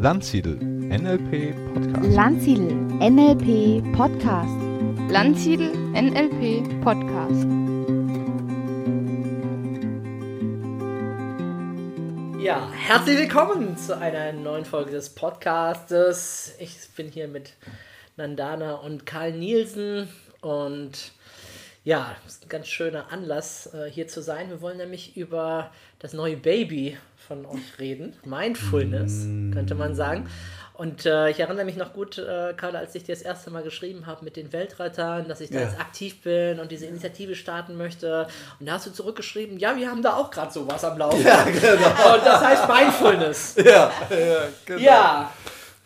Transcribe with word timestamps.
Landsiedel 0.00 0.54
NLP 0.54 1.56
Podcast. 1.74 2.14
Landsiedel 2.14 2.72
NLP 3.00 3.82
Podcast. 3.96 4.56
Landsiedel 5.10 5.72
NLP 5.92 6.84
Podcast. 6.84 7.44
Ja, 12.40 12.70
herzlich 12.70 13.18
willkommen 13.18 13.76
zu 13.76 13.98
einer 13.98 14.32
neuen 14.32 14.64
Folge 14.64 14.92
des 14.92 15.10
Podcastes. 15.10 16.54
Ich 16.60 16.76
bin 16.96 17.08
hier 17.08 17.26
mit 17.26 17.54
Nandana 18.16 18.74
und 18.74 19.04
Karl 19.04 19.32
Nielsen 19.32 20.08
und 20.42 21.10
ja, 21.88 22.14
das 22.24 22.34
ist 22.34 22.44
ein 22.44 22.48
ganz 22.50 22.66
schöner 22.68 23.10
Anlass, 23.10 23.72
äh, 23.72 23.90
hier 23.90 24.06
zu 24.08 24.20
sein. 24.20 24.50
Wir 24.50 24.60
wollen 24.60 24.76
nämlich 24.76 25.16
über 25.16 25.70
das 26.00 26.12
neue 26.12 26.36
Baby 26.36 26.98
von 27.26 27.46
euch 27.46 27.78
reden. 27.78 28.14
Mindfulness, 28.26 29.22
könnte 29.54 29.74
man 29.74 29.94
sagen. 29.94 30.28
Und 30.74 31.06
äh, 31.06 31.30
ich 31.30 31.40
erinnere 31.40 31.64
mich 31.64 31.76
noch 31.76 31.94
gut, 31.94 32.18
äh, 32.18 32.52
Karl, 32.54 32.76
als 32.76 32.94
ich 32.94 33.04
dir 33.04 33.14
das 33.14 33.22
erste 33.22 33.50
Mal 33.50 33.62
geschrieben 33.62 34.06
habe 34.06 34.22
mit 34.22 34.36
den 34.36 34.52
Weltrettern, 34.52 35.26
dass 35.28 35.40
ich 35.40 35.48
da 35.50 35.56
Ja. 35.60 35.62
jetzt 35.64 35.80
aktiv 35.80 36.20
bin 36.22 36.60
und 36.60 36.70
diese 36.70 36.84
Initiative 36.86 37.34
starten 37.34 37.76
möchte. 37.78 38.28
Und 38.60 38.66
da 38.68 38.74
hast 38.74 38.86
du 38.86 38.90
zurückgeschrieben, 38.92 39.58
ja, 39.58 39.74
wir 39.74 39.90
haben 39.90 40.02
da 40.02 40.14
auch 40.14 40.30
gerade 40.30 40.52
sowas 40.52 40.84
am 40.84 40.98
Laufen. 40.98 41.24
Ja, 41.24 41.42
genau. 41.44 42.14
Und 42.16 42.24
das 42.26 42.44
heißt 42.44 42.68
Mindfulness. 42.68 43.56
Ja, 43.64 43.90
ja, 44.10 44.42
genau. 44.66 44.80
Ja, 44.80 45.32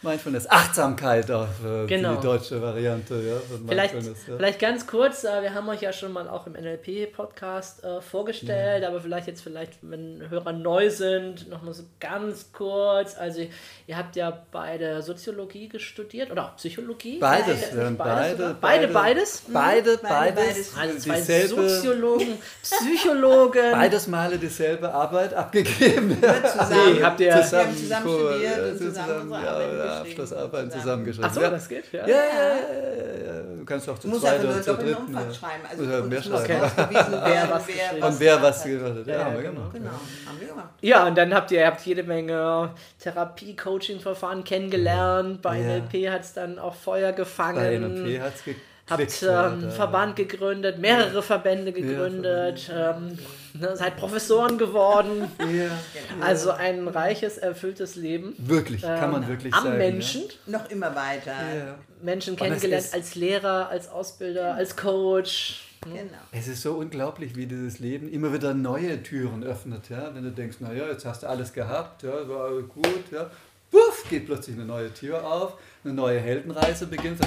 Mindfulness, 0.03 0.51
Achtsamkeit 0.51 1.31
auch 1.31 1.47
äh, 1.65 1.87
Genau. 1.87 2.17
die 2.17 2.23
deutsche 2.23 2.61
Variante 2.61 3.15
ja, 3.15 3.57
vielleicht. 3.69 3.95
Ja. 3.95 4.01
vielleicht 4.37 4.59
ganz 4.59 4.87
kurz, 4.87 5.23
äh, 5.25 5.43
wir 5.43 5.55
haben 5.55 5.69
euch 5.69 5.81
ja 5.81 5.93
schon 5.93 6.13
mal 6.13 6.29
auch 6.29 6.47
im 6.47 6.55
NLP-Podcast 6.55 7.85
äh, 7.85 8.01
vorgestellt, 8.01 8.85
aber 8.85 9.01
vielleicht 9.01 9.29
jetzt 9.29 9.43
vielleicht, 9.43 9.75
wenn 9.83 10.23
Hörer 10.29 10.53
neu 10.53 10.91
sind, 10.91 11.49
nochmal 11.49 11.73
so 11.75 11.85
ganz 12.01 12.51
kurz. 12.53 13.17
Also 13.17 13.47
ihr 13.87 13.97
habt 13.97 14.17
ja 14.17 14.37
beide 14.51 15.03
Soziologie 15.03 15.71
studiert 15.79 16.31
oder 16.33 16.47
auch 16.47 16.57
Psychologie? 16.57 17.19
Beides, 17.19 17.61
Beide, 17.63 17.77
wir 17.77 17.85
haben 17.87 17.97
beides, 17.97 18.17
beide, 18.39 18.45
oder? 18.45 18.55
beide, 18.61 18.89
beides? 18.89 19.43
Beide, 19.53 19.99
Beide, 20.03 20.33
beides, 20.35 20.77
Also 20.79 20.99
zwei 20.99 21.15
dieselbe, 21.17 21.69
Soziologen, 21.69 22.39
Psychologen. 22.63 23.63
beides 23.73 24.07
Male 24.09 24.39
dieselbe 24.39 24.93
Arbeit 24.93 25.33
abgegeben. 25.35 26.17
zusammen. 26.21 26.95
Nee, 26.97 27.03
habt 27.03 27.21
ihr- 27.21 27.27
Wir 27.29 27.35
haben 27.35 27.77
zusammen 27.77 28.09
studiert 28.09 28.57
ja, 28.57 28.65
und 28.65 28.79
zusammen 28.79 29.21
unsere 29.23 29.43
ja, 29.45 29.51
Arbeiten 29.51 29.77
ja, 29.77 29.83
geschrieben. 29.85 29.92
Abschlussarbeiten 30.01 30.71
Zusammen. 30.71 30.83
zusammengeschrieben. 30.83 31.29
Ach 31.31 31.35
so, 31.35 31.41
ja. 31.41 31.51
das 31.51 31.69
geht, 31.69 31.93
ja. 31.93 32.07
Ja, 32.07 32.17
ja, 32.17 32.17
ja, 32.17 32.95
ja, 32.97 33.35
ja. 33.35 33.43
Du 33.59 33.65
kannst 33.65 33.89
auch 33.89 33.99
zu 33.99 34.09
Du 34.09 34.15
musst 34.15 34.23
zweit 34.23 34.45
oder 34.45 34.63
zu 34.63 34.75
dritten. 34.75 34.95
Umfang 35.07 35.27
ja. 35.29 35.35
schreiben. 35.35 35.63
Also 35.71 35.83
und 35.85 36.09
mehr 36.09 36.23
schreiben. 36.23 36.63
ausgewiesen 36.63 37.13
Wer 37.25 37.51
was 37.51 37.67
wer 37.69 38.07
Und 38.09 38.21
wer 38.21 38.43
was 38.43 38.65
gemacht 38.65 38.85
hat. 38.99 39.07
Ja, 39.07 39.13
Ja, 39.13 39.19
ja, 39.19 39.25
haben 39.25 39.35
wir 39.35 39.43
genau. 39.43 39.55
gemacht. 39.61 39.73
Genau, 39.75 39.91
haben 39.91 40.41
wir 40.41 40.49
gemacht. 40.49 40.69
Ja, 40.81 41.07
und 41.07 41.19
dann 41.19 41.35
habt 41.35 41.51
ihr, 41.51 41.61
ihr 41.61 41.67
habt 41.67 41.81
jede 41.83 42.03
Menge 42.03 42.71
Therapie-Coaching-Verfahren 43.01 44.45
kennengelernt. 44.45 45.43
Bei 45.43 45.59
Ja. 45.59 45.79
NLP 45.79 46.11
hat 46.11 46.23
es 46.23 46.33
dann 46.33 46.59
auch 46.59 46.75
Feuer 46.75 47.13
gefangen. 47.13 47.57
Bei 47.57 47.79
NLP 47.79 48.21
hat 48.21 48.35
es 48.35 48.43
Habt 48.91 49.23
ähm, 49.23 49.29
ja, 49.63 49.71
Verband 49.71 50.17
gegründet, 50.17 50.79
mehrere 50.79 51.23
Verbände 51.23 51.73
gegründet, 51.73 52.69
ähm, 52.75 53.17
ne, 53.55 53.77
seid 53.77 53.97
Professoren 53.97 54.59
geworden. 54.59 55.31
Ja. 55.39 55.71
Also 56.21 56.51
ein 56.51 56.89
reiches, 56.89 57.39
erfülltes 57.39 57.97
Leben. 57.97 58.35
Wirklich, 58.39 58.83
kann 58.83 59.11
man 59.11 59.23
ähm, 59.23 59.29
wirklich 59.29 59.55
am 59.55 59.65
sagen. 59.65 59.79
Menschen. 59.79 60.23
Noch 60.47 60.69
immer 60.71 60.95
weiter. 60.95 61.33
Ja. 61.33 61.59
Ja. 61.59 61.75
Menschen 62.03 62.37
kennengelernt 62.37 62.89
als 62.93 63.15
Lehrer, 63.15 63.69
als 63.69 63.89
Ausbilder, 63.89 64.55
als 64.55 64.77
Coach. 64.77 65.69
Genau. 65.85 66.19
Es 66.31 66.49
ist 66.49 66.63
so 66.63 66.75
unglaublich, 66.75 67.35
wie 67.35 67.47
dieses 67.47 67.79
Leben 67.79 68.09
immer 68.11 68.33
wieder 68.33 68.55
neue 68.55 69.03
Türen 69.03 69.43
öffnet. 69.43 69.89
Ja? 69.89 70.15
Wenn 70.15 70.25
du 70.25 70.31
denkst, 70.31 70.59
naja, 70.61 70.87
jetzt 70.87 71.05
hast 71.05 71.23
du 71.23 71.29
alles 71.29 71.53
gehabt, 71.53 72.03
ja, 72.03 72.29
war 72.29 72.51
gut, 72.63 73.11
ja. 73.11 73.31
Puff, 73.71 74.05
geht 74.11 74.27
plötzlich 74.27 74.57
eine 74.57 74.67
neue 74.67 74.93
Tür 74.93 75.27
auf, 75.27 75.55
eine 75.83 75.95
neue 75.95 76.21
Heldenreise 76.21 76.87
beginnt. 76.87 77.21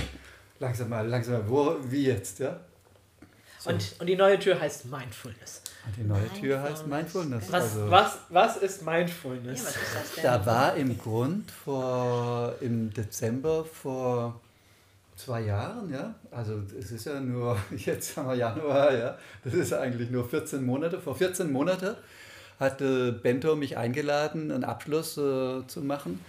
Langsam 0.60 0.90
mal, 0.90 1.08
langsam 1.08 1.34
mal, 1.34 1.50
wo, 1.50 1.76
wie 1.84 2.06
jetzt, 2.06 2.40
ja? 2.40 2.60
So. 3.60 3.72
Und, 3.72 3.96
und 4.00 4.08
die 4.08 4.16
neue 4.16 4.40
Tür 4.40 4.60
heißt 4.60 4.86
Mindfulness. 4.86 5.62
Und 5.86 5.98
die 5.98 6.04
neue 6.04 6.30
Tür 6.34 6.62
heißt 6.62 6.88
Mindfulness. 6.88 7.52
Was, 7.52 7.64
also, 7.64 7.92
was, 7.92 8.18
was 8.30 8.58
ist 8.58 8.82
Ja, 8.82 8.92
Mindfulness? 8.92 9.66
was 9.66 9.76
ist 9.76 9.96
das 9.96 10.16
denn? 10.16 10.24
Da 10.24 10.46
war 10.46 10.76
im 10.76 10.98
Grund 10.98 11.52
vor, 11.52 12.56
im 12.62 12.94
Dezember 12.94 13.66
vor 13.66 14.40
zwei 15.16 15.42
Jahren, 15.42 15.92
ja, 15.92 16.14
also 16.32 16.62
es 16.78 16.92
ist 16.92 17.06
ja 17.06 17.20
nur, 17.20 17.58
jetzt 17.76 18.18
haben 18.18 18.28
wir 18.28 18.36
Januar, 18.36 18.94
ja, 18.94 19.18
das 19.44 19.54
ist 19.54 19.74
eigentlich 19.74 20.10
nur 20.10 20.28
14 20.28 20.66
Monate, 20.66 21.00
vor 21.00 21.16
14 21.16 21.52
Monaten 21.52 21.96
hatte 22.60 23.12
Bento 23.12 23.56
mich 23.56 23.78
eingeladen, 23.78 24.52
einen 24.52 24.64
Abschluss 24.64 25.18
äh, 25.18 25.66
zu 25.68 25.82
machen 25.82 26.24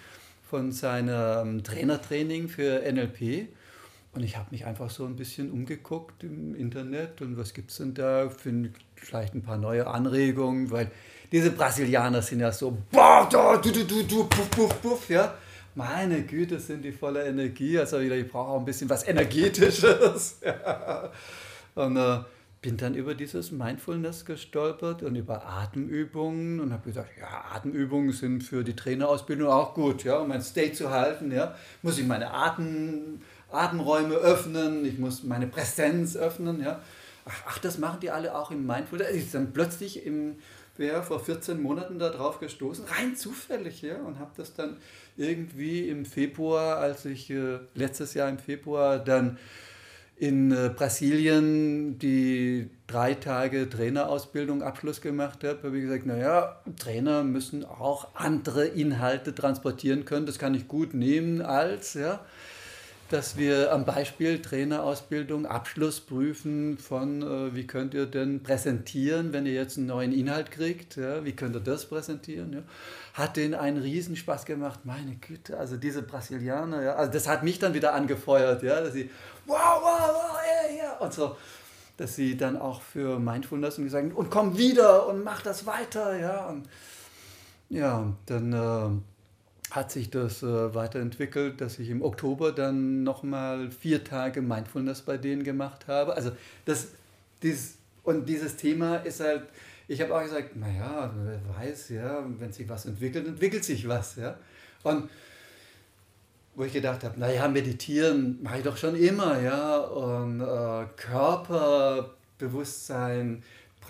von 0.48 0.72
seinem 0.72 1.62
Trainertraining 1.65 2.48
für 2.48 2.81
NLP. 2.81 3.48
Und 4.16 4.22
ich 4.22 4.38
habe 4.38 4.47
mich 4.50 4.65
einfach 4.65 4.88
so 4.88 5.04
ein 5.04 5.15
bisschen 5.15 5.50
umgeguckt 5.50 6.25
im 6.25 6.54
Internet 6.54 7.21
und 7.21 7.37
was 7.37 7.53
gibt 7.53 7.71
es 7.71 7.77
denn 7.77 7.93
da? 7.93 8.31
Finde 8.31 8.71
vielleicht 8.94 9.34
ein 9.34 9.43
paar 9.43 9.59
neue 9.59 9.87
Anregungen, 9.87 10.71
weil 10.71 10.91
diese 11.31 11.50
Brasilianer 11.50 12.22
sind 12.22 12.41
ja 12.41 12.50
so, 12.50 12.78
boah, 12.91 13.28
da, 13.31 13.59
du, 13.59 13.71
du, 13.71 13.84
du, 13.84 14.03
du, 14.04 14.25
puff, 14.25 14.50
puff, 14.50 14.81
puff, 14.81 15.10
ja. 15.10 15.34
Meine 15.75 16.22
Güte, 16.22 16.59
sind 16.59 16.82
die 16.82 16.93
voller 16.93 17.27
Energie. 17.27 17.78
Also 17.78 18.00
wieder, 18.00 18.16
ich 18.16 18.27
brauche 18.27 18.53
auch 18.53 18.59
ein 18.59 18.65
bisschen 18.65 18.88
was 18.88 19.06
Energetisches. 19.06 20.41
Ja. 20.44 21.12
Und 21.75 21.98
äh, 21.98 22.21
bin 22.62 22.77
dann 22.77 22.94
über 22.94 23.15
dieses 23.15 23.53
Mindfulness 23.53 24.25
gestolpert 24.25 25.03
und 25.03 25.15
über 25.15 25.47
Atemübungen 25.47 26.59
und 26.59 26.72
habe 26.72 26.88
gesagt, 26.88 27.10
ja, 27.21 27.44
Atemübungen 27.54 28.12
sind 28.12 28.43
für 28.43 28.65
die 28.65 28.75
Trainerausbildung 28.75 29.48
auch 29.48 29.75
gut, 29.75 30.04
ja, 30.04 30.19
um 30.19 30.28
mein 30.28 30.43
State 30.43 30.72
zu 30.72 30.91
halten, 30.91 31.31
ja, 31.31 31.54
muss 31.83 31.98
ich 31.98 32.06
meine 32.06 32.33
Atem, 32.33 33.21
Atemräume 33.50 34.14
öffnen, 34.14 34.84
ich 34.84 34.98
muss 34.98 35.22
meine 35.22 35.46
Präsenz 35.46 36.16
öffnen, 36.16 36.60
ja. 36.60 36.82
Ach, 37.24 37.42
ach, 37.48 37.58
das 37.58 37.78
machen 37.78 38.00
die 38.00 38.10
alle 38.10 38.36
auch 38.36 38.50
im 38.50 38.66
Mindfulness. 38.66 39.10
Ich 39.10 39.30
bin 39.30 39.44
dann 39.44 39.52
plötzlich 39.52 40.06
im, 40.06 40.36
ja, 40.78 41.02
vor 41.02 41.20
14 41.20 41.60
Monaten 41.60 41.98
da 41.98 42.10
drauf 42.10 42.38
gestoßen, 42.38 42.84
rein 42.84 43.16
zufällig, 43.16 43.82
ja, 43.82 43.96
und 43.96 44.18
habe 44.18 44.30
das 44.36 44.54
dann 44.54 44.76
irgendwie 45.16 45.88
im 45.88 46.04
Februar, 46.04 46.78
als 46.78 47.04
ich 47.04 47.30
äh, 47.30 47.58
letztes 47.74 48.14
Jahr 48.14 48.28
im 48.28 48.38
Februar 48.38 48.98
dann 48.98 49.38
in 50.16 50.50
äh, 50.50 50.70
Brasilien 50.74 51.98
die 51.98 52.70
drei 52.86 53.14
Tage 53.14 53.68
Trainerausbildung 53.68 54.62
Abschluss 54.62 55.00
gemacht 55.00 55.44
habe, 55.44 55.62
habe 55.62 55.76
ich 55.76 55.84
gesagt, 55.84 56.06
naja, 56.06 56.60
Trainer 56.78 57.22
müssen 57.22 57.64
auch 57.64 58.08
andere 58.14 58.66
Inhalte 58.66 59.34
transportieren 59.34 60.06
können. 60.06 60.24
Das 60.24 60.38
kann 60.38 60.54
ich 60.54 60.68
gut 60.68 60.94
nehmen 60.94 61.42
als, 61.42 61.94
ja, 61.94 62.24
dass 63.08 63.36
wir 63.36 63.72
am 63.72 63.84
Beispiel 63.84 64.42
Trainerausbildung 64.42 65.46
Abschluss 65.46 66.00
prüfen 66.00 66.76
von, 66.76 67.22
äh, 67.22 67.54
wie 67.54 67.66
könnt 67.66 67.94
ihr 67.94 68.06
denn 68.06 68.42
präsentieren, 68.42 69.32
wenn 69.32 69.46
ihr 69.46 69.52
jetzt 69.52 69.78
einen 69.78 69.86
neuen 69.86 70.12
Inhalt 70.12 70.50
kriegt, 70.50 70.96
ja, 70.96 71.24
wie 71.24 71.32
könnt 71.32 71.54
ihr 71.54 71.60
das 71.60 71.86
präsentieren, 71.86 72.52
ja. 72.52 72.62
Hat 73.14 73.36
denen 73.36 73.54
einen 73.54 73.78
Riesenspaß 73.78 74.44
gemacht, 74.44 74.80
meine 74.84 75.16
Güte, 75.16 75.56
also 75.56 75.76
diese 75.76 76.02
Brasilianer, 76.02 76.82
ja, 76.82 76.94
also 76.96 77.12
das 77.12 77.28
hat 77.28 77.44
mich 77.44 77.58
dann 77.58 77.74
wieder 77.74 77.94
angefeuert, 77.94 78.62
ja, 78.62 78.80
dass 78.80 78.92
sie, 78.92 79.10
wow, 79.46 79.58
wow, 79.80 80.10
wow, 80.12 80.38
ja, 80.44 80.76
ja, 80.84 80.96
und 80.98 81.12
so, 81.12 81.36
dass 81.96 82.16
sie 82.16 82.36
dann 82.36 82.56
auch 82.56 82.82
für 82.82 83.20
Mindfulness 83.20 83.78
und 83.78 83.84
gesagt 83.84 84.14
und 84.14 84.30
komm 84.30 84.58
wieder 84.58 85.06
und 85.06 85.22
mach 85.22 85.42
das 85.42 85.64
weiter, 85.64 86.18
ja, 86.18 86.46
und 86.46 86.68
ja, 87.68 88.12
dann 88.26 88.52
äh, 88.52 89.16
hat 89.71 89.91
sich 89.91 90.10
das 90.10 90.43
äh, 90.43 90.75
weiterentwickelt, 90.75 91.59
dass 91.60 91.78
ich 91.78 91.91
im 91.91 92.03
Oktober 92.03 92.53
dann 92.53 93.03
nochmal 93.03 93.71
vier 93.71 94.04
Tage 94.04 94.43
Mindfulness 94.43 95.00
bei 95.03 95.16
denen 95.16 95.44
gemacht 95.44 95.88
habe. 95.88 96.15
Also 96.15 96.32
das, 96.65 96.88
dieses, 97.43 97.78
und 98.04 98.28
dieses 98.28 98.57
Thema 98.57 98.97
ist 98.98 99.21
halt, 99.21 99.42
ich 99.89 100.01
habe 100.01 100.15
auch 100.15 100.22
gesagt, 100.22 100.54
naja, 100.57 101.13
wer 101.16 101.41
weiß, 101.59 101.89
ja, 101.91 102.24
wenn 102.39 102.53
sich 102.53 102.68
was 102.68 102.86
entwickelt, 102.86 103.27
entwickelt 103.27 103.65
sich 103.65 103.89
was, 103.89 104.16
ja. 104.16 104.36
Und 104.83 105.10
wo 106.54 106.65
ich 106.65 106.72
gedacht 106.72 107.04
habe, 107.04 107.21
naja, 107.21 107.47
meditieren 107.48 108.42
mache 108.42 108.59
ich 108.59 108.65
doch 108.65 108.77
schon 108.77 108.97
immer, 108.97 109.41
ja. 109.41 109.78
Und 109.78 110.41
äh, 110.41 110.86
Körperbewusstsein 110.97 113.42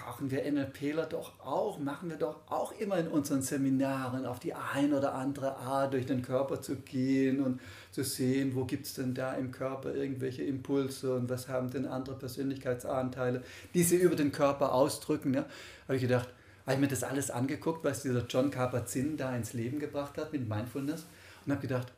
brauchen 0.07 0.31
wir 0.31 0.49
NLPler 0.49 1.07
doch 1.07 1.41
auch, 1.41 1.81
machen 1.81 2.11
wir 2.11 2.17
doch 2.17 2.49
auch 2.49 2.71
immer 2.79 2.97
in 2.97 3.09
unseren 3.09 3.43
Seminaren 3.43 4.25
auf 4.25 4.39
die 4.39 4.55
ein 4.55 4.95
oder 4.95 5.15
andere 5.15 5.57
Art 5.57 5.95
durch 5.95 6.07
den 6.07 6.23
Körper 6.23 6.63
zu 6.63 6.77
gehen 6.77 7.43
und 7.43 7.61
zu 7.91 8.05
sehen, 8.05 8.55
wo 8.55 8.65
gibt 8.65 8.87
es 8.87 8.95
denn 8.95 9.15
da 9.15 9.35
im 9.35 9.51
Körper 9.51 9.93
irgendwelche 9.97 10.45
Impulse 10.45 11.17
und 11.17 11.29
was 11.29 11.49
haben 11.49 11.71
denn 11.71 11.87
andere 11.87 12.17
Persönlichkeitsanteile, 12.17 13.43
die 13.75 13.83
sie 13.83 13.97
über 13.97 14.15
den 14.15 14.31
Körper 14.31 14.75
ausdrücken. 14.75 15.35
Ja. 15.35 15.45
Habe 15.89 15.97
ich 15.97 16.03
gedacht, 16.03 16.29
habe 16.67 16.75
ich 16.75 16.81
mir 16.81 16.89
das 16.89 17.03
alles 17.03 17.33
angeguckt, 17.33 17.85
was 17.85 18.03
dieser 18.03 18.25
John 18.29 18.53
Kabat-Zinn 18.53 19.17
da 19.17 19.35
ins 19.35 19.55
Leben 19.55 19.81
gebracht 19.81 20.19
hat 20.19 20.33
mit 20.33 20.49
Mindfulness 20.49 21.05
und 21.45 21.51
habe 21.51 21.63
gedacht, 21.63 21.93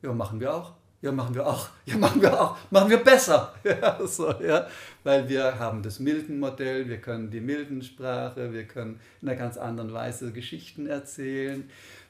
ja, 0.00 0.14
machen 0.14 0.40
wir 0.40 0.54
auch. 0.54 0.72
Ja, 1.02 1.12
machen 1.12 1.34
wir 1.34 1.46
auch. 1.46 1.70
Ja, 1.86 1.96
machen 1.96 2.20
wir 2.20 2.38
auch. 2.38 2.58
Machen 2.70 2.90
wir 2.90 2.98
besser. 2.98 3.54
Ja, 3.64 4.06
so, 4.06 4.30
ja. 4.40 4.66
Weil 5.02 5.28
wir 5.28 5.58
haben 5.58 5.82
das 5.82 5.98
Milton-Modell, 5.98 6.88
wir 6.88 6.98
können 6.98 7.30
die 7.30 7.40
Milton-Sprache, 7.40 8.52
wir 8.52 8.64
können 8.64 9.00
in 9.22 9.28
einer 9.28 9.38
ganz 9.38 9.56
anderen 9.56 9.94
Weise 9.94 10.30
Geschichten 10.32 10.86
erzählen. 10.86 11.64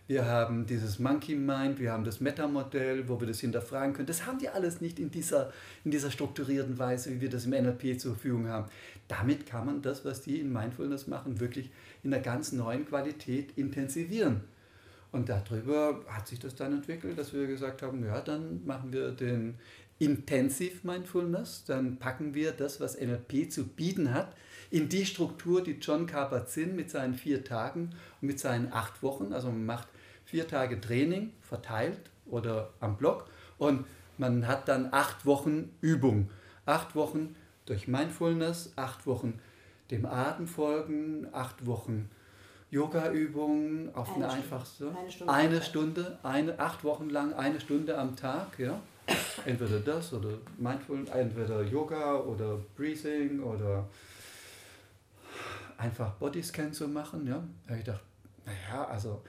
wir 0.08 0.24
haben 0.24 0.66
dieses 0.66 0.98
Monkey 0.98 1.36
Mind, 1.36 1.78
wir 1.78 1.92
haben 1.92 2.02
das 2.02 2.20
Meta-Modell, 2.20 3.08
wo 3.08 3.20
wir 3.20 3.28
das 3.28 3.38
hinterfragen 3.38 3.94
können. 3.94 4.08
Das 4.08 4.26
haben 4.26 4.38
die 4.38 4.48
alles 4.48 4.80
nicht 4.80 4.98
in 4.98 5.12
dieser, 5.12 5.52
in 5.84 5.92
dieser 5.92 6.10
strukturierten 6.10 6.76
Weise, 6.80 7.12
wie 7.12 7.20
wir 7.20 7.30
das 7.30 7.44
im 7.44 7.52
NLP 7.52 8.00
zur 8.00 8.14
Verfügung 8.14 8.48
haben. 8.48 8.68
Damit 9.06 9.46
kann 9.46 9.66
man 9.66 9.82
das, 9.82 10.04
was 10.04 10.22
die 10.22 10.40
in 10.40 10.52
Mindfulness 10.52 11.06
machen, 11.06 11.38
wirklich 11.38 11.70
in 12.02 12.12
einer 12.12 12.22
ganz 12.22 12.50
neuen 12.50 12.86
Qualität 12.86 13.56
intensivieren. 13.56 14.40
Und 15.12 15.28
darüber 15.28 16.04
hat 16.08 16.28
sich 16.28 16.38
das 16.38 16.54
dann 16.54 16.72
entwickelt, 16.72 17.18
dass 17.18 17.32
wir 17.32 17.46
gesagt 17.46 17.82
haben, 17.82 18.04
ja, 18.04 18.20
dann 18.20 18.64
machen 18.64 18.92
wir 18.92 19.10
den 19.10 19.56
Intensive 19.98 20.86
Mindfulness, 20.86 21.64
dann 21.64 21.98
packen 21.98 22.34
wir 22.34 22.52
das, 22.52 22.80
was 22.80 22.98
NLP 22.98 23.50
zu 23.50 23.66
bieten 23.66 24.14
hat, 24.14 24.34
in 24.70 24.88
die 24.88 25.04
Struktur, 25.04 25.62
die 25.62 25.78
John 25.80 26.06
Kabat-Zinn 26.06 26.74
mit 26.74 26.90
seinen 26.90 27.14
vier 27.14 27.44
Tagen 27.44 27.90
und 28.20 28.28
mit 28.28 28.40
seinen 28.40 28.72
acht 28.72 29.02
Wochen, 29.02 29.32
also 29.32 29.48
man 29.48 29.66
macht 29.66 29.88
vier 30.24 30.48
Tage 30.48 30.80
Training 30.80 31.32
verteilt 31.42 32.10
oder 32.24 32.72
am 32.80 32.96
Block 32.96 33.28
und 33.58 33.84
man 34.16 34.46
hat 34.46 34.68
dann 34.68 34.88
acht 34.92 35.26
Wochen 35.26 35.70
Übung. 35.80 36.30
Acht 36.66 36.94
Wochen 36.94 37.34
durch 37.66 37.88
Mindfulness, 37.88 38.72
acht 38.76 39.06
Wochen 39.06 39.40
dem 39.90 40.06
Atem 40.06 40.46
folgen, 40.46 41.26
acht 41.32 41.66
Wochen 41.66 42.08
Yoga-Übungen 42.70 43.94
auf 43.94 44.14
eine, 44.14 44.28
Eine 44.28 44.34
einfachste. 44.34 44.94
Eine 44.96 45.10
Stunde. 45.10 45.32
Eine 45.32 45.62
Stunde, 45.62 46.18
eine, 46.22 46.58
acht 46.58 46.84
Wochen 46.84 47.10
lang, 47.10 47.32
eine 47.34 47.60
Stunde 47.60 47.98
am 47.98 48.14
Tag, 48.16 48.58
ja. 48.58 48.80
Entweder 49.44 49.80
das 49.80 50.12
oder 50.12 50.38
Mindful, 50.56 51.04
entweder 51.12 51.62
Yoga 51.62 52.16
oder 52.20 52.58
Breathing 52.76 53.40
oder 53.42 53.88
einfach 55.78 56.12
Bodyscan 56.12 56.72
zu 56.72 56.86
machen, 56.86 57.26
ja. 57.26 57.42
Da 57.64 57.70
habe 57.70 57.80
ich 57.80 57.84
gedacht, 57.84 58.04
naja, 58.46 58.84
also 58.84 59.22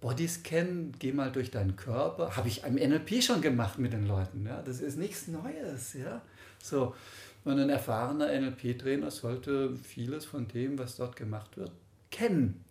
Bodyscan, 0.00 0.92
geh 0.98 1.12
mal 1.12 1.32
durch 1.32 1.50
deinen 1.50 1.74
Körper, 1.74 2.36
habe 2.36 2.46
ich 2.46 2.62
im 2.62 2.74
NLP 2.74 3.22
schon 3.22 3.40
gemacht 3.40 3.80
mit 3.80 3.92
den 3.92 4.06
Leuten, 4.06 4.46
ja. 4.46 4.62
Das 4.62 4.80
ist 4.80 4.98
nichts 4.98 5.26
Neues, 5.26 5.94
ja. 5.94 6.22
So, 6.62 6.94
und 7.44 7.58
ein 7.58 7.70
erfahrener 7.70 8.28
NLP-Trainer 8.28 9.10
sollte 9.10 9.74
vieles 9.74 10.26
von 10.26 10.46
dem, 10.46 10.78
was 10.78 10.96
dort 10.96 11.16
gemacht 11.16 11.56
wird, 11.56 11.72
kennen. 12.10 12.64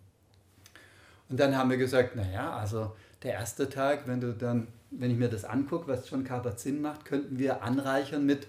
Und 1.28 1.38
dann 1.38 1.56
haben 1.56 1.70
wir 1.70 1.76
gesagt, 1.76 2.16
naja, 2.16 2.56
also 2.56 2.94
der 3.22 3.34
erste 3.34 3.68
Tag, 3.68 4.06
wenn 4.06 4.20
du 4.20 4.32
dann, 4.32 4.68
wenn 4.90 5.10
ich 5.10 5.18
mir 5.18 5.28
das 5.28 5.44
angucke, 5.44 5.88
was 5.88 6.08
schon 6.08 6.24
Kabat-Zinn 6.24 6.80
macht, 6.80 7.04
könnten 7.04 7.38
wir 7.38 7.62
anreichern 7.62 8.24
mit, 8.24 8.46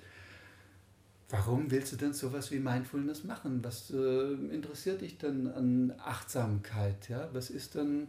warum 1.30 1.72
willst 1.72 1.92
du 1.92 1.96
denn 1.98 2.14
sowas 2.14 2.52
wie 2.52 2.60
Mindfulness 2.60 3.24
machen? 3.24 3.64
Was 3.64 3.92
äh, 3.92 4.34
interessiert 4.54 5.02
dich 5.02 5.18
denn 5.18 5.52
an 5.52 5.94
Achtsamkeit? 5.98 7.10
Ja? 7.10 7.30
Was 7.34 7.50
ist 7.50 7.76
denn 7.76 8.08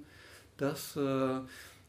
das, 0.56 0.96
äh, 0.96 1.40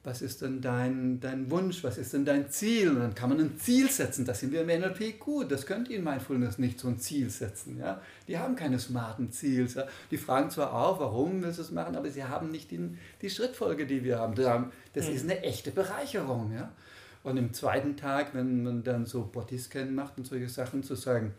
was 0.04 0.24
ist 0.24 0.42
denn 0.42 0.62
dein, 0.62 1.20
dein 1.20 1.52
Wunsch? 1.52 1.84
Was 1.84 2.00
ist 2.00 2.14
denn 2.14 2.26
dein 2.26 2.50
Ziel? 2.50 2.90
Und 2.90 3.00
dann 3.00 3.14
kann 3.14 3.30
man 3.30 3.40
ein 3.40 3.60
Ziel 3.60 3.90
setzen. 3.90 4.26
Das 4.26 4.40
sind 4.40 4.52
wir 4.52 4.62
im 4.62 4.68
NLP 4.68 5.20
gut. 5.20 5.52
Das 5.52 5.68
könnt 5.68 5.90
ihr 5.90 5.98
in 5.98 6.04
Mindfulness 6.04 6.58
nicht 6.58 6.80
so 6.80 6.88
ein 6.88 6.98
Ziel 6.98 7.30
setzen. 7.30 7.78
Ja? 7.78 8.02
Die 8.28 8.40
haben 8.40 8.56
keine 8.56 8.80
smarten 8.80 9.32
Ziels. 9.32 9.76
Ja? 9.76 9.86
Die 10.10 10.18
fragen 10.18 10.50
zwar 10.50 10.74
auch, 10.74 11.00
warum 11.00 11.44
willst 11.44 11.60
du 11.60 11.64
es 11.64 11.72
machen, 11.72 11.96
aber 11.96 12.10
sie 12.10 12.24
haben 12.24 12.50
nicht 12.50 12.72
die, 12.72 12.98
die 13.22 13.30
Schrittfolge, 13.30 13.86
die 13.86 14.04
wir 14.04 14.18
haben. 14.18 14.34
Das 14.94 15.08
ist 15.08 15.24
eine 15.24 15.42
echte 15.44 15.70
Bereicherung. 15.70 16.52
Ja? 16.52 16.72
Und 17.24 17.38
im 17.38 17.54
zweiten 17.54 17.96
Tag, 17.96 18.34
wenn 18.34 18.64
man 18.64 18.84
dann 18.84 19.06
so 19.06 19.30
Bodyscan 19.32 19.94
macht 19.94 20.18
und 20.18 20.26
solche 20.26 20.50
Sachen, 20.50 20.82
zu 20.82 20.96
sagen, 20.96 21.36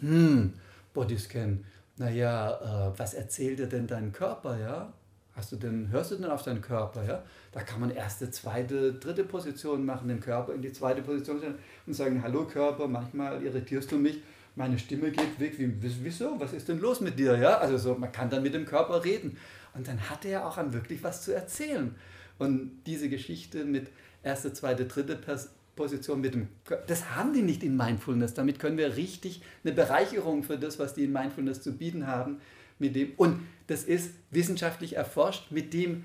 hm, 0.00 0.54
Bodyscan, 0.94 1.64
naja, 1.98 2.92
äh, 2.94 2.98
was 2.98 3.12
erzählt 3.12 3.58
dir 3.58 3.66
denn 3.66 3.86
dein 3.86 4.12
Körper, 4.12 4.58
ja? 4.58 4.90
Hast 5.34 5.52
du 5.52 5.56
denn, 5.56 5.88
hörst 5.90 6.10
du 6.10 6.16
denn 6.16 6.26
auf 6.26 6.42
deinen 6.42 6.60
Körper, 6.60 7.04
ja? 7.04 7.22
Da 7.52 7.62
kann 7.62 7.80
man 7.80 7.90
erste, 7.90 8.30
zweite, 8.30 8.94
dritte 8.94 9.24
Position 9.24 9.84
machen, 9.84 10.08
den 10.08 10.20
Körper 10.20 10.54
in 10.54 10.62
die 10.62 10.72
zweite 10.72 11.02
Position 11.02 11.38
stellen 11.38 11.58
und 11.86 11.94
sagen, 11.94 12.22
hallo 12.22 12.46
Körper, 12.46 12.88
manchmal 12.88 13.42
irritierst 13.42 13.90
du 13.92 13.96
mich, 13.96 14.22
meine 14.56 14.78
Stimme 14.78 15.10
geht 15.10 15.38
weg, 15.38 15.58
wie, 15.58 15.72
wieso, 15.80 16.38
was 16.38 16.52
ist 16.52 16.68
denn 16.68 16.80
los 16.80 17.00
mit 17.00 17.18
dir, 17.18 17.38
ja? 17.38 17.58
Also 17.58 17.78
so, 17.78 17.94
man 17.94 18.10
kann 18.12 18.28
dann 18.28 18.42
mit 18.42 18.54
dem 18.54 18.66
Körper 18.66 19.04
reden. 19.04 19.36
Und 19.72 19.86
dann 19.86 20.10
hat 20.10 20.24
er 20.24 20.46
auch 20.46 20.58
an 20.58 20.72
wirklich 20.72 21.02
was 21.04 21.22
zu 21.22 21.32
erzählen. 21.32 21.94
Und 22.38 22.82
diese 22.86 23.08
Geschichte 23.08 23.64
mit 23.64 23.88
erste, 24.22 24.52
zweite, 24.52 24.86
dritte 24.86 25.16
Pers 25.16 25.50
Position 25.76 26.20
mit 26.20 26.34
dem 26.34 26.48
Kör- 26.68 26.84
das 26.86 27.14
haben 27.14 27.32
die 27.32 27.42
nicht 27.42 27.62
in 27.62 27.76
Mindfulness. 27.76 28.34
Damit 28.34 28.58
können 28.58 28.76
wir 28.76 28.96
richtig 28.96 29.42
eine 29.64 29.72
Bereicherung 29.72 30.42
für 30.42 30.58
das, 30.58 30.78
was 30.78 30.94
die 30.94 31.04
in 31.04 31.12
Mindfulness 31.12 31.62
zu 31.62 31.72
bieten 31.72 32.06
haben, 32.06 32.40
mit 32.80 32.96
dem 32.96 33.12
und 33.16 33.40
das 33.66 33.84
ist 33.84 34.14
wissenschaftlich 34.30 34.96
erforscht 34.96 35.50
mit 35.50 35.72
dem 35.72 36.04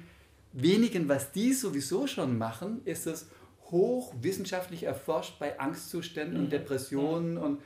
wenigen, 0.53 1.09
was 1.09 1.31
die 1.31 1.53
sowieso 1.53 2.07
schon 2.07 2.37
machen, 2.37 2.81
ist 2.85 3.07
es 3.07 3.27
hochwissenschaftlich 3.71 4.83
erforscht 4.83 5.39
bei 5.39 5.59
Angstzuständen 5.59 6.39
und 6.39 6.51
Depressionen 6.51 7.37
und 7.37 7.61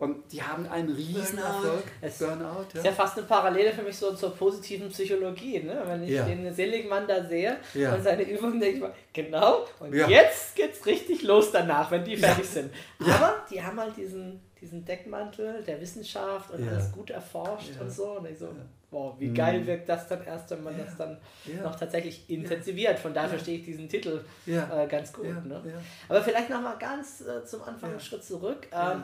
und 0.00 0.32
die 0.32 0.42
haben 0.42 0.66
einen 0.68 0.88
riesen 0.88 1.38
Erfolg. 1.38 1.84
Es- 2.00 2.18
Burnout, 2.18 2.66
Ist 2.74 2.84
ja 2.84 2.90
fast 2.90 3.16
eine 3.18 3.26
Parallele 3.26 3.70
für 3.72 3.82
mich 3.82 3.96
so 3.96 4.12
zur 4.14 4.34
positiven 4.34 4.88
Psychologie, 4.88 5.62
ne? 5.62 5.80
Wenn 5.86 6.02
ich 6.02 6.10
Ja. 6.10 6.24
den 6.24 6.52
Seligmann 6.52 7.06
da 7.06 7.22
sehe 7.24 7.56
Ja. 7.74 7.94
und 7.94 8.02
seine 8.02 8.22
Übungen, 8.24 8.58
denke 8.58 8.76
ich 8.76 8.82
mal, 8.82 8.94
genau, 9.12 9.66
und 9.78 9.94
Ja. 9.94 10.08
jetzt 10.08 10.56
geht's 10.56 10.84
richtig 10.86 11.22
los 11.22 11.52
danach, 11.52 11.90
wenn 11.92 12.02
die 12.04 12.16
fertig 12.16 12.46
sind. 12.46 12.72
Ja. 12.98 13.14
Aber 13.14 13.44
die 13.50 13.62
haben 13.62 13.78
halt 13.78 13.96
diesen, 13.96 14.40
diesen 14.60 14.84
Deckmantel 14.84 15.62
der 15.64 15.80
Wissenschaft 15.80 16.50
und 16.50 16.64
Ja. 16.64 16.72
alles 16.72 16.90
gut 16.92 17.10
erforscht 17.10 17.70
Ja. 17.76 17.82
und 17.82 17.90
so. 17.90 18.12
Und 18.18 18.26
ich 18.30 18.38
so, 18.38 18.48
wow, 18.90 19.14
wie 19.18 19.28
Mhm. 19.28 19.34
geil 19.34 19.66
wirkt 19.66 19.88
das 19.88 20.08
dann 20.08 20.22
erst, 20.24 20.50
wenn 20.50 20.62
man 20.64 20.76
Ja. 20.78 20.84
das 20.84 20.96
dann 20.96 21.16
Ja. 21.46 21.62
noch 21.62 21.76
tatsächlich 21.76 22.28
intensiviert. 22.28 22.98
Von 22.98 23.14
daher 23.14 23.28
Ja. 23.28 23.34
verstehe 23.34 23.58
ich 23.58 23.64
diesen 23.64 23.88
Titel 23.88 24.20
Ja. 24.46 24.82
äh, 24.82 24.86
ganz 24.86 25.12
gut. 25.12 25.26
Ja, 25.26 25.32
ne? 25.40 25.62
ja. 25.64 25.72
Aber 26.08 26.20
vielleicht 26.22 26.50
nochmal 26.50 26.76
ganz 26.78 27.20
äh, 27.22 27.44
zum 27.44 27.62
Anfang 27.62 27.90
Ja. 27.90 27.96
einen 27.96 28.00
Schritt 28.00 28.24
zurück. 28.24 28.66
Ja. 28.72 28.92
Ähm, 28.92 29.02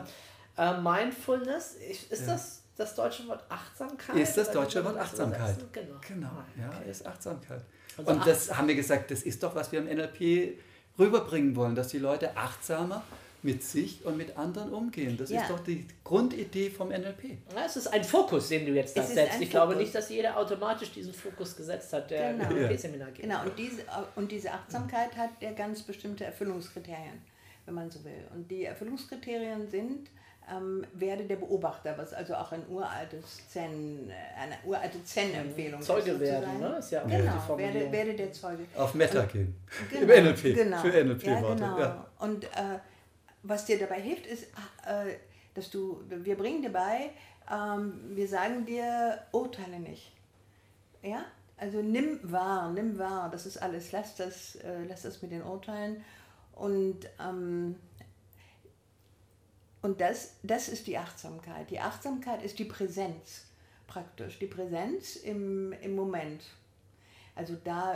äh, 0.57 0.79
Mindfulness, 0.81 1.75
ich, 1.89 2.11
ist 2.11 2.21
Ja. 2.27 2.33
das 2.33 2.63
das 2.75 2.93
deutsche 2.93 3.27
Wort 3.27 3.43
Achtsamkeit? 3.49 4.15
Ist 4.17 4.37
das 4.37 4.51
deutsche 4.51 4.85
Wort 4.85 4.97
Achtsamkeit. 4.97 5.55
Genau. 5.73 5.95
Genau, 6.07 6.27
ja, 6.59 6.69
Okay. 6.79 6.91
ist 6.91 7.07
Achtsamkeit. 7.07 7.61
Also 7.97 8.11
Und 8.11 8.27
das 8.27 8.55
haben 8.55 8.67
wir 8.67 8.75
gesagt, 8.75 9.09
das 9.09 9.23
ist 9.23 9.41
doch, 9.41 9.55
was 9.55 9.71
wir 9.71 9.79
im 9.79 9.87
NLP 9.87 10.59
rüberbringen 10.99 11.55
wollen, 11.55 11.73
dass 11.73 11.87
die 11.87 11.97
Leute 11.97 12.37
achtsamer 12.37 13.01
mit 13.41 13.63
sich 13.63 14.05
und 14.05 14.15
mit 14.17 14.37
anderen 14.37 14.73
umgehen. 14.73 15.15
Das 15.17 15.29
Ja. 15.31 15.41
ist 15.41 15.49
doch 15.49 15.59
die 15.61 15.87
Grundidee 16.03 16.69
vom 16.69 16.89
NLP. 16.91 17.37
Ja, 17.55 17.65
es 17.65 17.77
ist 17.77 17.87
ein 17.87 18.03
Fokus, 18.03 18.49
den 18.49 18.65
du 18.67 18.73
jetzt 18.73 18.95
da 18.97 19.01
setzt. 19.03 19.41
Ich 19.41 19.49
glaube 19.49 19.73
Fokus. 19.73 19.81
nicht, 19.85 19.95
dass 19.95 20.09
jeder 20.09 20.37
automatisch 20.37 20.91
diesen 20.91 21.13
Fokus 21.13 21.55
gesetzt 21.55 21.91
hat, 21.93 22.11
der 22.11 22.33
Genau. 22.33 22.49
im. 22.49 22.57
NLP-Seminar 22.57 23.09
geht. 23.11 23.23
Genau, 23.23 23.41
und 23.43 23.57
diese, 23.57 23.83
und 24.15 24.31
diese 24.31 24.51
Achtsamkeit 24.51 25.15
hat 25.17 25.29
ja 25.39 25.51
ganz 25.53 25.81
bestimmte 25.81 26.25
Erfüllungskriterien, 26.25 27.21
wenn 27.65 27.73
man 27.73 27.89
so 27.89 28.03
will. 28.03 28.27
Und 28.35 28.49
die 28.51 28.65
Erfüllungskriterien 28.65 29.67
sind, 29.69 30.09
ähm, 30.49 30.85
werde 30.93 31.25
der 31.25 31.35
Beobachter, 31.37 31.97
was 31.97 32.13
also 32.13 32.35
auch 32.35 32.51
ein 32.51 32.63
uraltes 32.69 33.47
Zen, 33.49 34.09
äh, 34.09 34.13
eine 34.41 34.55
uralte 34.65 35.03
Zen-Empfehlung 35.03 35.81
Zeuge 35.81 36.11
ist. 36.11 36.19
werden, 36.19 36.45
sozusagen. 36.45 36.71
ne? 36.73 36.79
Ist 36.79 36.91
ja 36.91 37.01
auch 37.03 37.07
Genau, 37.07 37.57
werde, 37.57 37.91
werde 37.91 38.13
der 38.13 38.31
Zeuge. 38.31 38.65
Auf 38.75 38.93
Meta 38.93 39.25
gehen. 39.25 39.55
Genau, 39.91 40.13
Im 40.13 40.23
NLP. 40.25 40.55
Genau. 40.55 40.77
Für 40.77 41.03
NLP-Worte. 41.03 41.63
Ja, 41.63 41.73
genau. 41.73 41.79
Ja. 41.79 42.07
Und 42.19 42.43
äh, 42.45 42.79
was 43.43 43.65
dir 43.65 43.77
dabei 43.79 43.99
hilft, 44.01 44.25
ist, 44.25 44.43
äh, 44.85 45.13
dass 45.53 45.69
du, 45.69 46.01
wir 46.09 46.37
bringen 46.37 46.61
dir 46.61 46.71
bei, 46.71 47.09
ähm, 47.51 47.93
wir 48.15 48.27
sagen 48.27 48.65
dir, 48.65 49.19
urteile 49.31 49.79
nicht. 49.79 50.11
Ja? 51.01 51.25
Also 51.57 51.81
nimm 51.81 52.19
wahr, 52.23 52.71
nimm 52.71 52.97
wahr, 52.99 53.29
das 53.31 53.45
ist 53.45 53.57
alles, 53.57 53.91
lass 53.91 54.15
das, 54.15 54.55
äh, 54.57 54.83
lass 54.87 55.01
das 55.01 55.21
mit 55.21 55.31
den 55.31 55.41
Urteilen. 55.41 56.03
Und, 56.53 56.99
ähm, 57.19 57.75
und 59.87 60.01
das, 60.01 60.33
das 60.43 60.67
ist 60.67 60.85
die 60.85 60.97
Achtsamkeit. 60.97 61.69
Die 61.69 61.79
Achtsamkeit 61.79 62.43
ist 62.43 62.59
die 62.59 62.65
Präsenz 62.65 63.45
praktisch, 63.87 64.37
die 64.37 64.47
Präsenz 64.47 65.15
im, 65.15 65.71
im 65.81 65.95
Moment. 65.95 66.43
Also 67.35 67.55
da 67.63 67.95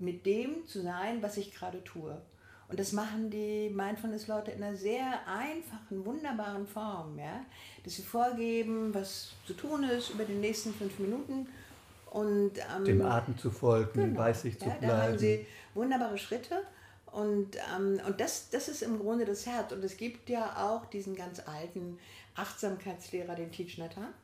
mit 0.00 0.26
dem 0.26 0.66
zu 0.66 0.82
sein, 0.82 1.22
was 1.22 1.36
ich 1.36 1.54
gerade 1.54 1.84
tue. 1.84 2.20
Und 2.68 2.80
das 2.80 2.90
machen 2.90 3.30
die 3.30 3.70
Mindfulness-Leute 3.70 4.50
in 4.50 4.64
einer 4.64 4.74
sehr 4.74 5.20
einfachen, 5.28 6.04
wunderbaren 6.04 6.66
Form. 6.66 7.16
Ja? 7.16 7.46
Dass 7.84 7.94
sie 7.94 8.02
vorgeben, 8.02 8.92
was 8.92 9.30
zu 9.46 9.54
tun 9.54 9.84
ist 9.84 10.10
über 10.10 10.24
die 10.24 10.34
nächsten 10.34 10.74
fünf 10.74 10.98
Minuten. 10.98 11.46
Und, 12.10 12.54
ähm, 12.76 12.84
Dem 12.84 13.02
Atem 13.02 13.38
zu 13.38 13.52
folgen, 13.52 13.92
Genau. 13.92 14.18
bei 14.18 14.32
sich 14.32 14.58
zu 14.58 14.66
ja, 14.66 14.74
bleiben. 14.74 14.88
Da 14.88 15.02
haben 15.04 15.18
sie 15.18 15.46
wunderbare 15.72 16.18
Schritte 16.18 16.62
und, 17.12 17.56
ähm, 17.76 18.00
und 18.06 18.20
das, 18.20 18.48
das 18.48 18.68
ist 18.68 18.82
im 18.82 18.98
Grunde 18.98 19.26
das 19.26 19.44
Herz. 19.44 19.70
Und 19.72 19.84
es 19.84 19.98
gibt 19.98 20.30
ja 20.30 20.66
auch 20.66 20.86
diesen 20.86 21.14
ganz 21.14 21.40
alten 21.46 21.98
Achtsamkeitslehrer, 22.34 23.34
den 23.34 23.52
Thich 23.52 23.76
Nhat 23.76 23.96
Hanh, 23.96 24.14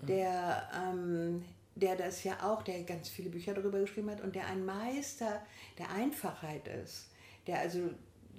der, 0.00 0.68
ähm, 0.74 1.44
der 1.74 1.96
das 1.96 2.24
ja 2.24 2.42
auch, 2.42 2.62
der 2.62 2.82
ganz 2.84 3.10
viele 3.10 3.28
Bücher 3.28 3.52
darüber 3.52 3.78
geschrieben 3.78 4.10
hat 4.10 4.22
und 4.22 4.34
der 4.34 4.46
ein 4.46 4.64
Meister 4.64 5.42
der 5.78 5.90
Einfachheit 5.90 6.66
ist. 6.66 7.08
Der 7.46 7.60
also 7.60 7.90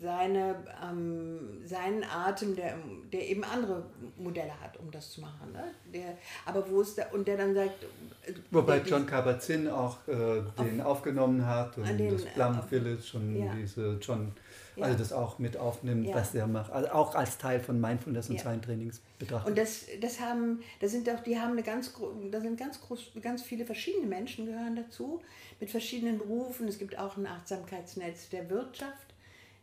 seine, 0.01 0.55
ähm, 0.83 1.61
seinen 1.65 2.03
Atem, 2.03 2.55
der, 2.55 2.75
der 3.11 3.27
eben 3.29 3.43
andere 3.43 3.83
Modelle 4.17 4.51
hat, 4.61 4.77
um 4.77 4.91
das 4.91 5.11
zu 5.11 5.21
machen. 5.21 5.51
Ne? 5.53 5.63
Der, 5.93 6.17
aber 6.45 6.69
wo 6.69 6.81
es 6.81 6.95
da, 6.95 7.03
und 7.13 7.27
der 7.27 7.37
dann 7.37 7.53
sagt. 7.55 7.83
äh, 8.27 8.33
Wobei 8.51 8.79
der- 8.79 8.87
John 8.87 9.05
Kabat-Zinn 9.05 9.69
auch 9.69 10.05
äh, 10.07 10.41
den 10.59 10.81
aufgenommen 10.81 11.45
hat 11.45 11.77
und 11.77 11.85
den, 11.97 12.11
das 12.11 12.25
Plum 12.25 12.59
auf- 12.59 12.67
Village 12.69 13.11
und 13.13 13.35
ja. 13.37 13.53
diese 13.55 13.97
John, 14.01 14.33
Ja. 14.75 14.85
also 14.85 14.97
das 14.97 15.13
auch 15.13 15.39
mit 15.39 15.55
aufnimmt, 15.55 16.07
Ja. 16.07 16.15
was 16.15 16.33
der 16.33 16.45
macht. 16.47 16.71
Also 16.71 16.89
auch 16.89 17.15
als 17.15 17.37
Teil 17.37 17.59
von 17.61 17.79
Mindfulness 17.79 18.29
und 18.29 18.35
Ja. 18.35 18.43
seinen 18.43 18.61
Trainings 18.61 19.01
betrachtet. 19.17 19.49
Und 19.49 19.57
das, 19.57 19.85
das 20.01 20.19
haben, 20.19 20.59
das 20.81 20.91
sind 20.91 21.09
auch, 21.09 21.21
die 21.21 21.39
haben 21.39 21.53
eine 21.53 21.63
ganz, 21.63 21.93
da 22.31 22.41
sind 22.41 22.59
ganz 22.59 22.81
groß, 22.81 23.11
ganz 23.21 23.41
viele 23.41 23.65
verschiedene 23.65 24.07
Menschen 24.07 24.45
gehören 24.45 24.75
dazu, 24.75 25.21
mit 25.61 25.69
verschiedenen 25.71 26.17
Berufen. 26.17 26.67
Es 26.67 26.77
gibt 26.77 26.99
auch 26.99 27.15
ein 27.15 27.25
Achtsamkeitsnetz 27.25 28.27
der 28.29 28.49
Wirtschaft 28.49 28.91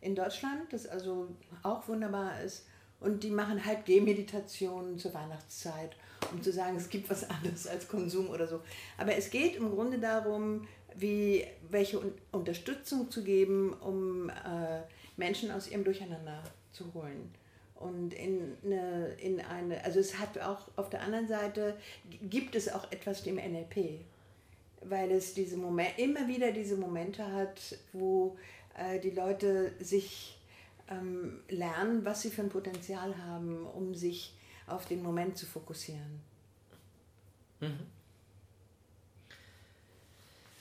in 0.02 0.14
Deutschland, 0.14 0.70
das 0.70 0.86
also 0.86 1.28
auch 1.62 1.88
wunderbar 1.88 2.40
ist. 2.42 2.66
Und 3.00 3.24
die 3.24 3.30
machen 3.30 3.64
halt 3.64 3.84
Gehmeditationen 3.84 4.98
zur 4.98 5.12
Weihnachtszeit, 5.14 5.96
um 6.30 6.40
zu 6.42 6.52
sagen, 6.52 6.76
es 6.76 6.88
gibt 6.88 7.10
was 7.10 7.28
anderes 7.28 7.66
als 7.66 7.88
Konsum 7.88 8.28
oder 8.28 8.46
so. 8.46 8.60
Aber 8.98 9.16
es 9.16 9.30
geht 9.30 9.56
im 9.56 9.70
Grunde 9.70 9.98
darum, 9.98 10.68
wie, 10.94 11.46
welche 11.70 11.98
Un 11.98 12.12
Unterstützung 12.30 13.10
zu 13.10 13.24
geben, 13.24 13.72
um 13.72 14.28
äh, 14.28 14.82
Menschen 15.16 15.50
aus 15.50 15.68
ihrem 15.68 15.84
Durcheinander 15.84 16.44
zu 16.72 16.92
holen 16.94 17.32
und 17.82 18.14
in 18.14 18.56
eine, 18.64 19.08
in 19.20 19.40
eine, 19.40 19.84
also 19.84 19.98
es 19.98 20.18
hat 20.18 20.38
auch 20.38 20.68
auf 20.76 20.88
der 20.90 21.02
anderen 21.02 21.26
Seite, 21.26 21.76
gibt 22.22 22.54
es 22.54 22.72
auch 22.72 22.90
etwas 22.92 23.22
dem 23.22 23.36
NLP, 23.36 24.00
weil 24.82 25.10
es 25.10 25.34
diese 25.34 25.56
Momente, 25.56 26.00
immer 26.00 26.28
wieder 26.28 26.52
diese 26.52 26.76
Momente 26.76 27.26
hat, 27.32 27.76
wo 27.92 28.36
äh, 28.76 29.00
die 29.00 29.10
Leute 29.10 29.72
sich 29.80 30.38
ähm, 30.88 31.40
lernen, 31.48 32.04
was 32.04 32.22
sie 32.22 32.30
für 32.30 32.42
ein 32.42 32.48
Potenzial 32.48 33.16
haben, 33.18 33.66
um 33.66 33.94
sich 33.94 34.34
auf 34.66 34.86
den 34.86 35.02
Moment 35.02 35.36
zu 35.36 35.46
fokussieren. 35.46 36.20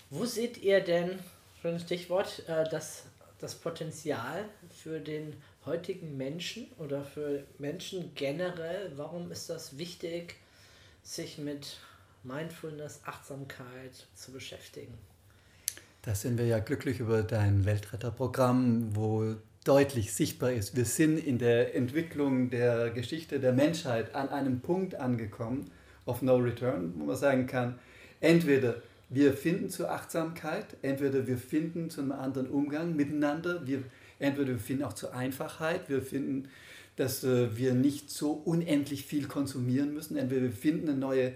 Wo 0.09 0.25
seht 0.25 0.57
ihr 0.57 0.81
denn, 0.81 1.19
schon 1.61 1.75
ein 1.75 1.79
Stichwort, 1.79 2.47
äh, 2.47 2.65
das, 2.69 3.05
das 3.39 3.55
Potenzial 3.55 4.45
für 4.69 4.99
den 4.99 5.41
heutigen 5.65 6.17
Menschen 6.17 6.71
oder 6.77 7.03
für 7.03 7.45
Menschen 7.57 8.13
generell? 8.15 8.91
Warum 8.97 9.31
ist 9.31 9.49
das 9.49 9.77
wichtig, 9.77 10.35
sich 11.01 11.37
mit 11.37 11.77
Mindfulness, 12.23 13.01
Achtsamkeit 13.05 14.07
zu 14.13 14.31
beschäftigen? 14.31 14.97
Da 16.03 16.15
sind 16.15 16.39
wir 16.39 16.47
ja 16.47 16.57
glücklich 16.57 16.99
über 16.99 17.21
dein 17.21 17.63
Weltretterprogramm, 17.65 18.95
wo 18.95 19.35
deutlich 19.63 20.13
sichtbar 20.13 20.51
ist, 20.51 20.75
wir 20.75 20.85
sind 20.85 21.19
in 21.19 21.37
der 21.37 21.75
Entwicklung 21.75 22.49
der 22.49 22.89
Geschichte 22.89 23.39
der 23.39 23.53
Menschheit 23.53 24.15
an 24.15 24.29
einem 24.29 24.61
Punkt 24.61 24.95
angekommen, 24.95 25.69
of 26.07 26.23
no 26.23 26.37
return, 26.37 26.93
wo 26.97 27.05
man 27.05 27.15
sagen 27.15 27.45
kann, 27.45 27.77
entweder 28.19 28.81
wir 29.09 29.33
finden 29.33 29.69
zur 29.69 29.91
Achtsamkeit, 29.91 30.75
entweder 30.81 31.27
wir 31.27 31.37
finden 31.37 31.91
zu 31.91 32.01
einem 32.01 32.13
anderen 32.13 32.49
Umgang 32.49 32.95
miteinander, 32.95 33.67
wir, 33.67 33.83
entweder 34.17 34.53
wir 34.53 34.59
finden 34.59 34.83
auch 34.83 34.93
zur 34.93 35.13
Einfachheit, 35.13 35.87
wir 35.87 36.01
finden, 36.01 36.49
dass 36.95 37.23
äh, 37.23 37.55
wir 37.55 37.75
nicht 37.75 38.09
so 38.09 38.31
unendlich 38.31 39.05
viel 39.05 39.27
konsumieren 39.27 39.93
müssen, 39.93 40.17
entweder 40.17 40.43
wir 40.43 40.51
finden 40.51 40.89
eine 40.89 40.97
neue 40.97 41.33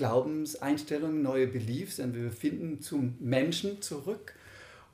Glaubenseinstellungen, 0.00 1.20
neue 1.20 1.46
Beliefs, 1.46 1.98
entweder 1.98 2.24
wir 2.24 2.32
finden 2.32 2.80
zum 2.80 3.16
Menschen 3.20 3.82
zurück 3.82 4.32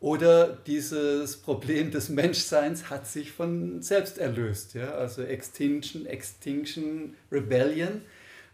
oder 0.00 0.58
dieses 0.66 1.36
Problem 1.36 1.92
des 1.92 2.08
Menschseins 2.08 2.90
hat 2.90 3.06
sich 3.06 3.30
von 3.30 3.80
selbst 3.82 4.18
erlöst. 4.18 4.75
Ja? 4.75 4.90
Also 4.96 5.22
Extinction, 5.22 6.06
Extinction, 6.06 7.14
Rebellion 7.30 8.02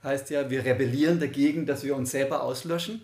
heißt 0.05 0.29
ja, 0.29 0.51
wir 0.51 0.63
rebellieren 0.65 1.21
dagegen, 1.21 1.65
dass 1.65 1.85
wir 1.85 1.97
uns 1.97 2.11
selber 2.11 2.43
auslöschen. 2.43 3.03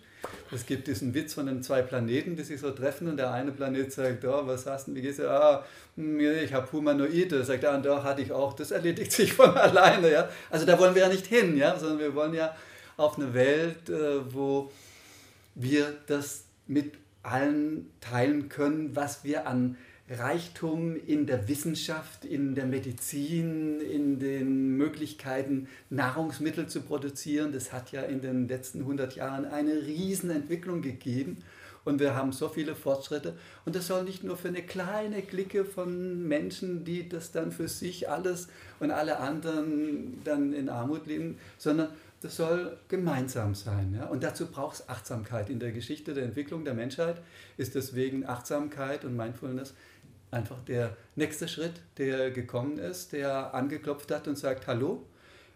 Es 0.52 0.67
gibt 0.67 0.88
diesen 0.88 1.14
Witz 1.14 1.35
von 1.35 1.47
den 1.47 1.62
zwei 1.62 1.81
Planeten, 1.81 2.37
die 2.37 2.43
sich 2.43 2.61
so 2.61 2.71
treffen 2.73 3.09
und 3.09 3.17
der 3.17 3.33
eine 3.33 3.52
Planet 3.52 3.90
sagt, 3.90 4.25
oh, 4.25 4.47
was 4.47 4.67
hast 4.67 4.88
du, 4.88 4.95
wie 4.95 5.00
geht's 5.00 5.17
dir? 5.17 5.31
Ah, 5.31 5.64
hm, 5.97 6.21
ich 6.21 6.52
habe 6.52 6.71
Humanoide. 6.71 7.45
Sagt 7.45 7.62
der 7.62 7.73
andere, 7.73 8.02
hatte 8.02 8.23
ich 8.23 8.33
auch, 8.33 8.52
das 8.52 8.73
erledigt 8.73 9.12
sich 9.12 9.33
von 9.33 9.50
alleine. 9.57 10.12
Ja? 10.12 10.28
Also 10.50 10.67
da 10.67 10.78
wollen 10.78 10.95
wir 10.95 11.02
ja 11.02 11.09
nicht 11.09 11.26
hin, 11.26 11.57
ja? 11.57 11.78
sondern 11.78 12.00
wir 12.00 12.14
wollen 12.14 12.35
ja 12.35 12.55
auf 12.99 13.17
eine 13.17 13.33
Welt, 13.33 13.88
äh, 13.88 14.35
wo 14.35 14.71
wir 15.55 15.97
das 16.07 16.45
mit 16.67 16.95
allen 17.23 17.90
teilen 18.00 18.49
können, 18.49 18.95
was 18.95 19.25
wir 19.25 19.47
an 19.47 19.76
Reichtum 20.11 20.97
in 21.07 21.26
der 21.26 21.49
Wissenschaft, 21.49 22.25
in 22.25 22.55
der 22.55 22.64
Medizin, 22.64 23.81
in 23.81 24.19
den 24.19 24.76
Möglichkeiten, 24.76 25.69
Nahrungsmittel 25.90 26.67
zu 26.67 26.81
produzieren. 26.81 27.52
Das 27.52 27.73
hat 27.73 27.93
ja 27.93 28.02
in 28.02 28.23
den 28.23 28.49
letzten 28.49 28.81
100 28.81 29.17
Jahren 29.17 29.45
eine 29.45 29.87
Riesenentwicklung 29.87 30.81
gegeben. 30.81 31.38
Und 31.85 32.00
wir 32.00 32.14
haben 32.14 32.33
so 32.33 32.49
viele 32.49 32.75
Fortschritte. 32.75 33.35
Und 33.64 33.76
das 33.76 33.87
soll 33.87 34.05
nicht 34.05 34.25
nur 34.25 34.37
für 34.37 34.49
eine 34.49 34.62
kleine 34.62 35.23
Clique 35.23 35.64
von 35.64 36.26
Menschen, 36.26 36.85
die 36.85 37.09
das 37.09 37.31
dann 37.31 37.52
für 37.52 37.69
sich 37.69 38.09
alles 38.11 38.49
und 38.81 38.90
alle 38.90 39.19
anderen 39.19 40.21
dann 40.25 40.52
in 40.52 40.69
Armut 40.69 41.07
leben, 41.07 41.38
sondern 41.57 41.88
das 42.21 42.37
soll 42.37 42.79
gemeinsam 42.89 43.55
sein. 43.55 43.95
Ja? 43.95 44.07
Und 44.07 44.23
dazu 44.23 44.47
braucht 44.47 44.77
es 44.77 44.89
Achtsamkeit. 44.89 45.51
In 45.51 45.61
der 45.61 45.73
Geschichte 45.73 46.15
der 46.15 46.25
Entwicklung 46.25 46.65
der 46.65 46.75
Menschheit 46.75 47.21
ist 47.57 47.75
deswegen 47.75 48.27
Achtsamkeit 48.27 49.05
und 49.05 49.17
Mindfulness 49.17 49.75
einfach 50.31 50.61
der 50.63 50.97
nächste 51.17 51.49
Schritt, 51.49 51.81
der 51.97 52.31
gekommen 52.31 52.79
ist, 52.79 53.13
der 53.13 53.55
angeklopft 53.55 54.11
hat 54.11 54.29
und 54.29 54.37
sagt, 54.37 54.67
hallo, 54.67 55.07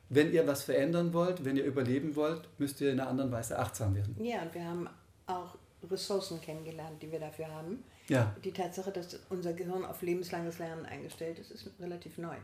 wenn 0.09 0.33
ihr 0.33 0.47
was 0.47 0.62
verändern 0.62 1.12
wollt, 1.12 1.45
wenn 1.45 1.57
ihr 1.57 1.64
überleben 1.64 2.16
wollt, 2.16 2.49
müsst 2.59 2.81
ihr 2.81 2.92
in 2.92 3.00
einer 3.00 3.09
anderen 3.09 3.33
Weise 3.33 3.59
achtsam 3.59 3.95
werden. 3.95 4.16
Ja, 4.23 4.42
und 4.42 4.54
wir 4.54 4.64
haben 4.64 4.88
auch 5.26 5.57
Ressourcen 5.90 6.40
kennengelernt, 6.40 7.02
die 7.02 7.11
wir 7.11 7.21
dafür 7.21 7.49
haben. 7.49 7.83
Ja, 8.09 8.35
Die 8.45 8.52
Tatsache, 8.52 8.90
dass 8.90 9.19
unser 9.31 9.52
Gehirn 9.52 9.85
auf 9.85 10.02
lebenslanges 10.02 10.59
Lernen 10.59 10.87
eingestellt 10.87 11.38
ist, 11.38 11.50
ist 11.50 11.71
relativ 11.81 12.19
neu. 12.19 12.37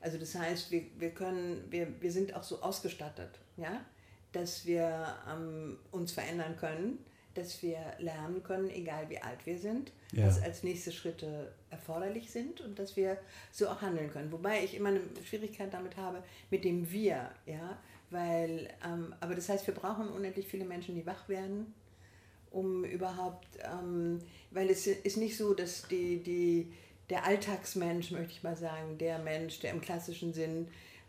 Also 0.00 0.18
das 0.18 0.34
heißt, 0.34 0.70
wir, 0.70 0.82
wir 0.98 1.10
können, 1.10 1.64
wir, 1.70 1.88
wir 2.00 2.10
sind 2.12 2.34
auch 2.34 2.42
so 2.42 2.60
ausgestattet, 2.62 3.38
ja, 3.56 3.84
dass 4.32 4.64
wir 4.64 5.06
ähm, 5.30 5.78
uns 5.90 6.12
verändern 6.12 6.56
können, 6.56 6.98
dass 7.34 7.62
wir 7.62 7.78
lernen 7.98 8.42
können, 8.42 8.70
egal 8.70 9.08
wie 9.08 9.18
alt 9.18 9.44
wir 9.44 9.58
sind, 9.58 9.92
Ja. 10.12 10.26
was 10.26 10.42
als 10.42 10.62
nächste 10.62 10.90
Schritte 10.90 11.52
erforderlich 11.70 12.30
sind 12.30 12.60
und 12.60 12.78
dass 12.78 12.96
wir 12.96 13.18
so 13.52 13.68
auch 13.68 13.82
handeln 13.82 14.10
können. 14.10 14.32
Wobei 14.32 14.64
ich 14.64 14.74
immer 14.74 14.88
eine 14.88 15.00
Schwierigkeit 15.24 15.72
damit 15.72 15.96
habe, 15.96 16.22
mit 16.50 16.64
dem 16.64 16.90
Wir, 16.90 17.30
ja, 17.46 17.78
weil, 18.10 18.68
ähm, 18.84 19.14
aber 19.20 19.34
das 19.34 19.48
heißt, 19.48 19.66
wir 19.66 19.74
brauchen 19.74 20.08
unendlich 20.08 20.48
viele 20.48 20.64
Menschen, 20.64 20.94
die 20.96 21.06
wach 21.06 21.28
werden, 21.28 21.72
um 22.50 22.84
überhaupt, 22.84 23.46
ähm, 23.62 24.18
weil 24.50 24.68
es 24.70 24.86
ist 24.88 25.16
nicht 25.16 25.36
so, 25.36 25.54
dass 25.54 25.86
die, 25.86 26.20
die, 26.22 26.72
der 27.10 27.24
Alltagsmensch, 27.26 28.10
möchte 28.12 28.32
ich 28.32 28.42
mal 28.42 28.56
sagen, 28.56 28.96
der 28.98 29.18
Mensch, 29.18 29.58
der 29.60 29.72
im 29.72 29.80
klassischen 29.80 30.32
Sinn 30.32 30.68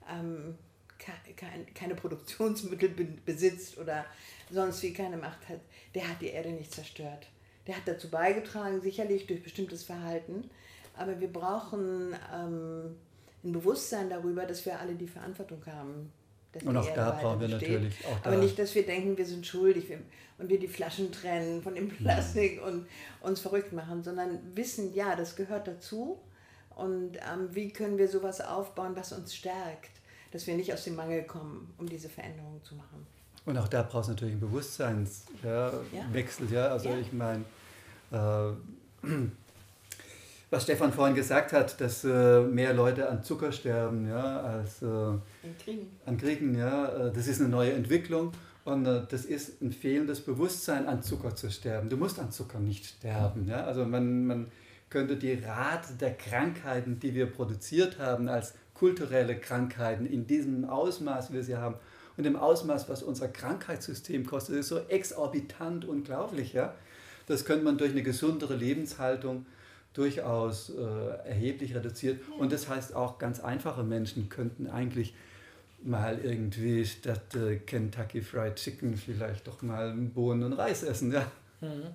ähm, 0.10 0.58
ke- 0.98 1.34
kein, 1.36 1.72
keine 1.74 1.96
Produktionsmittel 1.96 2.90
be 2.90 3.06
besitzt 3.26 3.78
oder 3.78 4.06
sonst 4.50 4.82
wie 4.84 4.94
keine 4.94 5.18
Macht 5.18 5.48
hat, 5.48 5.60
der 5.96 6.08
hat 6.08 6.22
die 6.22 6.30
Erde 6.30 6.50
nicht 6.50 6.74
zerstört. 6.74 7.28
Der 7.68 7.78
hat 7.78 7.84
dazu 7.86 8.10
beigetragen, 8.10 8.82
sicherlich 8.82 9.28
durch 9.28 9.44
bestimmtes 9.44 9.84
Verhalten, 9.84 10.50
aber 10.98 11.20
wir 11.20 11.32
brauchen 11.32 12.16
ähm, 12.34 12.96
ein 13.44 13.52
Bewusstsein 13.52 14.10
darüber, 14.10 14.46
dass 14.46 14.66
wir 14.66 14.80
alle 14.80 14.96
die 14.96 15.08
Verantwortung 15.08 15.64
haben. 15.68 16.12
Dass 16.54 16.64
Und 16.64 16.76
auch 16.78 16.94
da 16.94 17.12
brauchen 17.12 17.40
wir 17.42 17.48
natürlich 17.48 17.94
auch 18.06 18.26
Aber 18.26 18.36
da- 18.36 18.42
nicht, 18.42 18.58
dass 18.60 18.76
wir 18.76 18.86
denken, 18.86 19.18
wir 19.18 19.26
sind 19.26 19.46
schuldig 19.48 19.86
und 20.38 20.50
wir 20.50 20.60
die 20.60 20.68
Flaschen 20.68 21.12
trennen 21.12 21.62
von 21.62 21.76
dem 21.76 21.90
Plastik 21.90 22.62
und 22.66 22.88
uns 23.22 23.40
verrückt 23.40 23.74
machen, 23.74 24.04
sondern 24.04 24.40
wissen, 24.56 24.94
ja, 24.94 25.16
das 25.16 25.36
gehört 25.36 25.68
dazu. 25.68 26.20
Und 26.76 27.18
ähm, 27.18 27.50
wie 27.52 27.70
können 27.72 27.98
wir 27.98 28.08
sowas 28.08 28.42
aufbauen, 28.42 28.96
was 28.96 29.12
uns 29.12 29.36
stärkt, 29.36 29.92
dass 30.32 30.48
wir 30.48 30.56
nicht 30.56 30.74
aus 30.74 30.84
dem 30.86 30.96
Mangel 30.96 31.24
kommen, 31.24 31.74
um 31.78 31.88
diese 31.88 32.10
Veränderung 32.10 32.60
zu 32.64 32.76
machen. 32.76 33.06
Und 33.46 33.58
auch 33.58 33.68
da 33.68 33.84
braucht 33.84 34.04
es 34.04 34.10
natürlich 34.10 34.34
einen 34.34 34.42
Bewusstseinswechsel. 34.42 35.42
Ja, 35.44 35.72
Ja. 35.92 36.50
Ja? 36.52 36.68
Also 36.70 36.90
Ja. 36.90 36.98
ich 36.98 37.12
meine, 37.14 37.44
äh, 38.12 38.52
was 40.52 40.64
Stefan 40.64 40.92
vorhin 40.92 41.16
gesagt 41.16 41.54
hat, 41.54 41.80
dass 41.80 42.04
äh, 42.04 42.42
mehr 42.42 42.74
Leute 42.74 43.10
an 43.10 43.24
Zucker 43.24 43.54
sterben 43.54 44.08
ja, 44.08 44.42
als 44.42 44.82
äh, 44.82 44.86
In 44.86 45.58
Kriegen. 45.64 45.88
an 46.06 46.18
Kriegen, 46.18 46.56
ja, 46.56 47.08
äh, 47.08 47.14
das 47.14 47.28
ist 47.28 47.40
eine 47.40 47.50
neue 47.50 47.72
Entwicklung 47.72 48.34
und 48.66 48.86
äh, 48.86 49.04
das 49.10 49.24
ist 49.24 49.62
ein 49.62 49.72
fehlendes 49.72 50.20
Bewusstsein, 50.20 50.88
an 50.88 51.02
Zucker 51.04 51.36
zu 51.36 51.50
sterben. 51.50 51.88
Du 51.90 51.96
musst 51.96 52.20
an 52.20 52.32
Zucker 52.32 52.60
nicht 52.60 52.86
sterben. 52.86 53.48
Ja? 53.48 53.64
Also 53.64 53.86
man, 53.86 54.28
man 54.28 54.52
könnte 54.90 55.16
die 55.16 55.36
Rate 55.36 55.94
der 55.94 56.16
Krankheiten, 56.16 57.00
die 57.00 57.16
wir 57.16 57.28
produziert 57.28 57.98
haben, 57.98 58.28
als 58.28 58.54
kulturelle 58.74 59.38
Krankheiten 59.38 60.06
in 60.06 60.28
diesem 60.28 60.66
Ausmaß, 60.66 61.32
wie 61.32 61.36
wir 61.36 61.44
sie 61.44 61.56
haben, 61.56 61.76
und 62.18 62.26
im 62.26 62.36
Ausmaß, 62.36 62.90
was 62.90 63.04
unser 63.04 63.30
Krankheitssystem 63.30 64.26
kostet, 64.26 64.58
ist 64.58 64.68
so 64.68 64.80
exorbitant 64.90 65.86
unglaublich. 65.86 66.52
Ja? 66.52 66.76
Das 67.26 67.46
könnte 67.46 67.64
man 67.64 67.78
durch 67.78 67.92
eine 67.92 68.04
gesundere 68.04 68.54
Lebenshaltung 68.54 69.46
durchaus 69.94 70.70
äh, 70.70 71.28
erheblich 71.28 71.76
reduziert. 71.76 72.20
Und 72.38 72.52
das 72.52 72.70
heißt 72.70 72.96
auch, 72.96 73.18
ganz 73.20 73.40
einfache 73.40 73.84
Menschen 73.84 74.30
könnten 74.30 74.68
eigentlich 74.70 75.14
mal 75.84 76.20
irgendwie 76.20 76.86
statt 76.86 77.36
äh, 77.36 77.58
Kentucky 77.58 78.22
Fried 78.22 78.56
Chicken 78.56 78.96
vielleicht 78.96 79.48
doch 79.48 79.62
mal 79.62 79.92
Bohnen 79.94 80.44
und 80.44 80.54
Reis 80.54 80.84
essen. 80.84 81.12
Ja. 81.12 81.30
Mhm. 81.60 81.88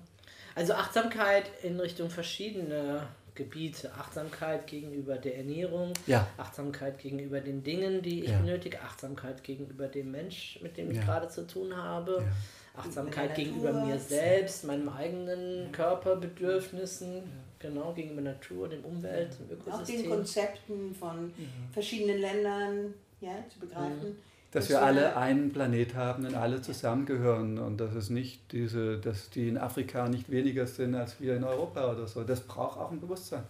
Also 0.55 0.73
Achtsamkeit 0.73 1.49
in 1.63 1.79
Richtung 1.79 2.09
verschiedene 2.09 3.07
Gebiete. 3.35 3.91
Achtsamkeit 3.93 4.65
gegenüber 4.67 5.15
der 5.15 5.37
Ernährung, 5.37 5.93
Ja. 6.07 6.27
Achtsamkeit 6.37 6.97
gegenüber 6.97 7.39
den 7.39 7.63
Dingen, 7.63 8.01
die 8.01 8.23
ich 8.23 8.31
Ja. 8.31 8.39
benötige, 8.39 8.81
Achtsamkeit 8.81 9.43
gegenüber 9.43 9.87
dem 9.87 10.11
Mensch, 10.11 10.59
mit 10.63 10.75
dem 10.77 10.89
ich 10.91 10.97
Ja. 10.97 11.03
gerade 11.03 11.29
zu 11.29 11.45
tun 11.45 11.75
habe, 11.77 12.23
Ja. 12.25 12.81
Achtsamkeit 12.81 13.35
gegenüber 13.35 13.71
mir 13.73 13.97
selbst, 13.99 14.63
meinem 14.65 14.89
eigenen 14.89 15.71
Körperbedürfnissen, 15.71 17.23
genau, 17.59 17.93
gegenüber 17.93 18.21
Natur, 18.21 18.69
dem 18.69 18.83
Umwelt, 18.83 19.31
dem 19.49 19.59
Auch 19.61 19.83
den 19.83 19.99
Ökosystem. 19.99 20.09
Konzepten 20.09 20.95
von 20.95 21.33
verschiedenen 21.71 22.19
Ländern 22.19 22.93
ja, 23.21 23.43
zu 23.49 23.59
begreifen. 23.59 24.17
Dass 24.51 24.67
Das 24.67 24.69
wir 24.69 24.81
alle 24.81 25.17
einen 25.17 25.51
Planet 25.51 25.93
haben 25.95 26.25
und 26.25 26.35
alle 26.35 26.61
zusammengehören 26.61 27.59
und 27.59 27.77
dass 27.77 27.93
es 27.95 28.09
nicht 28.09 28.51
diese, 28.53 28.97
dass 28.97 29.29
die 29.29 29.49
in 29.49 29.57
Afrika 29.57 30.07
nicht 30.07 30.31
weniger 30.31 30.65
sind 30.65 30.95
als 30.95 31.19
wir 31.19 31.35
in 31.35 31.43
Europa 31.43 31.91
oder 31.91 32.07
so. 32.07 32.23
Das 32.23 32.41
braucht 32.41 32.79
auch 32.79 32.91
ein 32.91 32.99
Bewusstsein. 33.01 33.43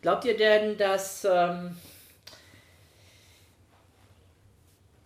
Glaubt 0.00 0.24
ihr 0.24 0.36
denn, 0.36 0.76
dass 0.78 1.24
ähm, 1.24 1.76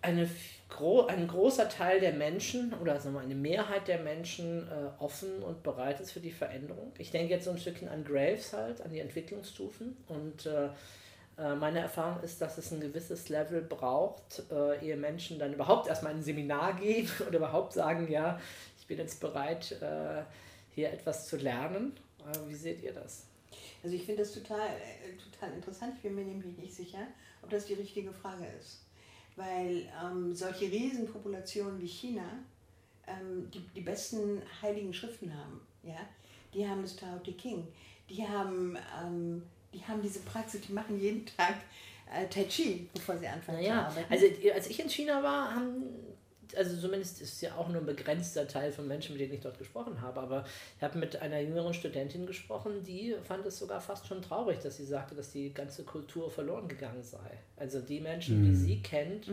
eine, 0.03 0.29
gro 0.69 1.07
ein 1.07 1.29
großer 1.29 1.69
Teil 1.69 2.01
der 2.01 2.13
Menschen 2.13 2.75
oder 2.75 2.99
sagen 3.01 3.15
wir, 3.15 3.21
eine 3.21 3.35
Mehrheit 3.35 3.89
der 3.89 4.01
Menschen 4.01 4.69
äh, 4.69 5.03
offen 5.03 5.43
und 5.43 5.63
bereit 5.63 6.01
ist 6.01 6.13
für 6.13 6.21
die 6.21 6.33
Veränderung? 6.33 6.93
Ich 6.99 7.11
denke 7.11 7.33
jetzt 7.33 7.45
so 7.45 7.51
ein 7.51 7.59
Stückchen 7.59 7.89
an 7.89 8.05
Graves 8.05 8.53
halt, 8.53 8.81
an 8.81 8.93
die 8.93 9.01
Entwicklungsstufen 9.01 9.97
und 10.09 10.47
äh, 10.47 10.69
äh, 11.39 11.55
meine 11.55 11.81
Erfahrung 11.81 12.23
ist, 12.23 12.41
dass 12.41 12.59
es 12.59 12.73
ein 12.73 12.81
gewisses 12.81 13.29
Level 13.29 13.63
braucht, 13.63 14.43
äh, 14.51 14.85
ehe 14.85 14.97
Menschen 14.97 15.39
dann 15.39 15.53
überhaupt 15.53 15.87
erstmal 15.87 16.13
in 16.13 16.19
ein 16.19 16.25
Seminar 16.25 16.75
gehen 16.75 17.09
oder 17.29 17.39
überhaupt 17.39 17.73
sagen, 17.73 18.11
ja, 18.11 18.41
ich 18.79 18.87
bin 18.87 18.99
jetzt 18.99 19.21
bereit, 19.21 19.73
äh, 19.83 20.23
hier 20.75 20.93
etwas 20.93 21.27
zu 21.27 21.37
lernen. 21.37 21.93
Äh, 22.21 22.49
wie 22.49 22.55
seht 22.55 22.83
ihr 22.83 22.93
das? 22.93 23.27
Also 23.83 23.95
ich 23.95 24.05
finde 24.05 24.23
das 24.23 24.33
total, 24.33 24.69
total 25.33 25.53
interessant. 25.53 25.95
Ich 25.97 26.03
bin 26.03 26.15
mir 26.15 26.25
nämlich 26.25 26.57
nicht 26.57 26.75
sicher, 26.75 27.07
ob 27.43 27.51
das 27.51 27.67
die 27.67 27.75
richtige 27.75 28.13
Frage 28.13 28.47
ist. 28.59 28.86
Weil 29.37 29.87
ähm, 30.03 30.35
solche 30.35 30.65
Riesenpopulationen 30.71 31.81
wie 31.81 31.87
China 31.87 32.25
ähm, 33.07 33.51
die, 33.53 33.61
die 33.75 33.83
besten 33.83 34.43
heiligen 34.63 34.93
Schriften 34.93 35.33
haben. 35.33 35.61
Ja? 35.83 35.99
Die 36.55 36.67
haben 36.67 36.83
das 36.83 36.97
Tao 36.97 37.19
Te 37.19 37.33
King. 37.33 37.67
Die 38.09 38.27
haben, 38.27 38.77
ähm, 39.03 39.43
die 39.73 39.85
haben 39.85 40.01
diese 40.03 40.21
Praxis, 40.21 40.63
die 40.63 40.73
machen 40.73 40.99
jeden 40.99 41.27
Tag 41.27 41.57
äh, 42.13 42.27
Tai 42.29 42.45
Chi, 42.45 42.89
bevor 42.95 43.19
sie 43.19 43.27
anfangen 43.27 43.59
zu 43.59 43.69
Naja, 43.69 43.87
arbeiten. 43.87 44.13
also 44.13 44.27
als 44.55 44.67
ich 44.69 44.81
in 44.81 44.89
China 44.89 45.23
war, 45.23 45.55
haben, 45.55 45.83
also 46.57 46.77
zumindest 46.77 47.21
ist 47.21 47.35
es 47.35 47.41
ja 47.41 47.55
auch 47.57 47.69
nur 47.69 47.83
ein 47.83 47.87
begrenzter 47.87 48.49
Teil 48.49 48.73
von 48.73 48.89
Menschen, 48.89 49.13
mit 49.13 49.21
denen 49.21 49.35
ich 49.35 49.41
dort 49.41 49.59
gesprochen 49.59 50.01
habe, 50.01 50.21
aber 50.21 50.45
ich 50.77 50.83
habe 50.83 50.99
mit 50.99 51.21
einer 51.21 51.41
jüngeren 51.41 51.75
Studentin 51.75 52.27
gesprochen, 52.27 52.83
die 52.83 53.15
fand 53.23 53.45
es 53.47 53.59
sogar 53.59 53.81
fast 53.81 54.07
schon 54.07 54.23
traurig, 54.23 54.59
dass 54.61 54.77
sie 54.77 54.85
sagte, 54.85 55.15
dass 55.15 55.33
die 55.33 55.53
ganze 55.53 55.85
Kultur 55.85 56.31
verloren 56.31 56.69
gegangen 56.69 57.03
sei. 57.03 57.39
Also 57.57 57.81
die 57.81 58.01
Menschen, 58.01 58.45
die 58.45 58.55
sie 58.55 58.83
kennt, 58.83 59.29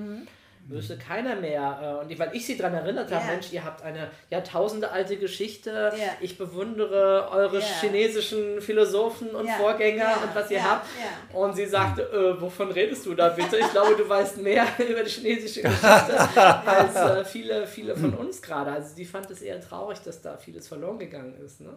wüsste 0.67 0.97
keiner 0.97 1.35
mehr. 1.35 1.99
äh, 2.01 2.05
Und 2.05 2.19
weil 2.19 2.29
ich 2.33 2.45
sie 2.45 2.57
daran 2.57 2.73
erinnert 2.73 3.11
habe. 3.11 3.25
Mensch, 3.25 3.51
ihr 3.51 3.63
habt 3.65 3.81
eine 3.83 4.09
Jahrtausende 4.29 4.89
alte 4.91 5.17
Geschichte, 5.17 5.91
Ja. 5.97 6.05
ich 6.21 6.37
bewundere 6.37 7.29
eure 7.31 7.59
Ja. 7.59 7.65
chinesischen 7.81 8.61
Philosophen 8.61 9.29
und 9.31 9.49
Vorgänger 9.49 10.17
und 10.23 10.33
was 10.33 10.49
ihr 10.51 10.63
habt. 10.63 10.87
Und 11.33 11.55
sie 11.55 11.65
sagte, 11.65 12.03
äh, 12.03 12.41
wovon 12.41 12.71
redest 12.71 13.05
du 13.05 13.13
da 13.13 13.29
bitte? 13.29 13.57
Ich 13.57 13.69
glaube, 13.71 13.95
du 13.95 14.07
weißt 14.07 14.37
mehr 14.37 14.65
über 14.77 15.03
die 15.03 15.09
chinesische 15.09 15.61
Geschichte 15.63 15.83
als 16.65 16.95
äh, 16.95 17.25
viele, 17.25 17.67
viele 17.67 17.95
von 17.95 18.13
uns 18.13 18.41
gerade. 18.41 18.71
Also 18.71 18.95
die 18.95 19.05
fand 19.05 19.29
es 19.31 19.41
eher 19.41 19.59
traurig, 19.59 19.99
dass 20.01 20.21
da 20.21 20.37
vieles 20.37 20.67
verloren 20.67 20.97
gegangen 20.99 21.35
ist. 21.45 21.61
Ne? 21.61 21.69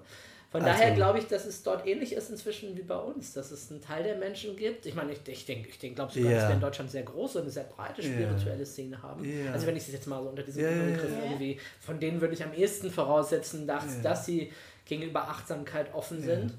Von 0.58 0.64
Also- 0.68 0.78
daher 0.80 0.94
glaube 0.94 1.18
ich, 1.18 1.26
dass 1.26 1.44
es 1.44 1.62
dort 1.62 1.86
ähnlich 1.86 2.12
ist 2.12 2.30
inzwischen 2.30 2.76
wie 2.76 2.82
bei 2.82 2.96
uns, 2.96 3.32
dass 3.32 3.50
es 3.50 3.70
einen 3.70 3.80
Teil 3.80 4.02
der 4.04 4.16
Menschen 4.16 4.56
gibt. 4.56 4.86
Ich 4.86 4.94
meine, 4.94 5.12
ich, 5.12 5.20
ich 5.26 5.44
denke, 5.46 5.68
ich 5.68 5.78
denk, 5.78 5.96
glaube 5.96 6.12
sogar, 6.12 6.30
dass 6.32 6.42
Ja. 6.42 6.48
wir 6.48 6.54
in 6.54 6.60
Deutschland 6.60 6.90
sehr 6.90 7.02
große 7.02 7.38
und 7.38 7.44
eine 7.44 7.50
sehr 7.52 7.64
breite 7.64 8.02
spirituelle 8.02 8.64
Szene 8.66 9.02
haben. 9.02 9.24
Ja. 9.24 9.52
Also 9.52 9.66
wenn 9.66 9.76
ich 9.76 9.86
es 9.86 9.92
jetzt 9.92 10.06
mal 10.06 10.22
so 10.22 10.28
unter 10.28 10.42
diesem 10.42 10.62
ja, 10.62 10.70
Begriff 10.70 11.10
irgendwie, 11.24 11.58
von 11.80 12.00
denen 12.00 12.20
würde 12.20 12.34
ich 12.34 12.42
am 12.44 12.52
ehesten 12.54 12.90
voraussetzen, 12.90 13.66
dass, 13.66 13.96
Ja. 13.96 14.02
dass 14.02 14.26
sie 14.26 14.52
gegenüber 14.84 15.22
Achtsamkeit 15.28 15.92
offen 15.94 16.22
sind. 16.22 16.54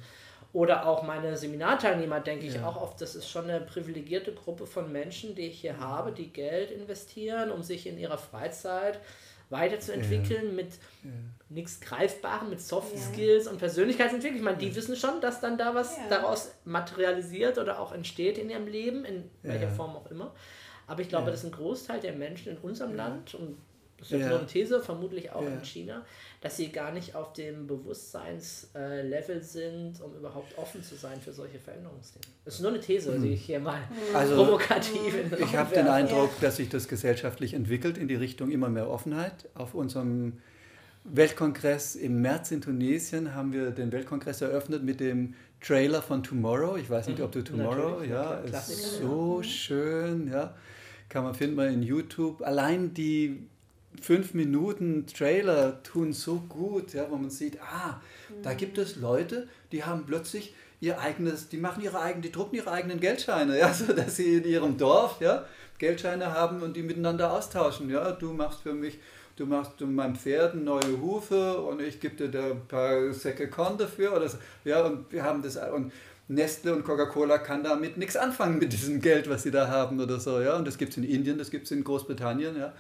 Oder 0.53 0.87
auch 0.87 1.03
meine 1.03 1.35
Seminarteilnehmer, 1.37 2.19
denke 2.21 2.45
ich 2.47 2.59
auch 2.61 2.81
oft, 2.81 2.99
das 3.01 3.15
ist 3.15 3.29
schon 3.29 3.49
eine 3.49 3.59
privilegierte 3.61 4.33
Gruppe 4.33 4.65
von 4.65 4.91
Menschen, 4.91 5.35
die 5.35 5.47
ich 5.47 5.59
hier 5.61 5.77
habe, 5.79 6.11
die 6.11 6.31
Geld 6.31 6.71
investieren, 6.71 7.51
um 7.51 7.61
sich 7.63 7.85
in 7.85 7.97
ihrer 7.99 8.17
Freizeit 8.17 8.99
weiterzuentwickeln 9.49 10.55
mit 10.55 10.69
nichts 11.49 11.79
Greifbarem, 11.79 12.49
mit 12.49 12.61
Soft 12.61 12.93
Ja. 12.93 12.99
Skills 12.99 13.47
und 13.47 13.57
Persönlichkeitsentwicklung. 13.57 14.37
Ich 14.39 14.43
meine, 14.43 14.57
die 14.57 14.75
wissen 14.75 14.95
schon, 14.95 15.21
dass 15.21 15.39
dann 15.39 15.57
da 15.57 15.73
was 15.73 15.95
Ja. 15.97 16.03
daraus 16.09 16.51
materialisiert 16.65 17.57
oder 17.57 17.79
auch 17.79 17.91
entsteht 17.93 18.37
in 18.37 18.49
ihrem 18.49 18.67
Leben, 18.67 19.05
in 19.05 19.29
welcher 19.43 19.65
Ja. 19.65 19.69
Form 19.69 19.95
auch 19.95 20.11
immer. 20.11 20.33
Aber 20.87 21.01
ich 21.01 21.09
glaube, 21.09 21.25
Ja. 21.27 21.31
dass 21.31 21.43
ein 21.45 21.51
Großteil 21.51 21.99
der 21.99 22.13
Menschen 22.13 22.51
in 22.53 22.57
unserem 22.57 22.95
Land 22.95 23.35
und 23.35 23.57
das 23.99 24.11
ist 24.11 24.19
Ja. 24.19 24.29
nur 24.29 24.37
eine 24.39 24.47
These, 24.47 24.81
vermutlich 24.81 25.31
auch 25.31 25.41
Ja. 25.43 25.49
in 25.49 25.63
China, 25.65 26.05
dass 26.41 26.57
sie 26.57 26.69
gar 26.71 26.91
nicht 26.91 27.15
auf 27.15 27.33
dem 27.33 27.65
Bewusstseinslevel 27.67 29.41
sind, 29.41 30.01
um 30.01 30.15
überhaupt 30.15 30.57
offen 30.57 30.83
zu 30.83 30.95
sein 30.95 31.19
für 31.21 31.33
solche 31.33 31.59
Veränderungsthemen. 31.59 32.27
Das 32.45 32.55
ist 32.55 32.61
nur 32.61 32.71
eine 32.71 32.79
These, 32.79 33.17
die 33.19 33.33
ich 33.33 33.45
hier 33.45 33.59
mal 33.59 33.79
Also, 34.13 34.35
provokativ 34.35 35.15
in 35.15 35.31
Ich 35.43 35.55
habe 35.55 35.73
den. 35.73 35.87
Eindruck, 35.87 36.29
dass 36.41 36.57
sich 36.57 36.69
das 36.69 36.87
gesellschaftlich 36.87 37.53
entwickelt 37.53 37.97
in 37.97 38.07
die 38.07 38.15
Richtung 38.15 38.51
immer 38.51 38.69
mehr 38.69 38.89
Offenheit. 38.89 39.49
Auf 39.55 39.73
unserem 39.73 40.33
Weltkongress 41.03 41.95
im 41.95 42.21
März 42.21 42.51
in 42.51 42.61
Tunesien 42.61 43.33
haben 43.33 43.53
wir 43.53 43.71
den 43.71 43.91
Weltkongress 43.91 44.41
eröffnet 44.41 44.83
mit 44.83 44.99
dem 44.99 45.35
Trailer 45.61 46.01
von 46.01 46.21
Tomorrow. 46.21 46.75
Ich 46.77 46.89
weiß 46.89 47.07
nicht, 47.07 47.19
Mhm, 47.19 47.25
ob 47.25 47.31
du 47.31 47.43
Tomorrow, 47.43 47.89
natürlich, 47.91 48.11
ja, 48.11 48.33
ist 48.41 48.99
so 48.99 49.41
schön, 49.41 50.27
ja. 50.29 50.53
Kann 51.09 51.23
man 51.23 51.33
finden 51.33 51.55
man 51.55 51.73
in 51.73 51.81
YouTube. 51.83 52.41
Allein 52.41 52.93
die 52.93 53.47
fünf 54.01 54.33
Minuten 54.33 55.05
Trailer 55.07 55.81
tun 55.83 56.13
so 56.13 56.43
gut, 56.49 56.93
ja, 56.93 57.09
wo 57.09 57.17
man 57.17 57.29
sieht, 57.29 57.59
ah, 57.61 58.01
da 58.43 58.53
gibt 58.53 58.77
es 58.77 58.95
Leute, 58.97 59.47
die 59.71 59.83
haben 59.83 60.05
plötzlich 60.05 60.53
ihr 60.79 60.99
eigenes, 60.99 61.49
die 61.49 61.57
machen 61.57 61.83
ihre 61.83 61.99
eigenen, 61.99 62.21
die 62.21 62.31
drucken 62.31 62.55
ihre 62.55 62.71
eigenen 62.71 62.99
Geldscheine, 62.99 63.57
ja, 63.57 63.73
so 63.73 63.93
dass 63.93 64.15
sie 64.15 64.37
in 64.37 64.45
ihrem 64.45 64.77
Dorf, 64.77 65.19
ja, 65.21 65.45
Geldscheine 65.77 66.31
haben 66.33 66.61
und 66.61 66.75
die 66.75 66.83
miteinander 66.83 67.31
austauschen, 67.31 67.89
ja, 67.89 68.11
du 68.11 68.33
machst 68.33 68.61
für 68.61 68.73
mich, 68.73 68.99
du 69.35 69.45
machst 69.45 69.73
für 69.77 69.85
mein 69.85 70.15
Pferd 70.15 70.55
neue 70.55 71.01
Hufe 71.01 71.59
und 71.59 71.81
ich 71.81 71.99
gebe 71.99 72.15
dir 72.15 72.29
da 72.29 72.51
ein 72.51 72.67
paar 72.67 73.13
Säcke 73.13 73.49
Korn 73.49 73.77
dafür 73.77 74.15
oder 74.15 74.29
so, 74.29 74.37
ja, 74.65 74.83
und 74.83 75.11
wir 75.11 75.23
haben 75.23 75.41
das 75.41 75.57
und 75.57 75.91
Nestle 76.29 76.75
und 76.75 76.83
Coca-Cola 76.83 77.37
kann 77.37 77.63
damit 77.63 77.97
nichts 77.97 78.17
anfangen 78.17 78.59
mit 78.59 78.73
diesem 78.73 78.99
Geld, 78.99 79.29
was 79.29 79.43
sie 79.43 79.51
da 79.51 79.69
haben 79.69 79.99
oder 79.99 80.19
so, 80.19 80.41
ja, 80.41 80.57
und 80.57 80.67
das 80.67 80.77
gibt 80.77 80.91
es 80.91 80.97
in 80.97 81.03
Indien, 81.03 81.37
das 81.37 81.51
gibt 81.51 81.65
es 81.65 81.71
in 81.71 81.83
Großbritannien, 81.83 82.57
ja. 82.57 82.73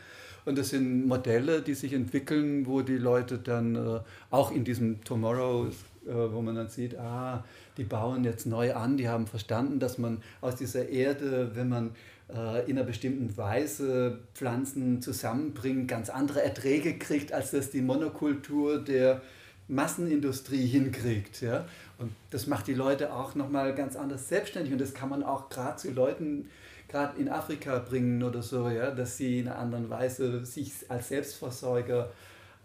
Und 0.47 0.57
das 0.57 0.69
sind 0.69 1.07
Modelle, 1.07 1.61
die 1.61 1.73
sich 1.73 1.91
entwickeln, 1.91 2.67
wo 2.67 2.81
die 2.81 2.97
Leute 2.97 3.37
dann 3.37 3.75
äh, 3.75 3.99
auch 4.31 4.49
in 4.49 4.63
diesem 4.63 5.03
Tomorrow, 5.03 5.65
äh, 5.65 6.13
wo 6.13 6.41
man 6.41 6.55
dann 6.55 6.69
sieht, 6.69 6.97
ah, 6.97 7.43
die 7.75 7.83
bauen 7.83 8.23
jetzt 8.23 8.45
neu 8.45 8.73
an, 8.73 8.95
die 8.95 9.09
haben 9.09 9.27
verstanden, 9.27 9.81
dass 9.81 9.97
man 9.97 10.21
aus 10.39 10.55
dieser 10.55 10.87
Erde, 10.87 11.51
wenn 11.55 11.67
man 11.67 11.91
äh, 12.33 12.63
in 12.63 12.77
einer 12.77 12.87
bestimmten 12.87 13.35
Weise 13.35 14.19
Pflanzen 14.35 15.01
zusammenbringt, 15.01 15.89
ganz 15.89 16.09
andere 16.09 16.41
Erträge 16.41 16.97
kriegt, 16.97 17.33
als 17.33 17.51
das 17.51 17.69
die 17.71 17.81
Monokultur 17.81 18.79
der 18.79 19.21
Massenindustrie 19.67 20.65
hinkriegt. 20.65 21.41
Ja? 21.41 21.65
Und 21.97 22.11
das 22.29 22.47
macht 22.47 22.67
die 22.67 22.73
Leute 22.73 23.11
auch 23.11 23.35
nochmal 23.35 23.75
ganz 23.75 23.97
anders 23.97 24.29
selbstständig. 24.29 24.71
Und 24.71 24.79
das 24.79 24.93
kann 24.93 25.09
man 25.09 25.23
auch 25.23 25.49
gerade 25.49 25.75
zu 25.75 25.91
Leuten, 25.91 26.49
gerade 26.87 27.19
in 27.19 27.29
Afrika 27.29 27.79
bringen 27.79 28.23
oder 28.23 28.41
so, 28.41 28.69
ja? 28.69 28.91
dass 28.91 29.17
sie 29.17 29.39
in 29.39 29.47
einer 29.47 29.59
anderen 29.59 29.89
Weise 29.89 30.45
sich 30.45 30.73
als 30.89 31.09
Selbstversorger 31.09 32.11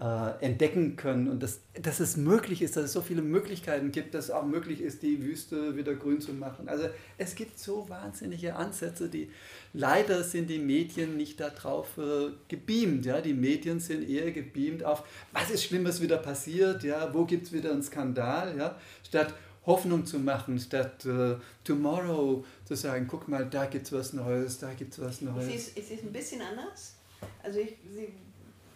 äh, 0.02 0.44
entdecken 0.44 0.96
können 0.96 1.28
und 1.28 1.42
dass, 1.42 1.60
dass 1.80 2.00
es 2.00 2.16
möglich 2.16 2.60
ist, 2.60 2.76
dass 2.76 2.84
es 2.86 2.92
so 2.92 3.02
viele 3.02 3.22
Möglichkeiten 3.22 3.92
gibt, 3.92 4.14
dass 4.14 4.26
es 4.26 4.30
auch 4.32 4.44
möglich 4.44 4.80
ist, 4.80 5.02
die 5.02 5.22
Wüste 5.22 5.76
wieder 5.76 5.94
grün 5.94 6.20
zu 6.20 6.32
machen. 6.32 6.68
Also 6.68 6.88
es 7.18 7.36
gibt 7.36 7.58
so 7.58 7.88
wahnsinnige 7.88 8.56
Ansätze, 8.56 9.08
die 9.08 9.30
leider 9.72 10.24
sind 10.24 10.50
die 10.50 10.58
Medien 10.58 11.16
nicht 11.16 11.38
darauf 11.38 11.98
äh, 11.98 12.30
gebeamt. 12.48 13.06
Ja? 13.06 13.20
Die 13.20 13.34
Medien 13.34 13.78
sind 13.78 14.08
eher 14.08 14.32
gebeamt 14.32 14.82
auf, 14.82 15.04
was 15.32 15.50
ist 15.50 15.64
Schlimmes 15.64 16.00
wieder 16.00 16.18
passiert, 16.18 16.82
ja? 16.82 17.14
wo 17.14 17.24
gibt 17.24 17.46
es 17.46 17.52
wieder 17.52 17.70
einen 17.70 17.84
Skandal, 17.84 18.56
ja? 18.56 18.76
statt 19.06 19.34
Hoffnung 19.66 20.04
zu 20.04 20.18
machen, 20.18 20.58
statt 20.58 21.04
äh, 21.06 21.36
tomorrow 21.62 22.44
zu 22.64 22.74
sagen, 22.74 23.06
guck 23.08 23.28
mal, 23.28 23.48
da 23.48 23.66
gibt 23.66 23.86
es 23.86 23.92
was 23.92 24.12
Neues, 24.12 24.58
da 24.58 24.72
gibt 24.74 24.92
es 24.92 25.00
was 25.00 25.16
Ich 25.16 25.22
Neues. 25.22 25.46
sehe 25.46 25.56
es- 25.56 25.76
ich 25.76 25.86
sehe 25.86 25.96
es 25.98 26.02
ein 26.02 26.12
bisschen 26.12 26.42
anders. 26.42 26.94
Also 27.42 27.60
ich, 27.60 27.76
sie, 27.92 28.12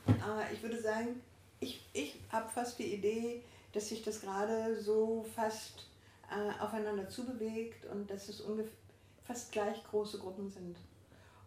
äh, 0.09 0.53
ich 0.53 0.63
würde 0.63 0.81
sagen, 0.81 1.21
ich, 1.59 1.85
ich 1.93 2.21
habe 2.31 2.49
fast 2.49 2.79
die 2.79 2.95
Idee, 2.95 3.43
dass 3.73 3.89
sich 3.89 4.03
das 4.05 4.21
gerade 4.21 4.81
so 4.81 5.25
fast 5.35 5.87
äh, 6.31 6.63
aufeinander 6.63 7.09
zubewegt 7.09 7.85
und 7.87 8.09
dass 8.11 8.29
es 8.29 8.41
ungefähr 8.41 8.73
fast 9.25 9.51
gleich 9.51 9.83
große 9.91 10.19
Gruppen 10.19 10.49
sind. 10.49 10.77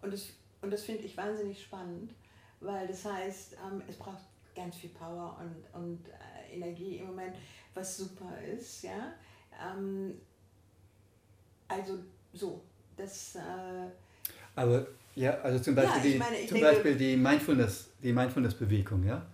Und 0.01 0.11
das, 0.13 0.25
und 0.61 0.71
das 0.71 0.83
finde 0.83 1.03
ich 1.03 1.15
wahnsinnig 1.15 1.61
spannend, 1.63 2.13
weil 2.59 2.87
das 2.87 3.05
heißt, 3.05 3.53
ähm, 3.53 3.81
es 3.87 3.95
braucht 3.95 4.17
ganz 4.53 4.75
viel 4.75 4.89
Power 4.89 5.39
und, 5.39 5.81
und 5.81 5.99
äh, 6.09 6.55
Energie 6.55 6.97
im 6.97 7.07
Moment, 7.07 7.35
was 7.73 7.95
super 7.97 8.33
ist. 8.41 8.83
Ja? 8.83 9.13
Ähm, 9.53 10.15
also 11.67 11.99
so, 12.33 12.61
das... 12.97 13.35
Äh, 13.35 13.39
Aber 14.55 14.87
ja, 15.15 15.39
also 15.41 15.59
zum 15.59 15.75
Beispiel, 15.75 15.95
Ja, 15.95 16.03
ich 16.05 16.11
die, 16.13 16.17
meine, 16.19 16.37
ich 16.39 16.47
zum 16.49 16.57
denke- 16.59 16.73
Beispiel 16.73 16.95
die 16.95 17.17
Mindfulness, 17.17 17.87
die 18.01 18.13
Mindfulness-Bewegung, 18.13 19.03
ja, 19.05 19.25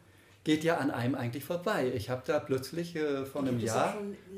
geht 0.43 0.63
ja 0.63 0.77
an 0.77 0.89
einem 0.91 1.15
eigentlich 1.15 1.43
vorbei. 1.43 1.91
Ich 1.95 2.09
habe 2.09 2.21
da 2.25 2.39
plötzlich 2.39 2.95
äh, 2.95 3.25
vor 3.25 3.41
einem 3.41 3.59
Jahr 3.59 3.95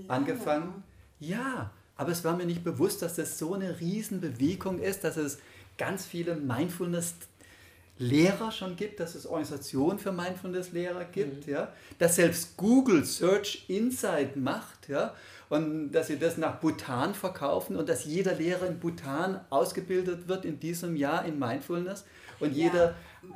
angefangen. 0.08 0.84
Ja, 1.20 1.72
aber 1.96 2.12
es 2.12 2.24
war 2.24 2.36
mir 2.36 2.46
nicht 2.46 2.64
bewusst, 2.64 3.02
dass 3.02 3.16
das 3.16 3.38
so 3.40 3.54
eine 3.56 3.80
Riesenbewegung 3.80 4.80
ist, 4.80 5.04
dass 5.04 5.18
es 5.18 5.40
ganz 5.78 6.06
viele 6.06 6.36
Mindfulness-Lehrer 6.36 8.52
schon 8.52 8.76
gibt, 8.76 9.00
dass 9.00 9.16
es 9.16 9.26
Organisationen 9.26 9.98
für 10.00 10.12
Mindfulness-Lehrer 10.12 11.06
gibt, 11.06 11.48
ja, 11.48 11.72
dass 11.98 12.16
selbst 12.18 12.56
Google 12.58 13.04
Search 13.06 13.66
Insight 13.68 14.36
macht, 14.36 14.90
ja, 14.90 15.16
und 15.50 15.92
dass 15.92 16.08
sie 16.08 16.18
das 16.20 16.38
nach 16.38 16.60
Bhutan 16.60 17.14
verkaufen 17.14 17.76
und 17.76 17.88
dass 17.90 18.06
jeder 18.06 18.34
Lehrer 18.34 18.68
in 18.68 18.80
Bhutan 18.80 19.40
ausgebildet 19.50 20.28
wird 20.28 20.46
in 20.46 20.60
diesem 20.60 20.96
Jahr 20.96 21.26
in 21.26 21.40
Mindfulness 21.40 22.06
und 22.40 22.56
Ja. 22.56 22.66
jeder 22.66 22.96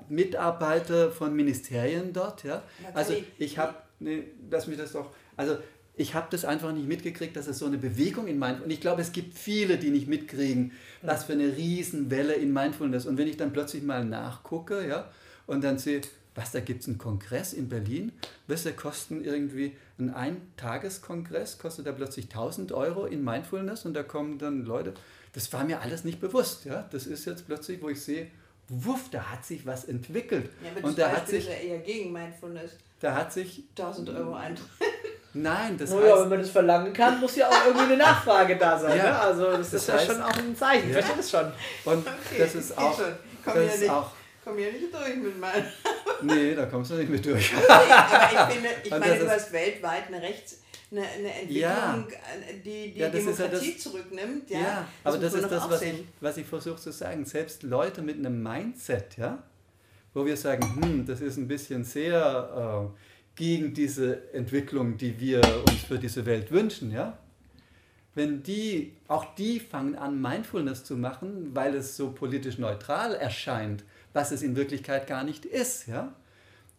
Mitarbeiter 0.10 1.12
von 1.12 1.36
Ministerien 1.36 2.14
dort, 2.14 2.44
ja. 2.44 2.62
Also 2.94 3.14
ich 3.38 3.58
habe, 3.58 3.76
nee, 4.00 4.24
lass 4.50 4.68
mich 4.68 4.78
das 4.78 4.92
doch, 4.92 5.12
also 5.38 5.58
ich 5.96 6.14
habe 6.16 6.28
das 6.32 6.46
einfach 6.46 6.72
nicht 6.72 6.88
mitgekriegt, 6.88 7.36
dass 7.36 7.48
es 7.48 7.60
so 7.60 7.66
eine 7.66 7.78
Bewegung 7.78 8.28
in 8.28 8.40
Mindfulness, 8.40 8.66
und 8.66 8.72
ich 8.72 8.82
glaube, 8.82 9.02
es 9.02 9.12
gibt 9.12 9.38
viele, 9.38 9.78
die 9.78 9.90
nicht 9.90 10.08
mitkriegen, 10.08 10.72
was 11.02 11.26
für 11.26 11.34
eine 11.34 11.56
Riesenwelle 11.58 12.34
in 12.34 12.54
Mindfulness. 12.54 13.06
Und 13.06 13.18
wenn 13.18 13.28
ich 13.28 13.38
dann 13.38 13.52
plötzlich 13.52 13.84
mal 13.84 14.04
nachgucke, 14.06 14.88
ja, 14.88 15.10
und 15.48 15.64
dann 15.64 15.78
sehe, 15.78 16.02
was, 16.34 16.52
da 16.54 16.62
gibt 16.62 16.82
es 16.82 16.88
einen 16.88 16.98
Kongress 16.98 17.52
in 17.54 17.68
Berlin, 17.68 18.14
weißt 18.48 18.68
du, 18.68 18.74
kosten 18.74 19.24
irgendwie 19.24 19.76
ein 20.06 20.14
Eintageskongress, 20.14 21.58
kostet 21.60 21.88
da 21.88 21.92
plötzlich 21.92 22.26
1000 22.26 22.72
Euro 22.72 23.06
in 23.06 23.24
Mindfulness 23.24 23.86
und 23.86 23.94
da 23.94 24.04
kommen 24.04 24.38
dann 24.38 24.66
Leute, 24.66 24.94
das 25.34 25.52
war 25.54 25.64
mir 25.64 25.82
alles 25.82 26.04
nicht 26.04 26.20
bewusst, 26.20 26.66
ja, 26.66 26.88
das 26.92 27.06
ist 27.08 27.26
jetzt 27.26 27.46
plötzlich, 27.48 27.82
wo 27.82 27.90
ich 27.90 28.02
sehe, 28.02 28.28
wuff, 28.68 29.10
da 29.12 29.24
hat 29.32 29.46
sich 29.46 29.66
was 29.66 29.86
entwickelt. 29.86 30.50
Ja, 30.64 30.84
und 30.88 30.98
da 30.98 31.10
hat 31.10 31.20
Beispiel 31.26 31.42
sich, 31.42 31.50
ist 31.50 31.54
ja 31.62 31.70
eher 31.70 31.80
gegen 31.80 32.12
Mindfulness. 32.14 32.72
da 33.00 33.16
hat 33.16 33.32
sich, 33.34 33.64
1000 33.78 34.10
Euro 34.12 34.34
Eintritt. 34.36 34.68
nein, 35.34 35.78
das 35.78 35.90
Naja, 35.92 36.12
heißt, 36.14 36.22
wenn 36.24 36.30
man 36.30 36.40
das 36.40 36.50
verlangen 36.50 36.94
kann, 36.94 37.20
muss 37.20 37.36
ja 37.36 37.48
auch 37.50 37.66
irgendwie 37.66 37.86
eine 37.86 37.98
Nachfrage 37.98 38.58
da 38.58 38.78
sein. 38.80 38.98
Ja. 38.98 39.04
Ne? 39.04 39.20
Also 39.20 39.46
das, 39.58 39.72
Das 39.72 39.74
ist 39.84 39.88
ja 39.88 39.96
heißt- 39.96 40.06
schon 40.06 40.22
auch 40.22 40.38
ein 40.38 40.56
Zeichen. 40.56 40.90
Ich 40.90 40.96
Ja. 40.96 41.02
verstehe 41.02 41.18
das 41.18 41.32
schon. 41.32 41.52
und 41.94 42.08
das 42.38 42.56
ist 42.56 42.78
auch, 42.78 42.96
schon. 42.98 43.06
Komm 43.44 43.54
das 43.56 43.64
ja 43.66 43.72
ist 43.74 43.80
nicht, 43.82 43.90
auch, 43.92 44.12
komm 44.44 44.60
ja 44.60 44.72
nicht 44.72 44.94
durch 44.94 45.16
mit 45.18 45.40
meinen. 45.40 45.66
Nee, 46.24 46.56
da 46.56 46.66
kommst 46.66 46.92
du 46.92 46.96
nicht 46.96 47.10
mit 47.10 47.26
durch. 47.26 47.52
Aber 47.68 48.50
ich 48.50 48.54
finde, 48.54 48.70
ich 48.84 48.92
Und 48.92 49.00
meine, 49.00 49.14
das 49.16 49.20
du 49.24 49.30
hast 49.30 49.54
weltweit 49.54 50.08
eine 50.08 50.22
Rechts, 50.22 50.62
eine, 50.92 51.02
eine 51.02 51.34
Entwicklung, 51.34 51.56
Ja. 51.62 51.98
äh, 52.50 52.54
die 52.64 52.92
die 52.94 53.00
Ja, 53.00 53.10
das 53.10 53.24
ist 53.24 53.40
ja 53.40 53.46
Demokratie 53.48 53.74
das- 53.74 53.84
zurücknimmt. 53.84 54.50
Ja, 54.50 54.60
Ja, 54.60 54.88
aber 55.04 55.16
muss 55.18 55.26
das 55.26 55.34
ist 55.36 55.52
das, 55.52 55.70
was 55.70 55.82
ich, 55.82 55.94
was 56.20 56.38
ich 56.38 56.46
versuche 56.46 56.78
zu 56.78 56.92
sagen. 56.92 57.26
Selbst 57.26 57.64
Leute 57.64 58.02
mit 58.02 58.18
einem 58.18 58.42
Mindset, 58.44 59.18
ja, 59.18 59.42
wo 60.14 60.26
wir 60.26 60.36
sagen, 60.38 60.82
hm, 60.82 61.06
das 61.06 61.22
ist 61.22 61.38
ein 61.38 61.48
bisschen 61.48 61.84
sehr 61.84 62.90
äh, 62.94 63.00
gegen 63.36 63.74
diese 63.74 64.34
Entwicklung, 64.34 64.98
die 64.98 65.18
wir 65.20 65.42
uns 65.68 65.84
für 65.88 65.98
diese 65.98 66.26
Welt 66.26 66.52
wünschen, 66.52 66.92
ja. 66.92 67.18
Wenn 68.14 68.44
die, 68.44 68.92
auch 69.08 69.36
die 69.36 69.62
fangen 69.62 69.96
an, 69.96 70.20
Mindfulness 70.22 70.84
zu 70.84 70.98
machen, 70.98 71.52
weil 71.54 71.74
es 71.76 71.96
so 71.96 72.12
politisch 72.12 72.58
neutral 72.58 73.16
erscheint, 73.16 73.86
was 74.14 74.32
es 74.32 74.42
in 74.42 74.56
Wirklichkeit 74.56 75.08
gar 75.08 75.24
nicht 75.24 75.46
ist, 75.46 75.88
ja. 75.88 76.14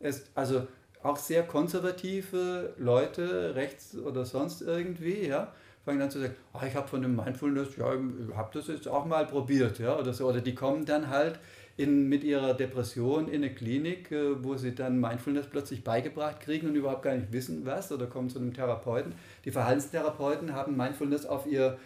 Es, 0.01 0.25
also 0.35 0.67
auch 1.03 1.17
sehr 1.17 1.43
konservative 1.43 2.75
Leute, 2.79 3.55
rechts 3.55 3.97
oder 3.97 4.25
sonst 4.25 4.63
irgendwie, 4.63 5.27
ja, 5.27 5.53
fangen 5.85 5.99
dann 5.99 6.11
zu 6.11 6.21
sagen, 6.21 6.35
"Ah, 6.53 6.65
ich 6.67 6.75
habe 6.77 6.87
von 6.89 7.03
dem 7.03 7.17
Mindfulness, 7.17 7.77
ja, 7.77 7.93
ich 7.95 8.37
habe 8.37 8.51
das 8.53 8.69
jetzt 8.69 8.87
auch 8.89 9.05
mal 9.05 9.27
probiert, 9.27 9.79
ja, 9.79 9.99
oder 9.99 10.13
so. 10.13 10.29
Oder 10.29 10.41
die 10.41 10.55
kommen 10.55 10.85
dann 10.85 11.09
halt 11.09 11.39
in, 11.77 12.09
mit 12.09 12.23
ihrer 12.25 12.55
Depression 12.55 13.29
in 13.29 13.43
eine 13.43 13.55
Klinik, 13.55 14.13
äh, 14.13 14.45
wo 14.45 14.57
sie 14.57 14.75
dann 14.75 15.01
Mindfulness 15.01 15.47
plötzlich 15.47 15.83
beigebracht 15.85 16.41
kriegen 16.41 16.69
und 16.69 16.77
überhaupt 16.77 17.03
gar 17.03 17.15
nicht 17.17 17.33
wissen, 17.33 17.65
was, 17.67 17.91
oder 17.91 18.07
kommen 18.07 18.29
zu 18.31 18.39
einem 18.39 18.53
Therapeuten. 18.55 19.15
Die 19.45 19.51
Verhaltenstherapeuten 19.51 20.53
haben 20.55 20.77
Mindfulness 20.77 21.27
auf 21.27 21.47
ihr 21.47 21.79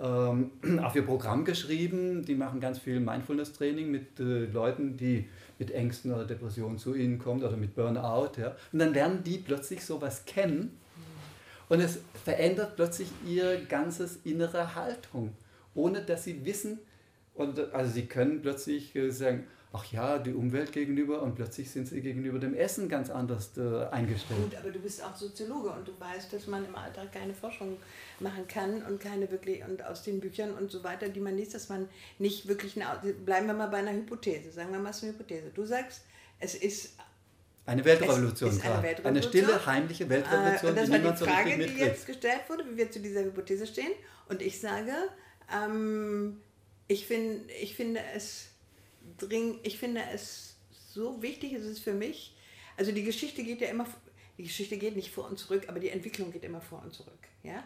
ähm, 0.00 0.50
auf 0.82 0.94
ihr 0.94 1.06
Programm 1.06 1.44
geschrieben. 1.44 2.24
Die 2.24 2.34
machen 2.34 2.60
ganz 2.60 2.78
viel 2.78 3.00
Mindfulness-Training 3.00 3.90
mit 3.90 4.20
äh, 4.20 4.46
Leuten, 4.46 4.96
die 4.96 5.28
mit 5.58 5.70
Ängsten 5.70 6.12
oder 6.12 6.24
Depressionen 6.24 6.78
zu 6.78 6.94
ihnen 6.94 7.18
kommen 7.18 7.42
oder 7.42 7.56
mit 7.56 7.74
Burnout. 7.74 8.40
Ja. 8.40 8.56
Und 8.72 8.78
dann 8.78 8.92
lernen 8.92 9.22
die 9.24 9.38
plötzlich 9.38 9.84
sowas 9.84 10.24
kennen 10.24 10.78
und 11.72 11.80
es 11.80 12.00
verändert 12.24 12.76
plötzlich 12.76 13.08
ihr 13.26 13.62
ganzes 13.64 14.18
innere 14.24 14.74
Haltung, 14.74 15.32
ohne 15.74 16.02
dass 16.02 16.24
sie 16.24 16.44
wissen, 16.44 16.78
und, 17.34 17.58
also 17.72 17.90
sie 17.90 18.04
können 18.04 18.42
plötzlich 18.42 18.94
äh, 18.94 19.08
sagen, 19.10 19.44
ach 19.74 19.86
ja, 19.90 20.18
die 20.18 20.34
Umwelt 20.34 20.72
gegenüber 20.72 21.22
und 21.22 21.34
plötzlich 21.34 21.70
sind 21.70 21.88
sie 21.88 22.02
gegenüber 22.02 22.38
dem 22.38 22.54
Essen 22.54 22.88
ganz 22.88 23.08
anders 23.08 23.56
äh, 23.56 23.86
eingestellt. 23.86 24.50
Gut, 24.50 24.54
aber 24.56 24.70
du 24.70 24.78
bist 24.78 25.02
auch 25.02 25.16
Soziologe 25.16 25.70
und 25.70 25.88
du 25.88 25.92
weißt, 25.98 26.32
dass 26.32 26.46
man 26.46 26.64
im 26.64 26.74
Alltag 26.74 27.12
keine 27.12 27.32
Forschung 27.32 27.78
machen 28.20 28.46
kann 28.48 28.82
und 28.82 29.00
keine 29.00 29.30
wirklich, 29.30 29.64
und 29.64 29.82
aus 29.84 30.02
den 30.02 30.20
Büchern 30.20 30.52
und 30.52 30.70
so 30.70 30.84
weiter, 30.84 31.08
die 31.08 31.20
man 31.20 31.36
liest, 31.36 31.54
dass 31.54 31.68
man 31.70 31.88
nicht 32.18 32.48
wirklich, 32.48 32.76
eine, 32.76 33.12
bleiben 33.14 33.46
wir 33.46 33.54
mal 33.54 33.68
bei 33.68 33.78
einer 33.78 33.92
Hypothese, 33.92 34.52
sagen 34.52 34.72
wir 34.72 34.78
mal, 34.78 34.90
es 34.90 34.96
ist 34.96 35.04
eine 35.04 35.12
Hypothese. 35.12 35.50
Du 35.54 35.64
sagst, 35.64 36.02
es 36.38 36.54
ist 36.54 36.94
Eine 37.64 37.84
Weltrevolution 37.84 38.50
Es 38.50 38.56
ist 38.56 38.64
eine. 38.66 38.82
Weltrevolution. 38.82 39.06
Eine 39.06 39.22
stille, 39.22 39.66
heimliche 39.66 40.04
Äh, 40.04 40.10
Weltrevolution, 40.10 40.70
und 40.70 40.76
das 40.76 40.84
die 40.86 40.92
war 40.92 40.98
niemand 40.98 41.14
die 41.14 41.24
so 41.24 41.30
Frage, 41.30 41.48
richtig 41.50 41.74
die 41.74 41.80
jetzt 41.80 42.06
gestellt 42.06 42.40
wurde, 42.48 42.64
wie 42.70 42.76
wir 42.76 42.90
zu 42.90 43.00
dieser 43.00 43.24
Hypothese 43.24 43.66
stehen. 43.66 43.92
Und 44.28 44.42
ich 44.42 44.60
sage, 44.60 44.92
ähm, 45.50 46.40
ich, 46.88 47.06
find, 47.06 47.50
ich 47.60 47.74
finde 47.74 48.00
es 48.14 48.51
dring, 49.28 49.58
ich 49.62 49.78
finde 49.78 50.02
es 50.12 50.56
so 50.92 51.22
wichtig, 51.22 51.52
es 51.52 51.64
ist 51.64 51.80
für 51.80 51.94
mich, 51.94 52.34
also 52.76 52.92
die 52.92 53.04
Geschichte 53.04 53.42
geht 53.42 53.60
ja 53.60 53.68
immer, 53.68 53.86
die 54.38 54.44
Geschichte 54.44 54.76
geht 54.76 54.96
nicht 54.96 55.12
vor 55.12 55.28
und 55.28 55.38
zurück, 55.38 55.64
aber 55.68 55.80
die 55.80 55.90
Entwicklung 55.90 56.32
geht 56.32 56.44
immer 56.44 56.60
vor 56.60 56.82
und 56.82 56.92
zurück. 56.94 57.28
Ja? 57.42 57.64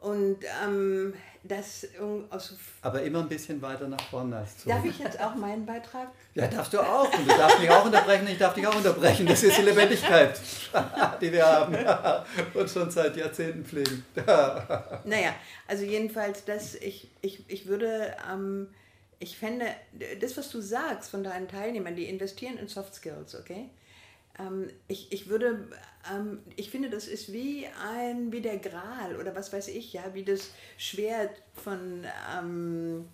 Und 0.00 0.38
ähm, 0.64 1.12
das 1.42 1.86
aus, 2.30 2.54
Aber 2.80 3.02
immer 3.02 3.18
ein 3.20 3.28
bisschen 3.28 3.60
weiter 3.60 3.86
nach 3.86 4.00
vorne 4.08 4.38
als 4.38 4.56
zurück. 4.56 4.76
darf 4.76 4.84
ich 4.86 4.98
jetzt 4.98 5.20
auch 5.20 5.34
meinen 5.34 5.66
Beitrag 5.66 6.08
Ja, 6.34 6.46
darfst 6.46 6.72
du 6.72 6.80
auch. 6.80 7.12
Und 7.12 7.28
du 7.28 7.36
darfst 7.36 7.60
mich 7.60 7.70
auch 7.70 7.84
unterbrechen, 7.84 8.26
ich 8.26 8.38
darf 8.38 8.54
dich 8.54 8.66
auch 8.66 8.74
unterbrechen. 8.74 9.26
Das 9.26 9.42
ist 9.42 9.58
die 9.58 9.62
Lebendigkeit, 9.62 10.40
die 11.20 11.30
wir 11.30 11.44
haben 11.46 11.76
und 12.54 12.70
schon 12.70 12.90
seit 12.90 13.14
Jahrzehnten 13.16 13.64
pflegen. 13.64 14.04
Naja, 15.04 15.34
also 15.68 15.84
jedenfalls, 15.84 16.46
das, 16.46 16.76
ich, 16.76 17.08
ich, 17.20 17.44
ich 17.48 17.66
würde, 17.66 18.16
ähm, 18.30 18.68
ich 19.20 19.36
fände, 19.36 19.66
das, 20.20 20.36
was 20.36 20.50
du 20.50 20.60
sagst 20.60 21.10
von 21.10 21.22
deinen 21.22 21.46
Teilnehmern, 21.46 21.94
die 21.94 22.08
investieren 22.08 22.56
in 22.56 22.68
Soft 22.68 22.94
Skills, 22.94 23.34
okay? 23.34 23.68
Ähm, 24.38 24.70
ich, 24.88 25.12
ich 25.12 25.28
würde, 25.28 25.68
ähm, 26.10 26.40
ich 26.56 26.70
finde, 26.70 26.88
das 26.88 27.06
ist 27.06 27.30
wie 27.30 27.66
ein, 27.86 28.32
wie 28.32 28.40
der 28.40 28.56
Gral 28.56 29.16
oder 29.20 29.36
was 29.36 29.52
weiß 29.52 29.68
ich, 29.68 29.92
ja, 29.92 30.14
wie 30.14 30.24
das 30.24 30.50
Schwert 30.78 31.42
von, 31.52 32.06
ähm, 32.34 33.08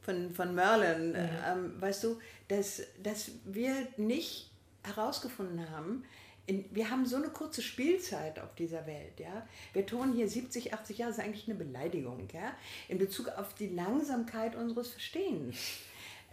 von, 0.00 0.34
von 0.34 0.54
Merlin, 0.54 1.14
ähm, 1.14 1.80
weißt 1.80 2.04
du, 2.04 2.18
dass, 2.48 2.82
dass 3.02 3.32
wir 3.44 3.86
nicht 3.98 4.50
herausgefunden 4.82 5.70
haben, 5.70 6.04
in, 6.46 6.64
wir 6.70 6.90
haben 6.90 7.06
so 7.06 7.16
eine 7.16 7.28
kurze 7.28 7.62
Spielzeit 7.62 8.38
auf 8.38 8.54
dieser 8.54 8.86
Welt, 8.86 9.18
ja. 9.18 9.46
Wir 9.72 9.86
tun 9.86 10.12
hier 10.12 10.28
70, 10.28 10.74
80 10.74 10.98
Jahre, 10.98 11.10
das 11.10 11.18
ist 11.18 11.24
eigentlich 11.24 11.48
eine 11.48 11.56
Beleidigung, 11.56 12.28
ja, 12.32 12.54
in 12.88 12.98
Bezug 12.98 13.28
auf 13.28 13.54
die 13.54 13.68
Langsamkeit 13.68 14.54
unseres 14.54 14.90
Verstehens. 14.90 15.56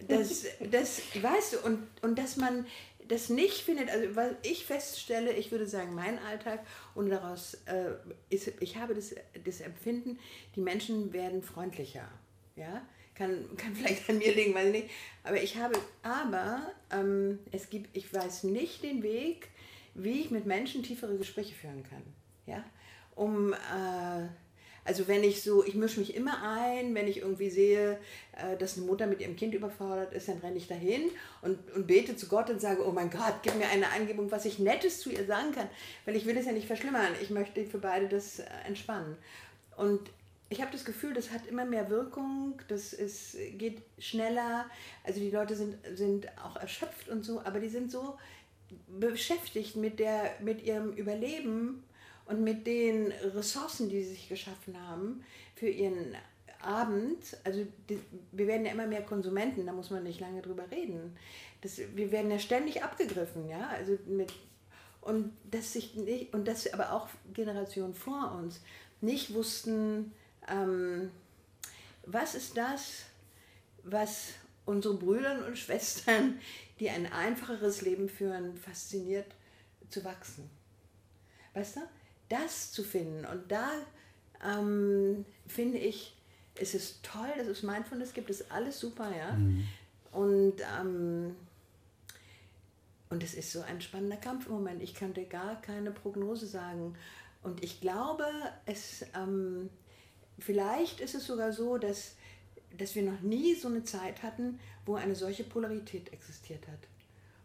Das, 0.08 0.46
das 0.72 1.02
weißt 1.22 1.54
du, 1.54 1.60
und, 1.60 1.88
und 2.02 2.18
dass 2.18 2.38
man 2.38 2.66
das 3.08 3.30
nicht 3.30 3.58
findet, 3.58 3.90
also 3.90 4.16
was 4.16 4.32
ich 4.44 4.66
feststelle, 4.66 5.34
ich 5.34 5.52
würde 5.52 5.68
sagen, 5.68 5.94
mein 5.94 6.18
Alltag 6.20 6.66
und 6.96 7.10
daraus 7.10 7.56
äh, 7.66 7.92
ist, 8.30 8.52
ich 8.60 8.78
habe 8.78 8.96
das, 8.96 9.16
das 9.44 9.62
Empfinden, 9.62 10.18
die 10.56 10.62
Menschen 10.62 11.12
werden 11.14 11.42
freundlicher, 11.42 12.08
ja, 12.56 12.82
kann, 13.16 13.46
kann 13.58 13.76
vielleicht 13.76 14.10
an 14.10 14.18
mir 14.18 14.34
liegen, 14.34 14.54
weiß 14.54 14.68
ich 14.68 14.84
nicht, 14.84 14.90
aber 15.24 15.42
ich 15.42 15.58
habe, 15.58 15.78
aber 16.04 16.72
ähm, 16.92 17.40
es 17.52 17.70
gibt, 17.70 17.96
ich 17.96 18.14
weiß 18.14 18.44
nicht 18.44 18.84
den 18.84 19.04
Weg, 19.04 19.50
wie 19.94 20.22
ich 20.22 20.32
mit 20.32 20.46
Menschen 20.46 20.84
tiefere 20.84 21.18
Gespräche 21.18 21.54
führen 21.54 21.84
kann, 21.84 22.04
ja, 22.46 22.64
um, 23.16 23.54
äh, 23.54 24.28
also 24.84 25.08
wenn 25.08 25.24
ich 25.24 25.44
so, 25.44 25.64
ich 25.64 25.76
mische 25.76 26.00
mich 26.00 26.16
immer 26.16 26.42
ein, 26.44 26.96
wenn 26.96 27.08
ich 27.08 27.18
irgendwie 27.18 27.50
sehe, 27.50 28.00
äh, 28.32 28.58
dass 28.58 28.78
eine 28.78 28.88
Mutter 28.88 29.06
mit 29.06 29.22
ihrem 29.22 29.36
Kind 29.36 29.54
überfordert 29.54 30.14
ist, 30.14 30.28
dann 30.28 30.40
renne 30.40 30.58
ich 30.58 30.68
dahin 30.68 31.04
und, 31.42 31.60
und 31.76 31.86
bete 31.86 32.16
zu 32.16 32.28
Gott 32.28 32.50
und 32.50 32.60
sage, 32.60 32.86
oh 32.88 32.92
mein 32.92 33.12
Gott, 33.12 33.36
gib 33.44 33.56
mir 33.56 33.68
eine 33.68 33.90
Eingebung, 33.90 34.32
was 34.32 34.46
ich 34.46 34.58
Nettes 34.58 35.00
zu 35.00 35.12
ihr 35.12 35.26
sagen 35.26 35.52
kann, 35.52 35.70
weil 36.06 36.16
ich 36.16 36.26
will 36.26 36.38
es 36.38 36.48
ja 36.48 36.52
nicht 36.52 36.68
verschlimmern. 36.68 37.14
Ich 37.22 37.30
möchte 37.30 37.64
für 37.66 37.78
beide 37.78 38.08
das 38.08 38.40
äh, 38.40 38.46
entspannen. 38.66 39.18
Und 39.78 40.00
ich 40.50 40.62
habe 40.62 40.72
das 40.72 40.84
Gefühl, 40.84 41.14
das 41.14 41.32
hat 41.32 41.46
immer 41.46 41.64
mehr 41.64 41.90
Wirkung, 41.90 42.60
das 42.68 42.92
ist, 42.92 43.38
geht 43.54 43.82
schneller. 44.00 44.66
Also 45.04 45.20
die 45.20 45.30
Leute 45.30 45.56
sind, 45.56 45.78
sind 45.94 46.28
auch 46.40 46.58
erschöpft 46.58 47.08
und 47.08 47.24
so, 47.24 47.40
aber 47.42 47.60
die 47.60 47.70
sind 47.70 47.90
so 47.90 48.18
beschäftigt 49.00 49.76
mit, 49.76 50.00
der, 50.00 50.32
mit 50.42 50.64
ihrem 50.64 50.94
Überleben 50.94 51.84
und 52.26 52.44
mit 52.44 52.66
den 52.68 53.12
Ressourcen, 53.36 53.90
die 53.90 54.04
sie 54.04 54.12
sich 54.12 54.30
geschaffen 54.30 54.76
haben 54.88 55.24
für 55.56 55.70
ihren 55.70 56.16
Abend. 56.62 57.38
Also 57.44 57.66
die, 57.90 58.00
wir 58.32 58.48
werden 58.48 58.66
ja 58.66 58.72
immer 58.72 58.88
mehr 58.88 59.02
Konsumenten, 59.02 59.66
da 59.66 59.74
muss 59.74 59.90
man 59.90 60.04
nicht 60.04 60.20
lange 60.20 60.42
drüber 60.42 60.70
reden. 60.72 61.18
Das, 61.62 61.80
wir 61.96 62.12
werden 62.12 62.32
ja 62.32 62.40
ständig 62.40 62.84
abgegriffen, 62.84 63.48
ja, 63.48 63.68
also 63.70 63.98
mit 64.08 64.32
und 65.02 65.34
dass 65.50 65.74
sich 65.74 65.96
nicht 65.96 66.34
und 66.34 66.48
dass 66.48 66.72
aber 66.72 66.94
auch 66.94 67.10
Generationen 67.34 67.96
vor 67.96 68.38
uns 68.40 68.62
nicht 69.02 69.34
wussten, 69.34 70.14
ähm, 70.48 71.10
was 72.06 72.36
ist 72.36 72.56
das, 72.56 73.06
was 73.84 74.34
unsere 74.66 74.94
Brüder 74.94 75.46
und 75.48 75.58
Schwestern, 75.58 76.40
die 76.82 76.90
ein 76.90 77.06
einfacheres 77.14 77.84
Leben 77.84 78.10
führen, 78.10 78.58
fasziniert 78.58 79.36
zu 79.90 80.04
wachsen. 80.04 80.50
Weißt 81.54 81.76
du? 81.76 81.82
Das 82.28 82.72
zu 82.72 82.84
finden. 82.84 83.24
Und 83.24 83.52
da 83.52 83.70
ähm, 84.44 85.24
finde 85.46 85.78
ich, 85.78 86.18
es 86.56 86.74
ist 86.74 87.04
toll, 87.04 87.30
dass 87.38 87.46
es 87.46 87.62
Mindfulness 87.62 88.14
gibt, 88.14 88.32
ist 88.32 88.52
alles 88.52 88.80
super, 88.80 89.16
ja. 89.16 89.34
Mhm. 89.34 89.68
Und, 90.12 90.56
ähm, 90.80 91.36
und 93.12 93.22
es 93.24 93.36
ist 93.36 93.52
so 93.52 93.62
ein 93.62 93.80
spannender 93.80 94.18
Kampf 94.18 94.48
im 94.48 94.54
Moment. 94.54 94.82
Ich 94.82 94.96
könnte 94.96 95.24
gar 95.26 95.62
keine 95.62 95.92
Prognose 95.92 96.48
sagen. 96.48 96.96
Und 97.44 97.64
ich 97.64 97.80
glaube, 97.80 98.26
es, 98.66 99.06
ähm, 99.16 99.70
vielleicht 100.40 101.00
ist 101.00 101.14
es 101.14 101.28
sogar 101.28 101.54
so, 101.54 101.78
dass 101.78 102.16
dass 102.78 102.96
wir 102.96 103.04
noch 103.04 103.22
nie 103.22 103.56
so 103.56 103.68
eine 103.68 103.84
Zeit 103.84 104.24
hatten, 104.24 104.60
wo 104.86 104.96
eine 104.96 105.16
solche 105.16 105.44
Polarität 105.44 106.12
existiert 106.14 106.68
hat. 106.68 106.80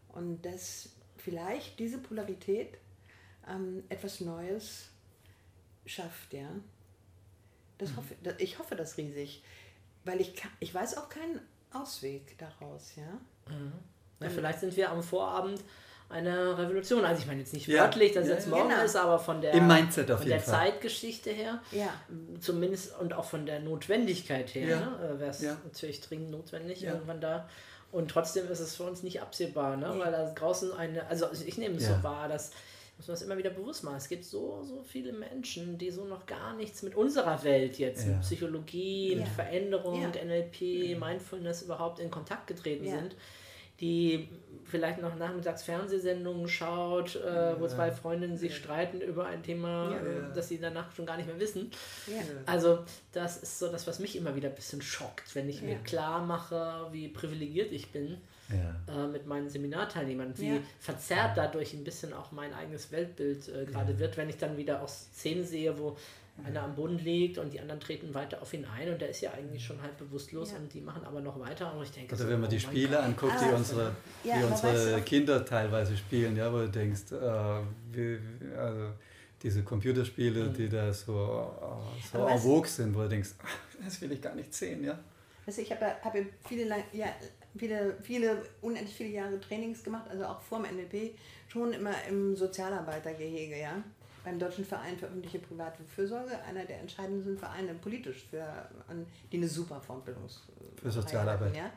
Und 0.09 0.41
dass 0.43 0.89
vielleicht 1.17 1.79
diese 1.79 1.97
Polarität 1.97 2.77
ähm, 3.47 3.83
etwas 3.89 4.21
Neues 4.21 4.89
schafft, 5.85 6.33
ja. 6.33 6.49
Das 7.77 7.91
mhm. 7.91 7.97
hoffe, 7.97 8.15
ich 8.39 8.59
hoffe 8.59 8.75
das 8.75 8.97
riesig, 8.97 9.43
weil 10.05 10.21
ich, 10.21 10.33
ich 10.59 10.73
weiß 10.73 10.97
auch 10.97 11.09
keinen 11.09 11.39
Ausweg 11.71 12.37
daraus, 12.37 12.95
ja. 12.95 13.53
Mhm. 13.53 13.73
ja 14.19 14.29
vielleicht 14.29 14.59
sind 14.59 14.75
wir 14.75 14.91
am 14.91 15.03
Vorabend 15.03 15.61
eine 16.09 16.57
Revolution. 16.57 17.03
Also 17.03 17.21
ich 17.21 17.27
meine 17.27 17.39
jetzt 17.39 17.53
nicht 17.53 17.67
wörtlich, 17.69 18.13
dass 18.13 18.23
es 18.23 18.29
ja, 18.29 18.35
jetzt 18.35 18.47
morgen 18.47 18.69
genau. 18.69 18.83
ist, 18.83 18.95
aber 18.95 19.19
von 19.19 19.41
der, 19.41 19.53
Im 19.53 19.67
Mindset 19.67 20.09
auf 20.11 20.19
von 20.19 20.29
der 20.29 20.43
Zeitgeschichte 20.43 21.31
her, 21.31 21.61
ja. 21.71 21.89
zumindest 22.39 22.97
und 22.99 23.13
auch 23.13 23.25
von 23.25 23.45
der 23.45 23.59
Notwendigkeit 23.59 24.53
her, 24.55 24.67
ja. 24.67 24.79
ne, 24.79 25.15
äh, 25.15 25.19
wäre 25.19 25.31
es 25.31 25.41
natürlich 25.41 26.01
dringend 26.01 26.31
notwendig 26.31 26.83
irgendwann 26.83 27.19
da. 27.21 27.49
Und 27.91 28.11
trotzdem 28.11 28.49
ist 28.49 28.59
es 28.59 28.75
für 28.75 28.83
uns 28.83 29.03
nicht 29.03 29.21
absehbar, 29.21 29.77
ne? 29.77 29.93
weil 29.97 30.11
da 30.11 30.29
draußen 30.29 30.73
eine, 30.73 31.07
also 31.07 31.27
ich 31.45 31.57
nehme 31.57 31.77
es 31.77 31.87
so 31.87 32.03
wahr, 32.03 32.27
dass 32.27 32.51
muss 32.97 33.07
man 33.07 33.13
das 33.13 33.21
immer 33.21 33.37
wieder 33.37 33.51
bewusst 33.51 33.83
machen. 33.83 33.97
Es 33.97 34.09
gibt 34.09 34.25
so, 34.25 34.63
so 34.63 34.81
viele 34.81 35.13
Menschen, 35.13 35.77
die 35.77 35.91
so 35.91 36.05
noch 36.05 36.25
gar 36.25 36.55
nichts 36.55 36.81
mit 36.81 36.95
unserer 36.95 37.43
Welt 37.43 37.77
jetzt, 37.77 38.07
mit 38.07 38.21
Psychologie, 38.21 39.15
mit 39.15 39.27
Veränderung, 39.27 40.01
NLP, 40.01 40.99
Mindfulness 40.99 41.61
überhaupt 41.61 41.99
in 41.99 42.09
Kontakt 42.09 42.47
getreten 42.47 42.89
sind 42.89 43.15
die 43.79 44.27
vielleicht 44.65 45.01
noch 45.01 45.15
nachmittags 45.15 45.63
Fernsehsendungen 45.63 46.47
schaut, 46.47 47.15
äh, 47.15 47.59
wo 47.59 47.67
zwei 47.67 47.91
Freundinnen 47.91 48.37
sich 48.37 48.55
streiten 48.55 48.99
über 49.01 49.25
ein 49.25 49.41
Thema, 49.41 49.91
ja. 49.91 49.97
äh, 49.99 50.33
das 50.35 50.49
sie 50.49 50.59
danach 50.59 50.91
schon 50.93 51.05
gar 51.05 51.17
nicht 51.17 51.27
mehr 51.27 51.39
wissen. 51.39 51.71
Ja. 52.07 52.21
Also 52.45 52.79
das 53.13 53.37
ist 53.37 53.59
so 53.59 53.71
das, 53.71 53.87
was 53.87 53.99
mich 53.99 54.15
immer 54.15 54.35
wieder 54.35 54.49
ein 54.49 54.55
bisschen 54.55 54.81
schockt, 54.81 55.35
wenn 55.35 55.47
ich 55.49 55.61
mir 55.61 55.77
klar 55.77 56.25
mache, 56.25 56.87
wie 56.91 57.07
privilegiert 57.07 57.71
ich 57.71 57.91
bin. 57.91 58.17
Äh, 58.49 59.07
mit 59.07 59.27
meinen 59.27 59.49
Seminarteilnehmern, 59.49 60.31
wie 60.37 60.61
verzerrt 60.79 61.35
dadurch 61.35 61.73
ein 61.73 61.83
bisschen 61.83 62.13
auch 62.13 62.31
mein 62.31 62.53
eigenes 62.53 62.93
Weltbild 62.93 63.49
äh, 63.49 63.65
gerade 63.65 63.99
wird, 63.99 64.15
wenn 64.15 64.29
ich 64.29 64.37
dann 64.37 64.55
wieder 64.55 64.81
auch 64.81 64.87
Szenen 64.87 65.45
sehe, 65.45 65.77
wo 65.77 65.97
einer 66.43 66.63
am 66.63 66.75
Boden 66.75 66.99
liegt 66.99 67.37
und 67.37 67.53
die 67.53 67.59
anderen 67.59 67.79
treten 67.79 68.13
weiter 68.13 68.41
auf 68.41 68.53
ihn 68.53 68.65
ein 68.65 68.91
und 68.91 69.01
der 69.01 69.09
ist 69.09 69.21
ja 69.21 69.31
eigentlich 69.31 69.65
schon 69.65 69.81
halb 69.81 69.97
bewusstlos 69.97 70.51
ja. 70.51 70.57
und 70.57 70.73
die 70.73 70.81
machen 70.81 71.03
aber 71.03 71.19
noch 71.21 71.39
weiter 71.39 71.73
und 71.75 71.83
ich 71.83 71.91
denke 71.91 72.15
oder 72.15 72.23
so, 72.23 72.29
wenn 72.29 72.41
man 72.41 72.49
die 72.49 72.57
oh 72.57 72.59
Spiele 72.59 72.99
anguckt 72.99 73.33
die 73.41 73.45
ah, 73.45 73.55
unsere, 73.55 73.95
ja, 74.23 74.37
die 74.37 74.43
unsere 74.43 75.01
Kinder 75.01 75.43
teilweise 75.43 75.97
spielen 75.97 76.35
ja 76.35 76.51
wo 76.51 76.59
du 76.59 76.69
denkst 76.69 77.11
äh, 77.11 77.61
wie, 77.91 78.19
also 78.55 78.93
diese 79.41 79.63
Computerspiele 79.63 80.45
mhm. 80.45 80.53
die 80.53 80.69
da 80.69 80.93
so 80.93 81.51
äh, 81.61 82.17
so 82.17 82.25
en 82.25 82.39
vogue 82.39 82.67
sind 82.67 82.95
wo 82.95 83.01
du 83.01 83.09
denkst 83.09 83.31
ach, 83.43 83.57
das 83.83 83.99
will 84.01 84.11
ich 84.11 84.21
gar 84.21 84.35
nicht 84.35 84.53
sehen 84.53 84.83
ja. 84.83 84.97
Also 85.45 85.61
ich 85.61 85.71
habe 85.71 85.85
hab 86.03 86.13
viele, 86.45 86.67
ja, 86.91 87.05
viele, 87.57 87.95
viele, 88.01 88.41
unendlich 88.61 88.93
viele 88.93 89.11
Jahre 89.11 89.39
Trainings 89.39 89.81
gemacht, 89.81 90.03
also 90.09 90.25
auch 90.25 90.41
vor 90.41 90.61
dem 90.61 90.75
NLP, 90.75 91.17
schon 91.47 91.71
immer 91.71 91.93
im 92.09 92.35
Sozialarbeitergehege, 92.35 93.57
ja 93.57 93.81
beim 94.27 94.39
Deutschen 94.39 94.65
Verein 94.65 94.97
für 94.97 95.05
öffentliche 95.05 95.39
private 95.39 95.81
Fürsorge, 95.85 96.37
einer 96.43 96.65
der 96.65 96.81
entscheidenden 96.81 97.37
Vereine 97.37 97.73
politisch, 97.75 98.25
für, 98.29 98.43
an, 98.89 99.05
die 99.31 99.37
eine 99.37 99.47
super 99.47 99.79
Fortbildung 99.79 100.23
für 100.81 100.91
Sozialarbeit. 100.91 101.55
ja? 101.55 101.71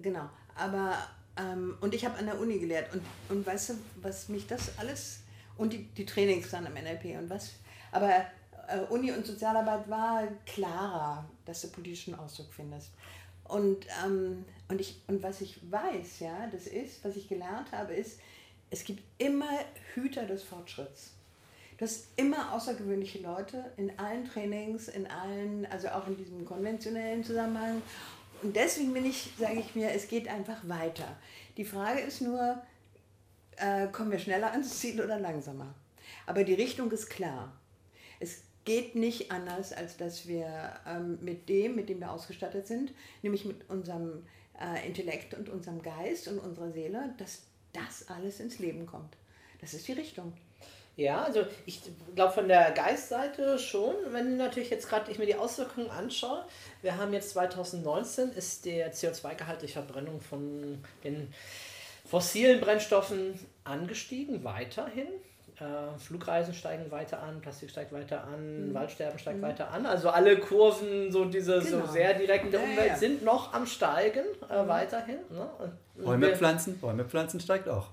Genau. 0.00 0.30
Aber, 0.54 0.96
ähm, 1.36 1.76
und 1.80 1.92
ich 1.92 2.04
habe 2.04 2.16
an 2.16 2.26
der 2.26 2.38
Uni 2.38 2.60
gelehrt. 2.60 2.94
Und, 2.94 3.02
und 3.28 3.44
weißt 3.44 3.70
du, 3.70 3.74
was 4.02 4.28
mich 4.28 4.46
das 4.46 4.78
alles, 4.78 5.24
und 5.56 5.72
die, 5.72 5.82
die 5.86 6.06
Trainings 6.06 6.50
dann 6.50 6.64
am 6.64 6.74
NLP 6.74 7.18
und 7.18 7.28
was, 7.28 7.54
aber 7.90 8.08
äh, 8.68 8.78
Uni 8.90 9.10
und 9.10 9.26
Sozialarbeit 9.26 9.90
war 9.90 10.28
klarer, 10.46 11.28
dass 11.44 11.62
du 11.62 11.68
politischen 11.70 12.14
Ausdruck 12.14 12.52
findest. 12.52 12.92
Und, 13.42 13.84
ähm, 14.06 14.44
und, 14.68 14.80
ich, 14.80 15.02
und 15.08 15.24
was 15.24 15.40
ich 15.40 15.58
weiß, 15.68 16.20
ja, 16.20 16.46
das 16.52 16.68
ist, 16.68 17.04
was 17.04 17.16
ich 17.16 17.28
gelernt 17.28 17.72
habe, 17.72 17.94
ist, 17.94 18.20
es 18.70 18.84
gibt 18.84 19.02
immer 19.18 19.50
Hüter 19.94 20.24
des 20.26 20.44
Fortschritts. 20.44 21.14
Du 21.80 21.86
hast 21.86 22.08
immer 22.16 22.52
außergewöhnliche 22.52 23.20
Leute 23.20 23.72
in 23.78 23.98
allen 23.98 24.26
Trainings, 24.26 24.88
in 24.88 25.06
allen, 25.06 25.64
also 25.64 25.88
auch 25.88 26.06
in 26.08 26.16
diesem 26.18 26.44
konventionellen 26.44 27.24
Zusammenhang. 27.24 27.80
Und 28.42 28.54
deswegen 28.54 28.92
bin 28.92 29.06
ich, 29.06 29.32
sage 29.38 29.60
ich 29.60 29.74
mir, 29.74 29.90
es 29.90 30.06
geht 30.06 30.28
einfach 30.28 30.68
weiter. 30.68 31.16
Die 31.56 31.64
Frage 31.64 32.00
ist 32.00 32.20
nur, 32.20 32.60
äh, 33.56 33.86
kommen 33.86 34.10
wir 34.10 34.18
schneller 34.18 34.50
ans 34.52 34.78
Ziel 34.78 35.00
oder 35.00 35.18
langsamer? 35.18 35.74
Aber 36.26 36.44
die 36.44 36.52
Richtung 36.52 36.90
ist 36.90 37.08
klar. 37.08 37.58
Es 38.18 38.42
geht 38.66 38.94
nicht 38.94 39.32
anders, 39.32 39.72
als 39.72 39.96
dass 39.96 40.28
wir 40.28 40.74
ähm, 40.86 41.18
mit 41.22 41.48
dem, 41.48 41.76
mit 41.76 41.88
dem 41.88 42.00
wir 42.00 42.12
ausgestattet 42.12 42.66
sind, 42.66 42.92
nämlich 43.22 43.46
mit 43.46 43.70
unserem 43.70 44.26
äh, 44.60 44.86
Intellekt 44.86 45.32
und 45.32 45.48
unserem 45.48 45.80
Geist 45.80 46.28
und 46.28 46.40
unserer 46.40 46.72
Seele, 46.72 47.14
dass 47.16 47.44
das 47.72 48.06
alles 48.10 48.38
ins 48.38 48.58
Leben 48.58 48.84
kommt. 48.84 49.16
Das 49.62 49.72
ist 49.72 49.88
die 49.88 49.92
Richtung. 49.92 50.34
Ja, 50.96 51.22
also 51.22 51.46
ich 51.64 51.80
glaube 52.14 52.32
von 52.32 52.48
der 52.48 52.72
Geistseite 52.72 53.58
schon, 53.58 53.94
wenn 54.10 54.36
natürlich 54.36 54.70
jetzt 54.70 54.88
gerade 54.88 55.10
ich 55.10 55.18
mir 55.18 55.26
die 55.26 55.36
Auswirkungen 55.36 55.90
anschaue. 55.90 56.44
Wir 56.82 56.98
haben 56.98 57.12
jetzt 57.12 57.30
2019 57.30 58.32
ist 58.32 58.64
der 58.64 58.92
CO2-Gehalt 58.92 59.62
durch 59.62 59.72
Verbrennung 59.72 60.20
von 60.20 60.82
den 61.02 61.32
fossilen 62.04 62.60
Brennstoffen 62.60 63.38
angestiegen, 63.64 64.44
weiterhin. 64.44 65.06
Äh, 65.60 65.98
Flugreisen 65.98 66.54
steigen 66.54 66.90
weiter 66.90 67.22
an, 67.22 67.40
Plastik 67.40 67.70
steigt 67.70 67.92
weiter 67.92 68.24
an, 68.24 68.68
mhm. 68.68 68.74
Waldsterben 68.74 69.18
steigt 69.18 69.38
mhm. 69.38 69.42
weiter 69.42 69.70
an. 69.70 69.86
Also 69.86 70.08
alle 70.08 70.38
Kurven, 70.38 71.12
so 71.12 71.26
diese 71.26 71.60
genau. 71.60 71.86
so 71.86 71.92
sehr 71.92 72.14
direkten 72.14 72.50
der 72.50 72.62
Umwelt, 72.62 72.78
ja, 72.78 72.86
ja. 72.86 72.96
sind 72.96 73.22
noch 73.22 73.52
am 73.52 73.66
Steigen 73.66 74.24
äh, 74.48 74.62
mhm. 74.62 74.68
weiterhin. 74.68 75.18
Ne? 75.30 75.48
Bäume 75.96 76.34
pflanzen, 76.34 76.78
Bäume 76.78 77.04
pflanzen 77.04 77.40
steigt 77.40 77.68
auch. 77.68 77.88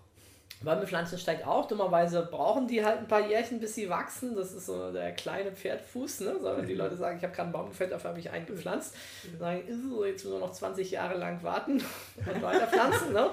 Bäumepflanzen 0.64 1.18
steigt 1.20 1.46
auch. 1.46 1.68
Dummerweise 1.68 2.28
brauchen 2.32 2.68
die 2.68 2.84
halt 2.84 3.00
ein 3.00 3.08
paar 3.08 3.28
Jährchen, 3.28 3.60
bis 3.60 3.76
sie 3.76 3.90
wachsen. 3.90 4.36
Das 4.36 4.54
ist 4.54 4.66
so 4.66 4.92
der 4.92 5.12
kleine 5.12 5.52
Pferdfuß. 5.52 6.22
Ne? 6.22 6.36
So, 6.42 6.58
wenn 6.58 6.66
die 6.66 6.74
Leute 6.74 6.96
sagen, 6.96 7.18
ich 7.18 7.24
habe 7.24 7.34
gerade 7.34 7.48
einen 7.48 7.54
Baum 7.54 7.70
gefällt, 7.70 7.92
dafür 7.92 8.10
habe 8.10 8.20
ich 8.20 8.32
einen 8.32 8.46
gepflanzt. 8.46 8.96
Dann 9.24 9.40
sagen, 9.40 9.58
jetzt 9.68 10.24
müssen 10.24 10.32
wir 10.32 10.40
noch 10.40 10.52
20 10.52 10.90
Jahre 10.90 11.18
lang 11.18 11.44
warten 11.44 11.74
und 12.26 12.42
weiter 12.42 12.68
pflanzen. 12.68 13.14
Ne? 13.14 13.30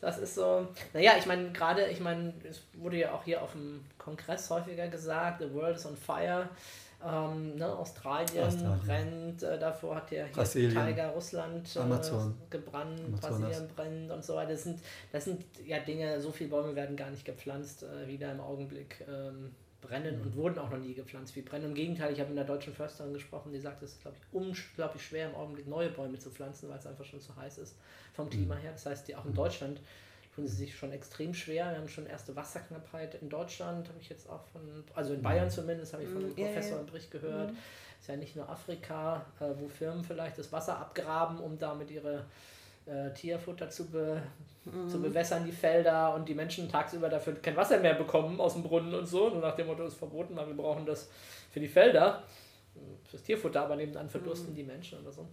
Das 0.00 0.18
ist 0.18 0.34
so, 0.34 0.66
naja, 0.94 1.12
ich 1.18 1.26
meine, 1.26 1.52
gerade, 1.52 1.86
ich 1.86 2.00
meine, 2.00 2.32
es 2.48 2.62
wurde 2.74 2.96
ja 2.96 3.12
auch 3.12 3.24
hier 3.24 3.42
auf 3.42 3.52
dem 3.52 3.84
Kongress 3.98 4.48
häufiger 4.50 4.88
gesagt, 4.88 5.40
the 5.40 5.52
world 5.52 5.76
is 5.76 5.86
on 5.86 5.96
fire. 5.96 6.48
Ähm, 7.04 7.56
ne, 7.56 7.66
Australien, 7.66 8.44
Australien, 8.44 8.80
brennt, 8.84 9.42
äh, 9.42 9.58
davor 9.58 9.96
hat 9.96 10.10
ja 10.12 10.26
hier 10.26 10.70
Tiger 10.70 11.08
Russland 11.08 11.68
äh, 11.76 11.80
gebrannt, 12.50 13.00
Amazonas. 13.06 13.20
Brasilien 13.20 13.68
brennt 13.74 14.10
und 14.10 14.24
so 14.24 14.36
weiter. 14.36 14.52
Das 14.52 14.62
sind, 14.62 14.80
das 15.10 15.24
sind 15.24 15.44
ja 15.66 15.80
Dinge, 15.80 16.20
so 16.20 16.30
viele 16.30 16.50
Bäume 16.50 16.76
werden 16.76 16.96
gar 16.96 17.10
nicht 17.10 17.24
gepflanzt, 17.24 17.82
äh, 17.82 18.06
wieder 18.06 18.30
im 18.30 18.40
Augenblick 18.40 19.04
ähm, 19.08 19.54
brennen 19.80 20.18
mhm. 20.18 20.22
und 20.22 20.36
wurden 20.36 20.58
auch 20.58 20.70
noch 20.70 20.78
nie 20.78 20.94
gepflanzt 20.94 21.34
wie 21.36 21.42
brennen. 21.42 21.66
Im 21.66 21.74
Gegenteil, 21.74 22.12
ich 22.12 22.20
habe 22.20 22.30
mit 22.30 22.38
einer 22.38 22.46
deutschen 22.46 22.72
Försterin 22.72 23.12
gesprochen, 23.12 23.52
die 23.52 23.60
sagt, 23.60 23.82
es 23.82 23.92
ist, 23.92 24.02
glaube 24.02 24.16
ich, 24.18 24.22
unglaublich 24.32 25.04
schwer 25.04 25.28
im 25.28 25.34
Augenblick 25.34 25.66
neue 25.66 25.90
Bäume 25.90 26.18
zu 26.18 26.30
pflanzen, 26.30 26.70
weil 26.70 26.78
es 26.78 26.86
einfach 26.86 27.04
schon 27.04 27.20
zu 27.20 27.34
heiß 27.36 27.58
ist 27.58 27.76
vom 28.14 28.30
Klima 28.30 28.54
mhm. 28.54 28.60
her. 28.60 28.72
Das 28.72 28.86
heißt, 28.86 29.08
die 29.08 29.16
auch 29.16 29.24
in 29.24 29.32
mhm. 29.32 29.36
Deutschland 29.36 29.80
tun 30.34 30.46
sie 30.46 30.56
sich 30.56 30.76
schon 30.76 30.92
extrem 30.92 31.34
schwer. 31.34 31.70
Wir 31.70 31.78
haben 31.78 31.88
schon 31.88 32.06
erste 32.06 32.34
Wasserknappheit 32.34 33.16
in 33.16 33.28
Deutschland, 33.28 33.88
habe 33.88 33.98
ich 34.00 34.08
jetzt 34.08 34.28
auch 34.28 34.44
von, 34.52 34.62
also 34.94 35.12
in 35.14 35.22
Bayern 35.22 35.50
zumindest, 35.50 35.92
habe 35.92 36.04
ich 36.04 36.08
von 36.08 36.18
einem 36.18 36.32
Mhm, 36.32 36.38
ja, 36.38 36.46
Professor 36.46 36.78
einen 36.78 36.86
Bericht 36.86 37.10
gehört. 37.10 37.50
Mhm. 37.50 37.58
Ist 38.00 38.08
ja 38.08 38.16
nicht 38.16 38.34
nur 38.34 38.48
Afrika, 38.48 39.24
äh, 39.38 39.44
wo 39.58 39.68
Firmen 39.68 40.02
vielleicht 40.02 40.38
das 40.38 40.50
Wasser 40.50 40.78
abgraben, 40.78 41.38
um 41.38 41.58
damit 41.58 41.90
ihre 41.90 42.24
äh, 42.86 43.12
Tierfutter 43.12 43.70
zu, 43.70 43.90
be 43.90 44.22
zu 44.88 45.02
bewässern, 45.02 45.44
die 45.44 45.52
Felder, 45.52 46.14
und 46.14 46.28
die 46.28 46.34
Menschen 46.34 46.68
tagsüber 46.68 47.08
dafür 47.08 47.34
kein 47.34 47.56
Wasser 47.56 47.78
mehr 47.80 47.94
bekommen 47.94 48.40
aus 48.40 48.54
dem 48.54 48.62
Brunnen 48.62 48.94
und 48.94 49.06
so. 49.06 49.26
Und 49.26 49.40
nach 49.40 49.56
dem 49.56 49.66
Motto 49.66 49.84
ist 49.84 49.94
verboten, 49.94 50.36
weil 50.36 50.46
wir 50.46 50.54
brauchen 50.54 50.86
das 50.86 51.08
für 51.50 51.58
die 51.58 51.68
Felder, 51.68 52.22
fürs 53.04 53.22
Tierfutter, 53.24 53.62
aber 53.62 53.76
nebenan 53.76 54.08
verdursten 54.08 54.54
die 54.54 54.62
Menschen 54.62 55.00
oder 55.00 55.12
so. 55.12 55.26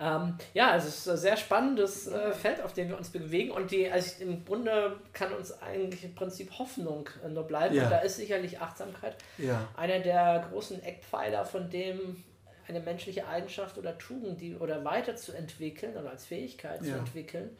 Ähm, 0.00 0.36
ja, 0.54 0.70
also 0.70 0.88
es 0.88 0.98
ist 0.98 1.08
ein 1.08 1.16
sehr 1.18 1.36
spannendes 1.36 2.06
äh, 2.06 2.32
Feld, 2.32 2.62
auf 2.62 2.72
dem 2.72 2.88
wir 2.88 2.96
uns 2.96 3.10
bewegen 3.10 3.50
und 3.50 3.70
die, 3.70 3.90
also 3.90 4.22
im 4.22 4.44
Grunde 4.44 4.96
kann 5.12 5.32
uns 5.32 5.52
eigentlich 5.60 6.04
im 6.04 6.14
Prinzip 6.14 6.58
Hoffnung 6.58 7.08
äh, 7.24 7.28
nur 7.28 7.44
bleiben. 7.44 7.74
Ja. 7.74 7.84
Und 7.84 7.90
da 7.90 7.98
ist 7.98 8.16
sicherlich 8.16 8.60
Achtsamkeit 8.60 9.16
Ja, 9.36 9.68
einer 9.76 9.98
der 10.00 10.46
großen 10.50 10.82
Eckpfeiler, 10.82 11.44
von 11.44 11.68
dem 11.68 12.24
eine 12.66 12.80
menschliche 12.80 13.26
Eigenschaft 13.26 13.76
oder 13.78 13.98
Tugend, 13.98 14.40
die 14.40 14.56
oder 14.56 14.84
weiterzuentwickeln 14.84 15.96
oder 15.96 16.10
als 16.10 16.24
Fähigkeit 16.24 16.82
zu 16.82 16.90
Ja. 16.90 16.96
entwickeln, 16.96 17.56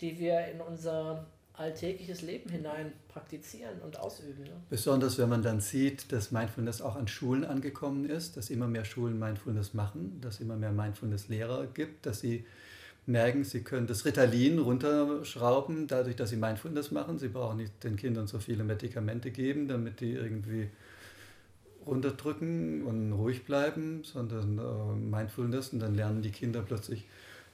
die 0.00 0.18
wir 0.18 0.46
in 0.48 0.60
unser 0.60 1.24
alltägliches 1.60 2.22
Leben 2.22 2.50
hinein 2.50 2.92
praktizieren 3.08 3.80
und 3.84 3.98
ausüben. 3.98 4.44
Ne? 4.44 4.50
besonders 4.70 5.18
wenn 5.18 5.28
man 5.28 5.42
dann 5.42 5.60
sieht, 5.60 6.10
dass 6.10 6.30
Mindfulness 6.30 6.80
auch 6.80 6.96
an 6.96 7.06
Schulen 7.06 7.44
angekommen 7.44 8.08
ist, 8.08 8.36
dass 8.36 8.50
immer 8.50 8.66
mehr 8.66 8.84
Schulen 8.84 9.18
Mindfulness 9.18 9.74
machen, 9.74 10.20
dass 10.22 10.40
immer 10.40 10.56
mehr 10.56 10.72
Mindfulness-Lehrer 10.72 11.66
gibt, 11.66 12.06
dass 12.06 12.20
sie 12.20 12.46
merken, 13.06 13.44
sie 13.44 13.62
können 13.62 13.86
das 13.86 14.04
Ritalin 14.04 14.58
runterschrauben, 14.58 15.86
dadurch, 15.86 16.16
dass 16.16 16.30
sie 16.30 16.36
Mindfulness 16.36 16.90
machen. 16.90 17.18
Sie 17.18 17.28
brauchen 17.28 17.58
nicht 17.58 17.84
den 17.84 17.96
Kindern 17.96 18.26
so 18.26 18.38
viele 18.38 18.64
Medikamente 18.64 19.30
geben, 19.30 19.68
damit 19.68 20.00
die 20.00 20.12
irgendwie 20.12 20.70
runterdrücken 21.86 22.84
und 22.84 23.12
ruhig 23.12 23.44
bleiben, 23.44 24.02
sondern 24.04 24.58
äh, 24.58 24.94
Mindfulness 24.94 25.70
und 25.70 25.80
dann 25.80 25.94
lernen 25.94 26.22
die 26.22 26.30
Kinder 26.30 26.62
plötzlich 26.62 27.06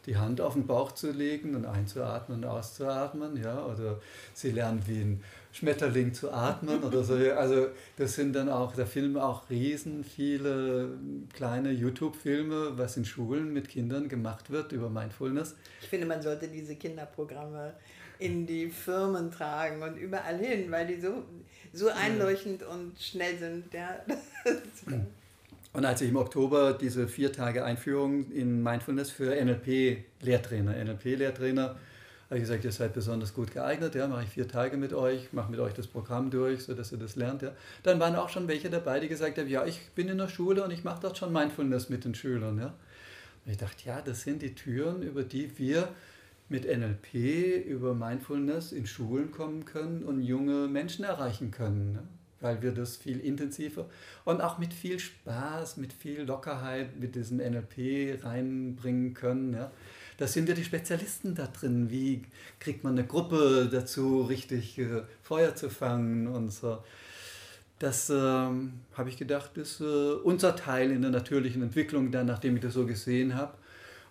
die 0.07 0.17
Hand 0.17 0.41
auf 0.41 0.55
den 0.55 0.67
Bauch 0.67 0.93
zu 0.93 1.11
legen 1.11 1.55
und 1.55 1.67
einzuatmen 1.67 2.39
und 2.39 2.45
auszuatmen, 2.45 3.43
ja, 3.43 3.65
oder 3.65 4.01
sie 4.35 4.51
lernen 4.53 4.83
wie 4.87 5.01
ein 5.01 5.25
Schmetterling 5.53 6.15
zu 6.15 6.31
atmen 6.31 6.83
oder 6.85 7.03
so. 7.03 7.15
Also 7.15 7.69
das 7.97 8.15
sind 8.15 8.35
dann 8.35 8.49
auch, 8.49 8.75
da 8.75 8.85
filmen 8.85 9.17
auch 9.17 9.49
riesen 9.51 10.05
viele 10.05 10.91
kleine 11.33 11.71
YouTube-Filme, 11.71 12.77
was 12.77 12.97
in 12.97 13.05
Schulen 13.05 13.53
mit 13.53 13.69
Kindern 13.69 14.09
gemacht 14.09 14.51
wird 14.51 14.73
über 14.73 14.89
Mindfulness. 14.91 15.57
Ich 15.81 15.89
finde, 15.89 16.07
man 16.07 16.23
sollte 16.23 16.49
diese 16.49 16.77
Kinderprogramme 16.77 17.75
in 18.19 18.47
die 18.47 18.69
Firmen 18.69 19.31
tragen 19.31 19.83
und 19.83 19.97
überall 19.97 20.39
hin, 20.39 20.71
weil 20.71 20.87
die 20.87 21.01
so, 21.01 21.25
so 21.73 21.89
einleuchtend 21.89 22.63
und 22.63 22.99
schnell 22.99 23.39
sind. 23.39 23.73
Ja. 23.75 23.99
Und 25.77 25.85
als 25.85 26.01
ich 26.01 26.09
im 26.09 26.17
Oktober 26.17 26.73
diese 26.73 27.07
vier 27.07 27.33
Tage 27.33 27.63
Einführung 27.63 28.33
in 28.33 28.63
Mindfulness 28.63 29.11
für 29.11 29.35
NLP-Lehrtrainer, 29.35 30.73
NLP-Lehrtrainer, 30.73 31.77
habe 32.31 32.37
ich 32.37 32.41
gesagt, 32.41 32.65
ihr 32.65 32.73
seid 32.73 32.95
besonders 32.95 33.35
gut 33.35 33.51
geeignet, 33.53 33.95
ja, 33.95 34.09
mache 34.09 34.23
ich 34.23 34.31
vier 34.31 34.49
Tage 34.49 34.79
mit 34.79 34.95
euch, 34.95 35.35
mache 35.35 35.51
mit 35.51 35.61
euch 35.61 35.75
das 35.75 35.87
Programm 35.87 36.31
durch, 36.31 36.63
sodass 36.63 36.93
ihr 36.93 36.99
das 36.99 37.17
lernt. 37.17 37.43
Ja. 37.43 37.53
Dann 37.83 38.01
waren 38.01 38.17
auch 38.17 38.31
schon 38.31 38.49
welche 38.49 38.71
dabei, 38.71 39.01
die 39.01 39.09
gesagt 39.09 39.37
haben, 39.37 39.49
ja, 39.49 39.67
ich 39.67 39.91
bin 39.91 40.09
in 40.09 40.17
der 40.17 40.29
Schule 40.29 40.65
und 40.65 40.71
ich 40.71 40.83
mache 40.83 41.01
dort 41.03 41.19
schon 41.19 41.31
Mindfulness 41.31 41.91
mit 41.91 42.07
den 42.07 42.15
Schülern. 42.15 42.59
Ja. 42.59 42.73
Und 43.45 43.53
ich 43.53 43.59
dachte, 43.59 43.87
ja, 43.87 44.01
das 44.01 44.23
sind 44.23 44.41
die 44.41 44.55
Türen, 44.55 45.03
über 45.03 45.25
die 45.25 45.59
wir 45.59 45.91
mit 46.49 46.65
NLP 46.65 47.67
über 47.67 47.93
Mindfulness 47.93 48.73
in 48.73 48.87
Schulen 48.87 49.31
kommen 49.31 49.67
können 49.67 50.05
und 50.05 50.23
junge 50.23 50.69
Menschen 50.69 51.05
erreichen 51.05 51.51
können. 51.51 51.93
Ne? 51.93 52.03
Weil 52.41 52.61
wir 52.61 52.73
das 52.73 52.97
viel 52.97 53.21
intensiver 53.21 53.87
und 54.25 54.43
auch 54.43 54.59
mit 54.59 54.75
viel 54.75 54.99
Spaß, 54.99 55.79
mit 55.79 55.93
viel 55.93 56.23
Lockerheit 56.23 56.99
mit 57.01 57.15
diesem 57.15 57.39
NLP 57.39 58.23
reinbringen 58.23 59.15
können. 59.15 59.55
Ja? 59.55 59.71
Da 60.19 60.27
sind 60.27 60.47
wir 60.47 60.55
die 60.55 60.65
Spezialisten 60.65 61.35
da 61.35 61.47
drin. 61.47 61.91
Wie 61.91 62.23
kriegt 62.61 62.85
man 62.85 62.99
eine 62.99 63.07
Gruppe 63.07 63.69
dazu, 63.71 64.23
richtig 64.23 64.79
äh, 64.79 65.03
Feuer 65.23 65.55
zu 65.55 65.71
fangen 65.71 66.27
und 66.27 66.53
so. 66.53 66.79
Das 67.79 68.09
ähm, 68.09 68.81
habe 68.95 69.11
ich 69.11 69.19
gedacht, 69.19 69.59
ist 69.59 69.81
äh, 69.81 69.85
unser 69.85 70.57
Teil 70.57 70.91
in 70.91 71.03
der 71.03 71.11
natürlichen 71.11 71.63
Entwicklung, 71.63 72.11
dann, 72.11 72.27
nachdem 72.27 72.57
ich 72.57 72.63
das 72.63 72.73
so 72.73 72.87
gesehen 72.87 73.35
habe. 73.35 73.53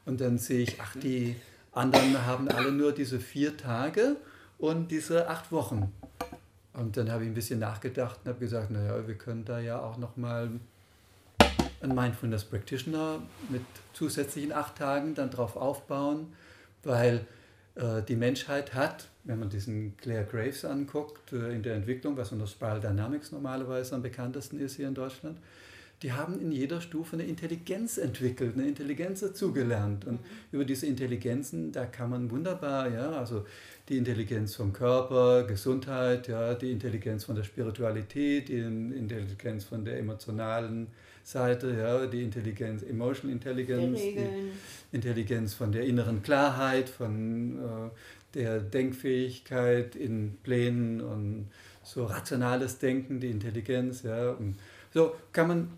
Und 0.06 0.22
dann 0.22 0.38
sehe 0.38 0.62
ich, 0.62 0.80
ach, 0.80 0.96
die 0.96 1.36
anderen 1.72 2.26
haben 2.26 2.48
alle 2.48 2.72
nur 2.72 2.92
diese 2.92 3.20
vier 3.20 3.58
Tage 3.58 4.18
und 4.60 4.92
diese 4.92 5.28
acht 5.28 5.52
Wochen. 5.52 5.92
Und 6.78 6.98
dann 6.98 7.10
habe 7.12 7.24
ich 7.24 7.30
ein 7.30 7.34
bisschen 7.34 7.60
nachgedacht 7.60 8.20
und 8.24 8.30
habe 8.30 8.40
gesagt, 8.40 8.72
naja, 8.72 9.08
wir 9.08 9.16
können 9.16 9.46
da 9.46 9.60
ja 9.60 9.80
auch 9.80 9.98
nochmal 9.98 10.50
einen 11.82 11.96
Mindfulness 11.96 12.44
Practitioner 12.46 13.22
mit 13.50 13.62
zusätzlichen 13.94 14.52
acht 14.52 14.78
Tagen 14.78 15.16
dann 15.16 15.30
drauf 15.30 15.56
aufbauen, 15.56 16.34
weil 16.84 17.26
äh, 17.76 18.02
die 18.02 18.16
Menschheit 18.16 18.74
hat, 18.74 19.08
wenn 19.24 19.40
man 19.40 19.50
diesen 19.50 19.96
Claire 19.98 20.26
Graves 20.26 20.66
anguckt, 20.66 21.32
äh, 21.34 21.54
in 21.54 21.64
der 21.64 21.76
Entwicklung, 21.76 22.18
was 22.18 22.32
unter 22.32 22.48
Spiral 22.48 22.80
Dynamics 22.80 23.32
normalerweise 23.32 23.96
am 23.96 24.02
bekanntesten 24.02 24.60
ist 24.60 24.76
hier 24.76 24.88
in 24.88 24.96
Deutschland, 24.96 25.38
die 26.02 26.12
haben 26.12 26.40
in 26.42 26.52
jeder 26.52 26.82
Stufe 26.82 27.16
eine 27.16 27.24
Intelligenz 27.24 27.98
entwickelt, 27.98 28.56
eine 28.56 28.68
Intelligenz 28.68 29.22
dazugelernt. 29.22 30.06
Und 30.06 30.20
über 30.52 30.66
diese 30.66 30.88
Intelligenzen, 30.88 31.72
da 31.72 31.86
kann 31.86 32.10
man 32.10 32.30
wunderbar, 32.30 32.90
ja, 32.90 33.12
also 33.12 33.46
die 33.90 33.98
Intelligenz 33.98 34.56
vom 34.56 34.74
Körper, 34.74 35.44
Gesundheit, 35.44 36.28
ja, 36.28 36.54
die 36.56 36.72
Intelligenz 36.72 37.26
von 37.26 37.36
der 37.36 37.44
Spiritualität, 37.44 38.50
die 38.50 38.58
Intelligenz 38.60 39.64
von 39.66 39.86
der 39.86 40.00
emotionalen 40.00 40.88
Seite, 41.24 41.76
ja, 41.78 42.06
die 42.08 42.24
Intelligenz, 42.24 42.84
Emotional 42.84 43.34
Intelligence, 43.34 44.00
die. 44.00 44.18
Intelligenz 44.92 45.54
von 45.54 45.72
der 45.72 45.84
inneren 45.86 46.22
Klarheit, 46.24 46.90
von 46.90 47.58
äh, 47.58 47.90
der 48.34 48.60
Denkfähigkeit 48.60 49.96
in 49.96 50.38
Plänen 50.44 51.02
und 51.02 51.48
so 51.84 52.06
rationales 52.06 52.80
Denken, 52.80 53.20
die 53.20 53.30
Intelligenz, 53.30 54.04
ja. 54.04 54.32
Und 54.32 54.56
so 54.94 55.16
kann 55.32 55.48
man 55.48 55.70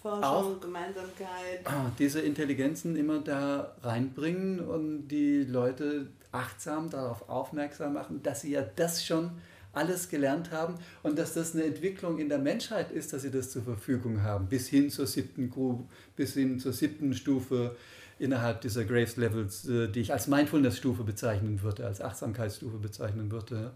Forschung, 0.00 0.24
Auch- 0.24 0.60
Gemeinsamkeit. 0.60 1.60
ah, 1.64 1.90
diese 1.98 2.20
Intelligenzen 2.20 2.96
immer 2.96 3.20
da 3.20 3.76
reinbringen 3.82 4.60
und 4.60 5.08
die 5.08 5.44
Leute 5.44 6.06
achtsam 6.32 6.90
darauf 6.90 7.28
aufmerksam 7.28 7.92
machen, 7.92 8.22
dass 8.22 8.40
sie 8.40 8.52
ja 8.52 8.62
das 8.76 9.04
schon 9.04 9.30
alles 9.72 10.08
gelernt 10.08 10.50
haben 10.50 10.74
und 11.02 11.18
dass 11.18 11.34
das 11.34 11.54
eine 11.54 11.64
Entwicklung 11.64 12.18
in 12.18 12.28
der 12.28 12.38
Menschheit 12.38 12.90
ist, 12.90 13.12
dass 13.12 13.22
sie 13.22 13.30
das 13.30 13.50
zur 13.50 13.62
Verfügung 13.62 14.22
haben, 14.22 14.46
bis 14.46 14.68
hin 14.68 14.90
zur 14.90 15.06
siebten 15.06 15.50
Gru 15.50 15.84
bis 16.16 16.34
hin 16.34 16.58
zur 16.58 16.72
siebten 16.72 17.14
Stufe 17.14 17.76
innerhalb 18.18 18.60
dieser 18.60 18.84
Graves 18.84 19.16
Levels, 19.16 19.68
äh, 19.68 19.88
die 19.88 20.00
ich 20.00 20.12
als 20.12 20.28
Mindfulness-Stufe 20.28 21.02
bezeichnen 21.04 21.62
würde, 21.62 21.86
als 21.86 22.00
Achtsamkeitsstufe 22.00 22.78
bezeichnen 22.78 23.32
würde, 23.32 23.72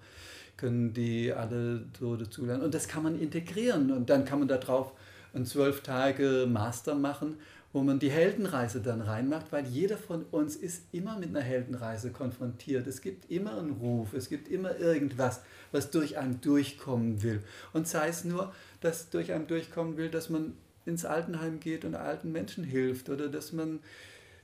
können 0.57 0.92
die 0.92 1.33
alle 1.33 1.85
so 1.99 2.16
dazulernen. 2.16 2.62
Und 2.62 2.75
das 2.75 2.88
kann 2.88 3.03
man 3.03 3.19
integrieren 3.19 3.90
und 3.90 4.09
dann 4.11 4.25
kann 4.25 4.38
man 4.38 4.49
darauf 4.49 4.92
einen 5.35 5.45
zwölf 5.45 5.83
Tage 5.83 6.47
Master 6.49 6.95
machen, 6.95 7.37
wo 7.77 7.83
man 7.83 7.99
die 7.99 8.11
Heldenreise 8.11 8.81
dann 8.81 9.03
reinmacht, 9.03 9.53
weil 9.53 9.67
jeder 9.67 9.99
von 9.99 10.25
uns 10.31 10.57
ist 10.57 10.85
immer 10.93 11.19
mit 11.19 11.29
einer 11.29 11.43
Heldenreise 11.43 12.11
konfrontiert. 12.11 12.87
Es 12.87 13.03
gibt 13.03 13.31
immer 13.31 13.59
einen 13.59 13.73
Ruf, 13.73 14.15
es 14.15 14.31
gibt 14.31 14.49
immer 14.49 14.79
irgendwas, 14.79 15.43
was 15.73 15.91
durch 15.91 16.17
einen 16.17 16.41
durchkommen 16.41 17.23
will. 17.23 17.43
Und 17.75 17.87
sei 17.87 18.09
es 18.09 18.25
nur, 18.25 18.51
dass 18.81 19.11
durch 19.11 19.31
einen 19.35 19.47
durchkommen 19.47 19.99
will, 19.99 20.09
dass 20.09 20.31
man 20.31 20.55
ins 20.87 21.05
Altenheim 21.05 21.61
geht 21.61 21.85
und 21.85 21.97
alten 21.97 22.33
Menschen 22.33 22.65
hilft 22.65 23.11
oder 23.11 23.29
dass 23.29 23.53
man 23.53 23.81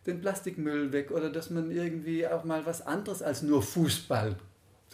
den 0.04 0.20
Plastikmüll 0.20 0.92
weg 0.92 1.10
oder 1.10 1.30
dass 1.30 1.48
man 1.48 1.70
irgendwie 1.70 2.26
auch 2.26 2.44
mal 2.44 2.66
was 2.66 2.86
anderes 2.86 3.22
als 3.22 3.40
nur 3.40 3.62
Fußball 3.62 4.36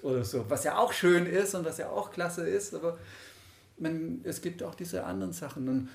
oder 0.02 0.22
so, 0.22 0.48
was 0.48 0.62
ja 0.62 0.78
auch 0.78 0.92
schön 0.92 1.26
ist 1.26 1.56
und 1.56 1.64
was 1.64 1.78
ja 1.78 1.88
auch 1.88 2.12
klasse 2.12 2.48
ist, 2.48 2.72
aber 2.72 2.98
man, 3.78 4.20
es 4.22 4.40
gibt 4.40 4.62
auch 4.62 4.76
diese 4.76 5.02
anderen 5.02 5.32
Sachen. 5.32 5.68
Und 5.68 5.88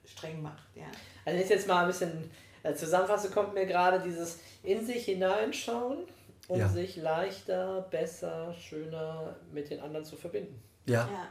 streng 0.06 0.42
macht. 0.42 0.64
Ja? 0.76 0.86
Also 1.26 1.38
wenn 1.38 1.44
ich 1.46 1.50
jetzt 1.50 1.68
mal 1.68 1.82
ein 1.82 1.88
bisschen 1.88 2.30
äh, 2.64 2.74
zusammenfasse, 2.74 3.30
kommt 3.30 3.54
mir 3.54 3.66
gerade 3.68 4.00
dieses 4.04 4.40
in 4.64 4.84
sich 4.86 5.06
hineinschauen 5.06 6.00
und 6.48 6.60
Ja. 6.60 6.68
sich 6.68 6.98
leichter, 6.98 7.82
besser, 7.92 8.54
schöner 8.54 9.36
mit 9.52 9.70
den 9.70 9.80
anderen 9.80 10.04
zu 10.06 10.16
verbinden. 10.16 10.60
ja. 10.86 11.08
Ja. 11.12 11.28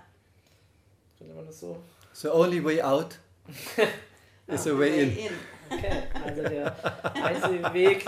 Könnte 1.19 1.35
man 1.35 1.45
das 1.45 1.61
so? 1.61 1.77
The 2.15 2.29
only 2.29 2.65
way 2.65 2.81
out 2.81 3.19
is 4.47 4.67
a 4.67 4.79
way 4.79 5.03
in. 5.27 5.31
Okay, 5.71 6.03
also 6.25 6.43
der 6.43 6.75
einzige 7.25 7.73
Weg 7.73 8.05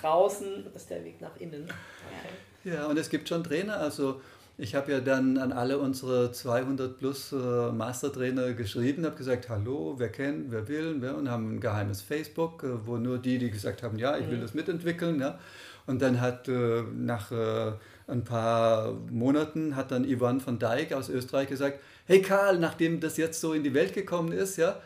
draußen 0.00 0.66
ist 0.74 0.90
der 0.90 1.04
Weg 1.04 1.20
nach 1.20 1.36
innen. 1.38 1.64
Okay. 1.64 2.70
Ja, 2.74 2.86
und 2.86 2.98
es 2.98 3.08
gibt 3.08 3.28
schon 3.28 3.44
Trainer. 3.44 3.78
Also 3.78 4.20
ich 4.56 4.74
habe 4.74 4.90
ja 4.90 5.00
dann 5.00 5.38
an 5.38 5.52
alle 5.52 5.78
unsere 5.78 6.32
200 6.32 6.98
plus 6.98 7.32
äh, 7.32 7.36
Mastertrainer 7.36 8.52
geschrieben, 8.54 9.04
habe 9.06 9.14
gesagt, 9.16 9.48
hallo, 9.48 9.94
wer 9.98 10.08
kennt, 10.08 10.50
wer 10.50 10.66
will, 10.66 10.96
wer, 10.98 11.16
und 11.16 11.30
haben 11.30 11.54
ein 11.56 11.60
geheimes 11.60 12.02
Facebook, 12.02 12.64
äh, 12.64 12.86
wo 12.86 12.96
nur 12.96 13.18
die, 13.18 13.38
die 13.38 13.50
gesagt 13.50 13.82
haben, 13.84 13.98
ja, 13.98 14.16
ich 14.18 14.28
will 14.28 14.38
Mhm. 14.38 14.42
das 14.42 14.54
mitentwickeln. 14.54 15.20
Ja. 15.20 15.38
Und 15.86 16.02
dann 16.02 16.20
hat 16.20 16.48
äh, 16.48 16.82
nach 16.82 17.30
äh, 17.30 17.72
ein 18.08 18.24
paar 18.24 18.92
Monaten 19.10 19.76
hat 19.76 19.92
dann 19.92 20.04
Yvonne 20.04 20.40
von 20.40 20.58
Dijk 20.58 20.92
aus 20.92 21.08
Österreich 21.08 21.48
gesagt, 21.48 21.78
hey 22.06 22.20
Karl, 22.20 22.58
nachdem 22.58 22.98
das 23.00 23.16
jetzt 23.16 23.40
so 23.40 23.52
in 23.52 23.62
die 23.62 23.74
Welt 23.74 23.94
gekommen 23.94 24.32
ist, 24.32 24.56
ja, 24.56 24.80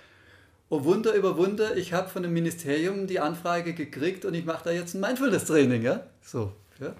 Oh 0.74 0.84
Wunder 0.84 1.12
über 1.12 1.36
Wunder, 1.36 1.76
ich 1.76 1.92
habe 1.92 2.08
von 2.08 2.22
dem 2.22 2.32
Ministerium 2.32 3.06
die 3.06 3.20
Anfrage 3.20 3.74
gekriegt 3.74 4.24
und 4.24 4.32
ich 4.32 4.46
mache 4.46 4.64
da 4.64 4.70
jetzt 4.70 4.94
ein 4.94 5.02
Mindfulness-Training, 5.02 5.82
ja? 5.82 6.00
So, 6.22 6.50
ja. 6.80 6.94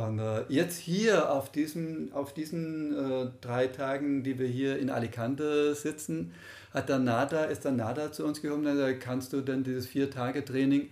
Und 0.00 0.20
äh, 0.20 0.44
jetzt 0.48 0.78
hier 0.78 1.32
auf 1.32 1.50
diesen, 1.50 2.12
auf 2.12 2.32
diesen 2.32 2.92
äh, 2.92 3.26
drei 3.40 3.66
Tagen, 3.66 4.22
die 4.22 4.38
wir 4.38 4.46
hier 4.46 4.78
in 4.78 4.88
Alicante 4.88 5.74
sitzen, 5.74 6.32
hat 6.72 6.90
dann 6.90 7.02
Nada, 7.02 7.46
ist 7.46 7.64
dann 7.64 7.74
Nada 7.74 8.12
zu 8.12 8.24
uns 8.24 8.40
gekommen 8.40 8.64
und 8.64 8.74
gesagt, 8.74 9.00
kannst 9.00 9.32
du 9.32 9.40
denn 9.40 9.64
dieses 9.64 9.88
Vier-Tage-Training 9.88 10.88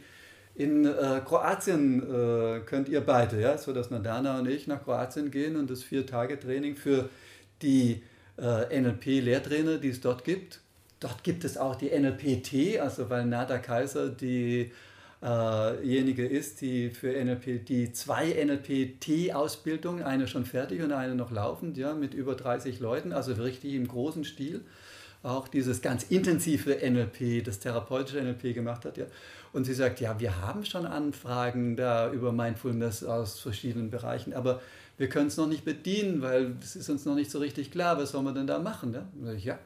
in 0.57 0.85
äh, 0.85 1.21
Kroatien, 1.25 2.03
äh, 2.03 2.59
könnt 2.67 2.89
ihr 2.89 3.03
beide, 3.03 3.41
ja, 3.41 3.57
so 3.57 3.73
dass 3.73 3.93
Nadana 3.93 4.41
und 4.41 4.49
ich 4.49 4.67
nach 4.67 4.83
Kroatien 4.83 5.31
gehen 5.31 5.55
und 5.55 5.71
das 5.71 5.85
Vier-Tage-Training 5.85 6.75
für 6.75 7.09
die 7.63 8.03
äh, 8.37 8.81
NLP-Lehrtrainer, 8.81 9.79
die 9.79 9.91
es 9.91 10.01
dort 10.01 10.25
gibt. 10.25 10.59
Dort 11.07 11.23
gibt 11.23 11.45
es 11.45 11.57
auch 11.57 11.77
die 11.77 11.97
NLP-T, 11.97 12.81
also 12.81 13.09
weil 13.11 13.27
Nada 13.27 13.59
Kaiser 13.59 14.09
diejenige 14.09 14.67
ist, 16.27 16.61
die 16.61 16.91
für 16.91 17.13
NLP, 17.13 17.65
die 17.65 17.93
zwei 17.93 18.45
NLP-T-Ausbildungen, 18.45 20.03
eine 20.03 20.27
schon 20.27 20.45
fertig 20.47 20.83
und 20.83 20.91
eine 20.91 21.15
noch 21.15 21.31
laufend, 21.31 21.79
ja, 21.79 21.95
mit 21.95 22.13
über 22.13 22.35
30 22.35 22.81
Leuten, 22.81 23.13
also 23.13 23.35
richtig 23.35 23.75
im 23.75 23.87
großen 23.87 24.25
Stil 24.25 24.63
auch 25.23 25.47
dieses 25.47 25.81
ganz 25.81 26.03
intensive 26.05 26.79
NLP, 26.85 27.45
das 27.45 27.61
therapeutische 27.61 28.21
NLP 28.21 28.53
gemacht 28.55 28.85
hat. 28.85 28.97
Ja. 28.97 29.07
Und 29.53 29.65
sie 29.65 29.75
sagt, 29.75 30.01
ja, 30.01 30.19
wir 30.19 30.41
haben 30.41 30.65
schon 30.65 30.87
Anfragen 30.87 31.77
da 31.77 32.11
über 32.13 32.33
Mindfulness 32.33 33.05
aus 33.05 33.39
verschiedenen 33.39 33.91
Bereichen, 33.91 34.35
aber 34.35 34.61
wir 34.99 35.09
können 35.09 35.29
es 35.29 35.37
noch 35.37 35.47
nicht 35.47 35.65
bedienen, 35.65 36.21
weil 36.21 36.57
es 36.61 36.75
ist 36.75 36.91
uns 36.91 37.05
noch 37.05 37.15
nicht 37.15 37.31
so 37.31 37.39
richtig 37.39 37.71
klar, 37.71 37.97
was 37.97 38.11
sollen 38.11 38.25
wir 38.25 38.33
denn 38.33 38.49
da 38.49 38.59
machen? 38.59 38.93
Ja, 38.93 39.07
sag 39.23 39.37
ich, 39.37 39.45
ja 39.45 39.59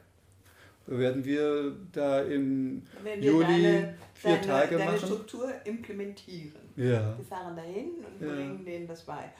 werden 0.99 1.23
wir 1.25 1.75
da 1.91 2.21
im 2.21 2.83
Juli 3.19 3.43
deine, 3.45 3.93
vier 4.13 4.35
deine, 4.35 4.47
Tage 4.47 4.77
deine 4.77 4.91
machen. 4.91 5.05
Struktur 5.05 5.49
implementieren. 5.65 6.53
Ja. 6.75 7.15
Wir 7.17 7.25
fahren 7.27 7.55
dahin 7.55 7.91
und 8.05 8.25
Ja. 8.27 8.33
bringen 8.33 8.65
denen 8.65 8.87
das 8.87 9.01
bei. 9.03 9.31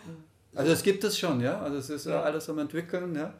Also 0.56 0.72
es 0.72 0.84
gibt 0.84 1.04
es 1.04 1.18
schon, 1.18 1.40
ja. 1.42 1.60
Also 1.62 1.78
es 1.78 1.90
ist 1.90 2.06
ja 2.06 2.14
Ja. 2.14 2.22
alles 2.24 2.50
am 2.50 2.60
entwickeln, 2.60 3.16
ja. 3.16 3.34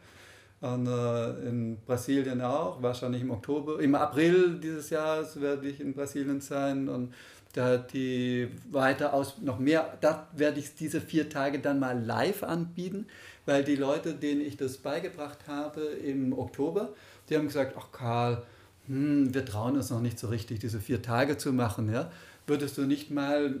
Und 0.60 0.86
äh, 0.86 1.48
in 1.48 1.76
Brasilien 1.84 2.40
auch, 2.40 2.80
wahrscheinlich 2.80 3.22
im 3.22 3.32
Oktober, 3.32 3.80
im 3.80 3.94
April 3.96 4.60
dieses 4.62 4.90
Jahres 4.90 5.40
werde 5.40 5.66
ich 5.68 5.80
in 5.80 5.92
Brasilien 5.92 6.40
sein 6.40 6.88
und 6.88 7.12
da 7.52 7.76
die 7.76 8.48
weiter 8.70 9.12
aus, 9.12 9.38
noch 9.42 9.58
mehr, 9.58 9.98
da 10.00 10.28
werde 10.34 10.60
ich 10.60 10.74
diese 10.74 11.00
vier 11.00 11.28
Tage 11.28 11.58
dann 11.58 11.80
mal 11.80 11.98
live 12.02 12.44
anbieten, 12.44 13.06
weil 13.44 13.64
die 13.64 13.74
Leute, 13.76 14.14
denen 14.14 14.40
ich 14.40 14.56
das 14.56 14.78
beigebracht 14.78 15.40
habe 15.48 15.80
im 15.82 16.32
Oktober, 16.32 16.94
die 17.28 17.36
haben 17.36 17.46
gesagt, 17.46 17.74
ach 17.78 17.92
Karl, 17.92 18.42
hm, 18.86 19.34
wir 19.34 19.44
trauen 19.44 19.76
uns 19.76 19.90
noch 19.90 20.00
nicht 20.00 20.18
so 20.18 20.28
richtig, 20.28 20.60
diese 20.60 20.80
vier 20.80 21.02
Tage 21.02 21.36
zu 21.36 21.52
machen, 21.52 21.92
ja. 21.92 22.10
Würdest 22.46 22.76
du 22.76 22.82
nicht 22.82 23.10
mal 23.10 23.54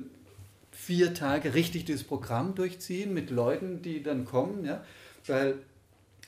vier 0.72 1.14
Tage 1.14 1.54
richtig 1.54 1.84
dieses 1.84 2.04
Programm 2.04 2.54
durchziehen 2.54 3.14
mit 3.14 3.30
Leuten, 3.30 3.82
die 3.82 4.02
dann 4.02 4.24
kommen, 4.24 4.64
ja, 4.64 4.84
weil 5.26 5.56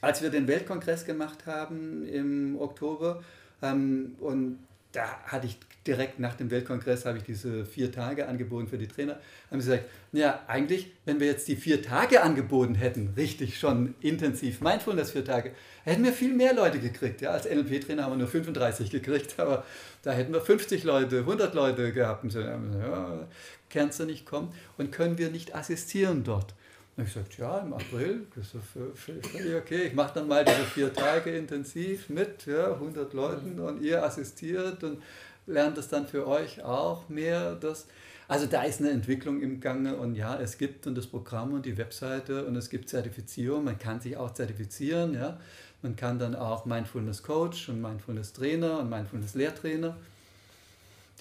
als 0.00 0.22
wir 0.22 0.30
den 0.30 0.46
Weltkongress 0.46 1.04
gemacht 1.04 1.46
haben 1.46 2.06
im 2.06 2.60
Oktober 2.60 3.22
ähm, 3.62 4.14
und 4.20 4.58
da 4.94 5.18
hatte 5.26 5.46
ich 5.46 5.58
direkt 5.86 6.18
nach 6.18 6.34
dem 6.34 6.50
Weltkongress 6.50 7.04
habe 7.04 7.18
ich 7.18 7.24
diese 7.24 7.66
vier 7.66 7.92
Tage 7.92 8.26
angeboten 8.26 8.68
für 8.68 8.78
die 8.78 8.88
Trainer. 8.88 9.18
Haben 9.50 9.60
sie 9.60 9.70
gesagt, 9.70 9.90
ja 10.12 10.40
eigentlich, 10.46 10.92
wenn 11.04 11.20
wir 11.20 11.26
jetzt 11.26 11.46
die 11.48 11.56
vier 11.56 11.82
Tage 11.82 12.22
angeboten 12.22 12.74
hätten, 12.74 13.12
richtig 13.16 13.58
schon 13.58 13.94
intensiv 14.00 14.60
Mindfulness 14.60 15.10
vier 15.10 15.24
Tage, 15.24 15.50
hätten 15.82 16.04
wir 16.04 16.12
viel 16.12 16.32
mehr 16.32 16.54
Leute 16.54 16.78
gekriegt. 16.78 17.20
Ja, 17.20 17.32
als 17.32 17.44
NLP-Trainer 17.44 18.04
haben 18.04 18.12
wir 18.12 18.18
nur 18.18 18.28
35 18.28 18.90
gekriegt, 18.90 19.34
aber 19.38 19.64
da 20.02 20.12
hätten 20.12 20.32
wir 20.32 20.40
50 20.40 20.84
Leute, 20.84 21.18
100 21.18 21.54
Leute 21.54 21.92
gehabt. 21.92 22.24
Und 22.24 22.30
so, 22.30 22.40
ja, 22.40 23.28
kannst 23.68 24.00
du 24.00 24.04
nicht 24.04 24.24
kommen 24.24 24.54
und 24.78 24.92
können 24.92 25.18
wir 25.18 25.30
nicht 25.30 25.54
assistieren 25.54 26.24
dort? 26.24 26.54
Und 26.96 27.02
ich 27.08 27.12
gesagt, 27.12 27.36
ja, 27.38 27.58
im 27.58 27.72
April, 27.72 28.26
das 28.36 28.54
ist 28.54 28.64
für- 28.72 28.94
völlig 28.94 29.54
okay. 29.56 29.88
Ich 29.88 29.94
mache 29.94 30.14
dann 30.14 30.28
mal 30.28 30.44
diese 30.44 30.64
vier 30.64 30.92
Tage 30.92 31.36
intensiv 31.36 32.08
mit, 32.08 32.46
ja, 32.46 32.72
100 32.74 33.12
Leuten 33.14 33.58
und 33.58 33.82
ihr 33.82 34.04
assistiert 34.04 34.84
und 34.84 35.02
lernt 35.46 35.76
es 35.76 35.88
dann 35.88 36.06
für 36.06 36.26
euch 36.26 36.62
auch 36.62 37.08
mehr. 37.08 37.56
Das, 37.56 37.86
also 38.28 38.46
da 38.46 38.62
ist 38.62 38.80
eine 38.80 38.90
Entwicklung 38.90 39.42
im 39.42 39.60
Gange 39.60 39.96
und 39.96 40.14
ja, 40.14 40.38
es 40.38 40.56
gibt 40.56 40.86
und 40.86 40.94
das 40.94 41.08
Programm 41.08 41.52
und 41.52 41.66
die 41.66 41.76
Webseite 41.76 42.46
und 42.46 42.54
es 42.54 42.70
gibt 42.70 42.88
Zertifizierung. 42.88 43.64
Man 43.64 43.78
kann 43.78 44.00
sich 44.00 44.16
auch 44.16 44.32
zertifizieren, 44.32 45.14
ja. 45.14 45.40
Man 45.82 45.96
kann 45.96 46.18
dann 46.18 46.34
auch 46.34 46.64
Mindfulness 46.64 47.22
Coach 47.24 47.68
und 47.68 47.82
Mindfulness 47.82 48.32
Trainer 48.32 48.78
und 48.78 48.88
Mindfulness 48.88 49.34
Lehrtrainer. 49.34 49.96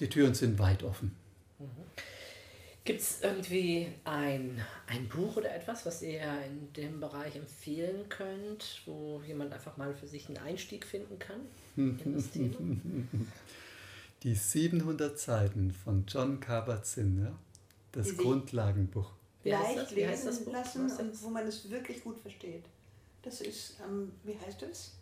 Die 0.00 0.08
Türen 0.08 0.34
sind 0.34 0.58
weit 0.58 0.82
offen. 0.84 1.14
Gibt 2.84 3.00
es 3.00 3.22
irgendwie 3.22 3.88
ein, 4.04 4.60
ein 4.86 5.08
Buch 5.08 5.38
oder 5.38 5.54
etwas, 5.54 5.86
was 5.86 6.02
ihr 6.02 6.20
in 6.44 6.70
dem 6.74 7.00
Bereich 7.00 7.34
empfehlen 7.34 8.10
könnt, 8.10 8.82
wo 8.84 9.22
jemand 9.26 9.54
einfach 9.54 9.78
mal 9.78 9.94
für 9.94 10.06
sich 10.06 10.28
einen 10.28 10.36
Einstieg 10.36 10.84
finden 10.84 11.18
kann 11.18 11.40
in 11.76 12.14
das 12.14 12.30
Thema? 12.30 12.56
Die 14.22 14.34
700 14.34 15.18
Seiten 15.18 15.72
von 15.72 16.04
John 16.06 16.40
Kabat-Zinn, 16.40 17.24
ja? 17.24 17.38
das 17.92 18.08
Die 18.08 18.16
Grundlagenbuch. 18.16 19.10
Leicht 19.44 19.66
heißt 19.66 19.78
das 19.78 19.92
lesen 19.92 20.44
Buch? 20.44 20.52
lassen 20.52 20.90
und 20.90 21.22
wo 21.22 21.28
man 21.30 21.46
es 21.46 21.70
wirklich 21.70 22.02
gut 22.04 22.18
versteht. 22.18 22.64
Das 23.22 23.40
ist, 23.40 23.76
ähm, 23.80 24.12
wie 24.24 24.38
heißt 24.38 24.62
es? 24.62 24.92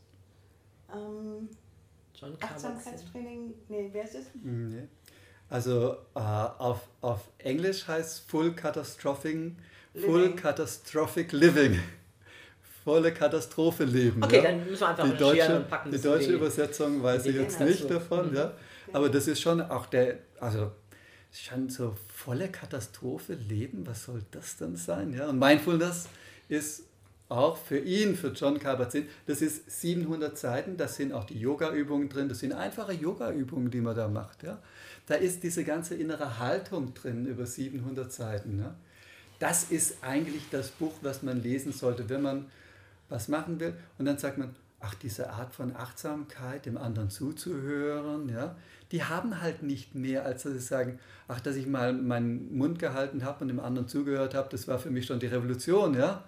Ähm, 0.92 1.48
John 2.14 2.38
Kabat-Zinn. 2.38 2.70
Achtsamkeitstraining, 2.70 3.54
nee, 3.68 3.88
wer 3.92 4.04
ist 4.04 4.14
es? 4.14 4.26
Nee. 4.40 4.88
Also 5.52 5.96
äh, 6.14 6.18
auf, 6.18 6.80
auf 7.02 7.20
Englisch 7.38 7.86
heißt 7.86 8.30
Full 8.30 8.54
Catastrophic, 8.54 9.52
Full. 9.94 10.34
Catastrophic 10.34 11.32
Living. 11.32 11.78
Volle 12.84 13.12
Katastrophe 13.12 13.84
leben. 13.84 14.24
Okay, 14.24 14.36
ja. 14.36 14.42
dann 14.42 14.64
müssen 14.66 14.80
wir 14.80 14.88
einfach 14.88 15.04
die 15.08 15.16
deutsche, 15.16 15.56
und 15.56 15.68
packen 15.68 15.92
die 15.92 16.00
deutsche 16.00 16.28
die- 16.28 16.34
Übersetzung 16.34 17.02
weiß 17.02 17.26
ich 17.26 17.36
jetzt 17.36 17.60
dazu. 17.60 17.64
nicht 17.70 17.88
davon, 17.90 18.30
Mhm. 18.30 18.36
ja. 18.36 18.52
Aber 18.94 19.08
das 19.08 19.28
ist 19.28 19.40
schon 19.40 19.60
auch 19.60 19.86
der, 19.86 20.18
also 20.40 20.72
schon 21.30 21.68
so 21.68 21.94
volle 22.12 22.48
Katastrophe 22.48 23.34
leben, 23.34 23.86
was 23.86 24.04
soll 24.04 24.22
das 24.32 24.56
denn 24.56 24.74
sein? 24.76 25.12
Ja? 25.12 25.28
Und 25.28 25.38
Mindfulness 25.38 26.08
ist 26.48 26.84
auch 27.28 27.56
für 27.56 27.78
ihn, 27.78 28.16
für 28.16 28.28
John 28.28 28.58
Kabat-Zinn, 28.58 29.06
das 29.26 29.40
ist 29.42 29.70
700 29.80 30.36
Seiten, 30.36 30.76
da 30.76 30.88
sind 30.88 31.12
auch 31.12 31.24
die 31.24 31.38
Yoga-Übungen 31.38 32.08
drin, 32.08 32.28
das 32.28 32.40
sind 32.40 32.52
einfache 32.52 32.92
Yoga-Übungen, 32.94 33.70
die 33.70 33.80
man 33.80 33.94
da 33.94 34.08
macht. 34.08 34.42
Ja? 34.42 34.58
Da 35.06 35.14
ist 35.14 35.42
diese 35.42 35.64
ganze 35.64 35.94
innere 35.94 36.38
Haltung 36.38 36.94
drin 36.94 37.26
über 37.26 37.46
700 37.46 38.12
Seiten. 38.12 38.60
Ja? 38.60 38.74
Das 39.38 39.64
ist 39.64 40.02
eigentlich 40.02 40.44
das 40.50 40.70
Buch, 40.70 40.94
was 41.02 41.22
man 41.22 41.42
lesen 41.42 41.72
sollte, 41.72 42.08
wenn 42.08 42.22
man 42.22 42.46
was 43.08 43.28
machen 43.28 43.60
will. 43.60 43.74
Und 43.98 44.06
dann 44.06 44.18
sagt 44.18 44.38
man, 44.38 44.54
ach, 44.80 44.94
diese 44.94 45.30
Art 45.30 45.54
von 45.54 45.74
Achtsamkeit, 45.76 46.66
dem 46.66 46.76
anderen 46.76 47.10
zuzuhören, 47.10 48.28
ja, 48.28 48.56
die 48.90 49.04
haben 49.04 49.40
halt 49.40 49.62
nicht 49.62 49.94
mehr, 49.94 50.24
als 50.24 50.42
dass 50.42 50.52
sie 50.52 50.58
sagen, 50.58 50.98
ach, 51.28 51.40
dass 51.40 51.56
ich 51.56 51.66
mal 51.66 51.92
meinen 51.92 52.56
Mund 52.56 52.78
gehalten 52.78 53.24
habe 53.24 53.42
und 53.42 53.48
dem 53.48 53.60
anderen 53.60 53.88
zugehört 53.88 54.34
habe, 54.34 54.48
das 54.50 54.68
war 54.68 54.78
für 54.78 54.90
mich 54.90 55.06
schon 55.06 55.20
die 55.20 55.26
Revolution, 55.26 55.94
ja. 55.94 56.24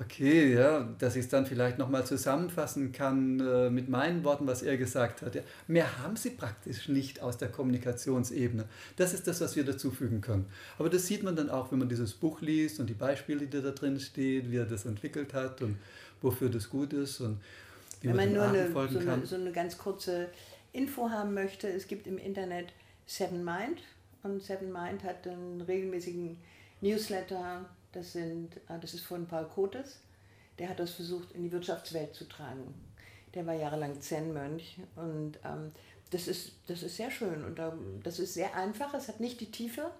Okay, 0.00 0.54
ja, 0.54 0.88
dass 0.98 1.16
ich 1.16 1.24
es 1.24 1.28
dann 1.28 1.44
vielleicht 1.44 1.78
nochmal 1.78 2.06
zusammenfassen 2.06 2.92
kann 2.92 3.40
äh, 3.40 3.68
mit 3.68 3.88
meinen 3.88 4.22
Worten, 4.22 4.46
was 4.46 4.62
er 4.62 4.76
gesagt 4.76 5.22
hat. 5.22 5.34
Ja. 5.34 5.42
Mehr 5.66 5.98
haben 6.02 6.14
sie 6.14 6.30
praktisch 6.30 6.88
nicht 6.88 7.20
aus 7.20 7.36
der 7.36 7.48
Kommunikationsebene. 7.48 8.66
Das 8.96 9.12
ist 9.12 9.26
das, 9.26 9.40
was 9.40 9.56
wir 9.56 9.64
dazufügen 9.64 10.20
können. 10.20 10.46
Aber 10.78 10.88
das 10.88 11.06
sieht 11.06 11.24
man 11.24 11.34
dann 11.34 11.50
auch, 11.50 11.72
wenn 11.72 11.80
man 11.80 11.88
dieses 11.88 12.14
Buch 12.14 12.40
liest 12.40 12.78
und 12.78 12.86
die 12.86 12.94
Beispiele, 12.94 13.46
die 13.46 13.60
da 13.60 13.70
drin 13.70 13.98
stehen, 13.98 14.52
wie 14.52 14.58
er 14.58 14.66
das 14.66 14.84
entwickelt 14.84 15.34
hat 15.34 15.62
und 15.62 15.76
wofür 16.22 16.48
das 16.48 16.70
gut 16.70 16.92
ist 16.92 17.20
und 17.20 17.40
wie 18.00 18.08
Wenn 18.08 18.16
man, 18.16 18.32
man 18.32 18.34
nur 18.34 18.44
eine, 18.44 18.68
so, 18.68 18.98
kann. 19.00 19.08
eine, 19.08 19.26
so 19.26 19.34
eine 19.34 19.50
ganz 19.50 19.78
kurze 19.78 20.28
Info 20.72 21.10
haben 21.10 21.34
möchte, 21.34 21.68
es 21.68 21.88
gibt 21.88 22.06
im 22.06 22.18
Internet 22.18 22.72
Seven 23.06 23.44
Mind 23.44 23.82
und 24.22 24.42
Seven 24.42 24.72
Mind 24.72 25.02
hat 25.02 25.26
einen 25.26 25.60
regelmäßigen 25.60 26.36
Newsletter, 26.80 27.64
das, 27.92 28.12
sind, 28.12 28.56
äh, 28.68 28.78
das 28.80 28.94
ist 28.94 29.04
von 29.04 29.26
Paul 29.26 29.46
Kotes, 29.46 30.00
der 30.58 30.68
hat 30.68 30.80
das 30.80 30.92
versucht 30.92 31.32
in 31.32 31.42
die 31.42 31.52
Wirtschaftswelt 31.52 32.14
zu 32.14 32.28
tragen. 32.28 32.74
Der 33.34 33.46
war 33.46 33.54
jahrelang 33.54 34.00
Zen-Mönch 34.00 34.80
und 34.96 35.38
ähm, 35.44 35.72
das, 36.10 36.28
ist, 36.28 36.52
das 36.66 36.82
ist 36.82 36.96
sehr 36.96 37.10
schön 37.10 37.44
und 37.44 37.58
ähm, 37.58 38.00
das 38.02 38.18
ist 38.18 38.34
sehr 38.34 38.56
einfach, 38.56 38.94
es 38.94 39.08
hat 39.08 39.20
nicht 39.20 39.40
die 39.40 39.50
Tiefe 39.50 39.90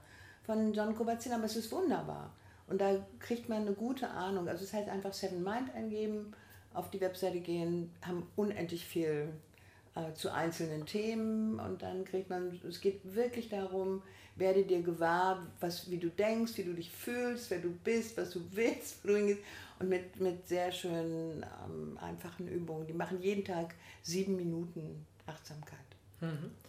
von 0.44 0.72
John 0.72 0.96
Kabat-Zinn, 0.96 1.32
aber 1.32 1.44
es 1.44 1.56
ist 1.56 1.70
wunderbar. 1.70 2.32
Und 2.66 2.80
da 2.80 3.04
kriegt 3.18 3.48
man 3.48 3.62
eine 3.62 3.72
gute 3.72 4.08
Ahnung. 4.08 4.48
Also 4.48 4.64
es 4.64 4.72
heißt 4.72 4.88
einfach 4.88 5.12
Seven 5.12 5.42
Mind 5.42 5.74
eingeben, 5.74 6.32
auf 6.74 6.90
die 6.90 7.00
Webseite 7.00 7.40
gehen, 7.40 7.90
haben 8.02 8.26
unendlich 8.36 8.84
viel 8.84 9.32
äh, 9.94 10.12
zu 10.14 10.32
einzelnen 10.32 10.86
Themen 10.86 11.58
und 11.58 11.82
dann 11.82 12.04
kriegt 12.04 12.30
man, 12.30 12.60
es 12.68 12.80
geht 12.80 13.14
wirklich 13.14 13.48
darum, 13.48 14.02
werde 14.38 14.62
dir 14.64 14.82
gewahr, 14.82 15.46
was, 15.60 15.90
wie 15.90 15.98
du 15.98 16.08
denkst, 16.08 16.52
wie 16.56 16.64
du 16.64 16.72
dich 16.72 16.90
fühlst, 16.90 17.50
wer 17.50 17.58
du 17.58 17.70
bist, 17.84 18.16
was 18.16 18.30
du 18.30 18.40
willst, 18.52 19.02
wo 19.02 19.08
du 19.08 19.16
hingehst. 19.16 19.40
und 19.78 19.88
mit, 19.88 20.20
mit 20.20 20.46
sehr 20.48 20.72
schönen, 20.72 21.44
ähm, 21.66 21.98
einfachen 22.00 22.48
Übungen. 22.48 22.86
Die 22.86 22.92
machen 22.92 23.20
jeden 23.22 23.44
Tag 23.44 23.74
sieben 24.02 24.36
Minuten 24.36 25.06
Achtsamkeit. 25.26 25.78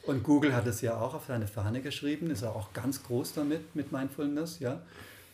Und 0.04 0.24
Google 0.24 0.54
hat 0.56 0.68
es 0.68 0.82
ja 0.82 1.00
auch 1.00 1.16
auf 1.16 1.26
seine 1.26 1.48
Fahne 1.48 1.82
geschrieben, 1.82 2.30
ist 2.30 2.44
auch 2.44 2.72
ganz 2.74 3.04
groß 3.04 3.34
damit, 3.34 3.76
mit 3.76 3.92
Mindfulness. 3.92 4.60
Ja? 4.60 4.82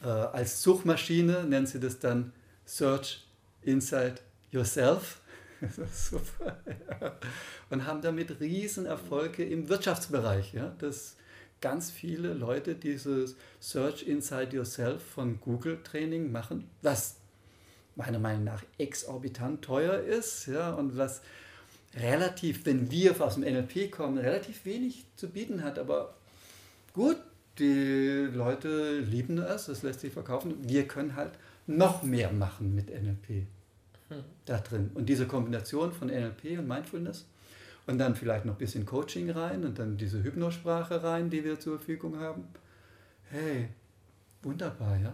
Äh, 0.02 0.08
als 0.08 0.62
Suchmaschine 0.62 1.44
nennen 1.44 1.66
sie 1.66 1.80
das 1.80 2.00
dann 2.00 2.32
Search 2.66 3.26
Inside 3.62 4.16
Yourself. 4.52 5.22
Das 5.78 6.10
super. 6.10 6.58
Ja. 7.02 7.14
Und 7.70 7.88
haben 7.88 8.02
damit 8.02 8.40
Riesenerfolge 8.40 9.44
im 9.44 9.68
Wirtschaftsbereich. 9.70 10.54
Ja? 10.54 10.76
Dass 10.80 11.16
ganz 11.66 11.89
viele 11.89 12.36
Leute 12.36 12.76
dieses 12.76 13.38
Search 13.59 14.03
Inside 14.03 14.55
Yourself 14.55 15.01
von 15.01 15.39
Google 15.41 15.80
Training 15.84 16.32
machen, 16.32 16.70
was 16.84 17.16
meiner 17.95 18.20
Meinung 18.20 18.43
nach 18.43 18.61
exorbitant 18.78 19.63
teuer 19.63 19.97
ist 19.99 20.45
ja? 20.45 20.76
und 20.76 20.95
was 20.95 21.24
relativ, 21.95 22.68
wenn 22.68 22.91
wir 22.91 23.20
aus 23.20 23.34
dem 23.34 23.43
NLP 23.43 23.89
kommen, 23.89 24.20
relativ 24.20 24.63
wenig 24.66 25.05
zu 25.16 25.28
bieten 25.28 25.63
hat. 25.63 25.80
Aber 25.80 26.13
gut, 26.93 27.18
die 27.57 28.28
Leute 28.32 28.99
lieben 28.99 29.39
es, 29.39 29.68
es 29.68 29.82
lässt 29.82 30.01
sich 30.01 30.13
verkaufen. 30.13 30.53
Wir 30.70 30.88
können 30.88 31.16
halt 31.16 31.32
noch 31.66 32.03
mehr 32.03 32.32
machen 32.32 32.76
mit 32.76 32.89
NLP 32.89 33.47
da 34.45 34.59
drin. 34.59 34.91
Und 34.93 35.09
diese 35.09 35.26
Kombination 35.26 35.93
von 35.93 36.09
NLP 36.09 36.59
und 36.59 36.68
Mindfulness 36.68 37.26
und 37.88 37.98
dann 37.98 38.16
vielleicht 38.16 38.46
noch 38.46 38.56
ein 38.56 38.58
bisschen 38.58 38.86
Coaching 38.86 39.30
rein 39.30 39.64
und 39.64 39.78
dann 39.80 39.98
diese 39.98 40.24
Hypnosprache 40.24 41.04
rein, 41.04 41.30
die 41.30 41.44
wir 41.44 41.60
zur 41.60 41.78
Verfügung 41.78 42.20
haben. 42.20 42.48
Hey, 43.30 43.70
wunderbar, 44.42 44.98
ja? 44.98 45.14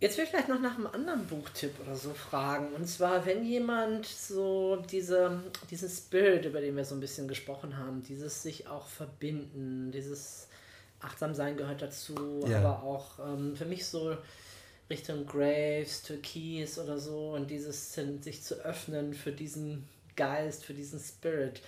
Jetzt 0.00 0.16
will 0.16 0.24
ich 0.24 0.30
vielleicht 0.30 0.48
noch 0.48 0.60
nach 0.60 0.76
einem 0.76 0.86
anderen 0.86 1.26
Buchtipp 1.26 1.72
oder 1.84 1.94
so 1.94 2.14
fragen. 2.14 2.68
Und 2.74 2.88
zwar, 2.88 3.26
wenn 3.26 3.44
jemand 3.44 4.06
so 4.06 4.76
diese, 4.90 5.42
diesen 5.70 5.90
Spirit, 5.90 6.46
über 6.46 6.60
den 6.62 6.74
wir 6.74 6.86
so 6.86 6.94
ein 6.94 7.00
bisschen 7.00 7.28
gesprochen 7.28 7.76
haben, 7.76 8.02
dieses 8.02 8.42
sich 8.42 8.66
auch 8.66 8.86
verbinden, 8.86 9.90
dieses 9.92 10.48
Achtsamsein 11.00 11.56
gehört 11.58 11.82
dazu, 11.82 12.44
Ja. 12.48 12.58
aber 12.60 12.82
auch 12.82 13.18
ähm, 13.18 13.54
für 13.56 13.66
mich 13.66 13.84
so 13.84 14.16
Richtung 14.88 15.26
Graves, 15.26 16.02
Türkis 16.02 16.78
oder 16.78 16.98
so 16.98 17.34
und 17.34 17.50
dieses 17.50 17.94
sich 17.94 18.42
zu 18.42 18.54
öffnen 18.64 19.12
für 19.12 19.32
diesen 19.32 19.86
Geist, 20.20 20.64
für 20.64 20.74
diesen 20.74 21.00
Spirit. 21.00 21.62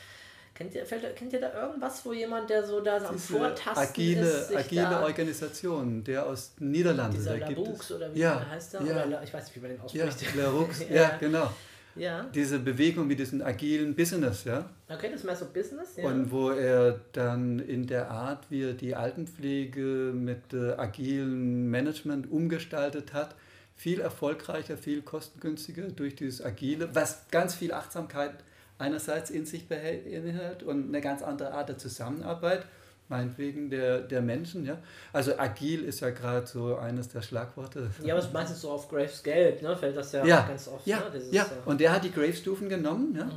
Kennt 0.54 0.74
ihr, 0.74 0.84
fällt, 0.84 1.16
kennt 1.16 1.32
ihr 1.32 1.40
da 1.40 1.62
irgendwas, 1.62 2.04
wo 2.04 2.12
jemand, 2.12 2.50
der 2.50 2.64
so 2.64 2.80
da 2.80 3.00
so 3.00 3.06
am 3.06 3.18
Vortasten 3.18 3.82
agile, 3.82 4.20
ist, 4.20 4.48
sich 4.48 4.58
agile 4.58 4.82
da, 4.82 5.02
Organisation, 5.02 6.04
der 6.04 6.26
aus 6.26 6.54
den 6.56 6.70
Niederlanden, 6.70 7.16
dieser 7.16 7.38
da 7.38 7.48
gibt 7.48 7.66
es. 7.66 7.90
oder 7.90 8.14
wie 8.14 8.18
ja, 8.20 8.36
der 8.36 8.50
heißt 8.50 8.74
der? 8.74 8.82
Ja, 8.82 9.06
Oder 9.06 9.22
ich 9.22 9.32
weiß 9.32 9.44
nicht, 9.46 9.56
wie 9.56 9.60
man 9.60 9.70
den 9.70 9.80
ja, 9.92 10.04
ausspricht. 10.04 10.36
Larux, 10.36 10.80
ja. 10.90 10.94
Ja. 10.94 11.16
genau. 11.18 11.50
Ja, 11.94 12.22
Diese 12.34 12.58
Bewegung 12.58 13.06
mit 13.06 13.18
diesem 13.18 13.42
agilen 13.42 13.94
Business, 13.94 14.44
ja. 14.44 14.68
okay, 14.88 15.08
das 15.10 15.20
ist 15.20 15.24
mehr 15.24 15.36
so 15.36 15.46
Business, 15.46 15.96
ja. 15.96 16.04
Und 16.04 16.30
wo 16.30 16.50
er 16.50 17.00
dann 17.12 17.58
in 17.58 17.86
der 17.86 18.10
Art, 18.10 18.50
wie 18.50 18.62
er 18.62 18.72
die 18.72 18.94
Altenpflege 18.94 20.12
mit 20.14 20.54
äh, 20.54 20.72
agilem 20.72 21.70
Management 21.70 22.30
umgestaltet 22.30 23.12
hat, 23.12 23.34
viel 23.76 24.00
erfolgreicher, 24.00 24.76
viel 24.76 25.02
kostengünstiger 25.02 25.88
durch 25.88 26.14
dieses 26.16 26.44
Agile, 26.44 26.88
was 26.94 27.26
ganz 27.30 27.54
viel 27.54 27.72
Achtsamkeit 27.72 28.32
einerseits 28.78 29.30
in 29.30 29.46
sich 29.46 29.68
beinhaltet 29.68 30.62
und 30.62 30.88
eine 30.88 31.00
ganz 31.00 31.22
andere 31.22 31.52
Art 31.52 31.68
der 31.68 31.78
Zusammenarbeit, 31.78 32.66
meinetwegen 33.08 33.70
der, 33.70 34.00
der 34.00 34.22
Menschen. 34.22 34.64
Ja? 34.64 34.78
Also 35.12 35.38
agil 35.38 35.84
ist 35.84 36.00
ja 36.00 36.10
gerade 36.10 36.46
so 36.46 36.76
eines 36.76 37.08
der 37.08 37.22
Schlagworte. 37.22 37.90
ja, 38.02 38.14
aber 38.14 38.20
es 38.20 38.26
ist 38.28 38.32
meistens 38.32 38.60
so 38.60 38.70
auf 38.70 38.88
Graves 38.88 39.22
Gelb, 39.22 39.62
ne? 39.62 39.76
Fällt 39.76 39.96
das 39.96 40.12
ja, 40.12 40.24
Ja, 40.24 40.46
ganz 40.48 40.66
oft. 40.68 40.86
ja, 40.86 40.98
ne? 40.98 41.20
Ja. 41.30 41.42
äh, 41.44 41.68
Und 41.68 41.80
der 41.80 41.92
hat 41.92 42.04
die 42.04 42.10
Grave-Stufen 42.12 42.68
genommen, 42.68 43.14
ja? 43.16 43.28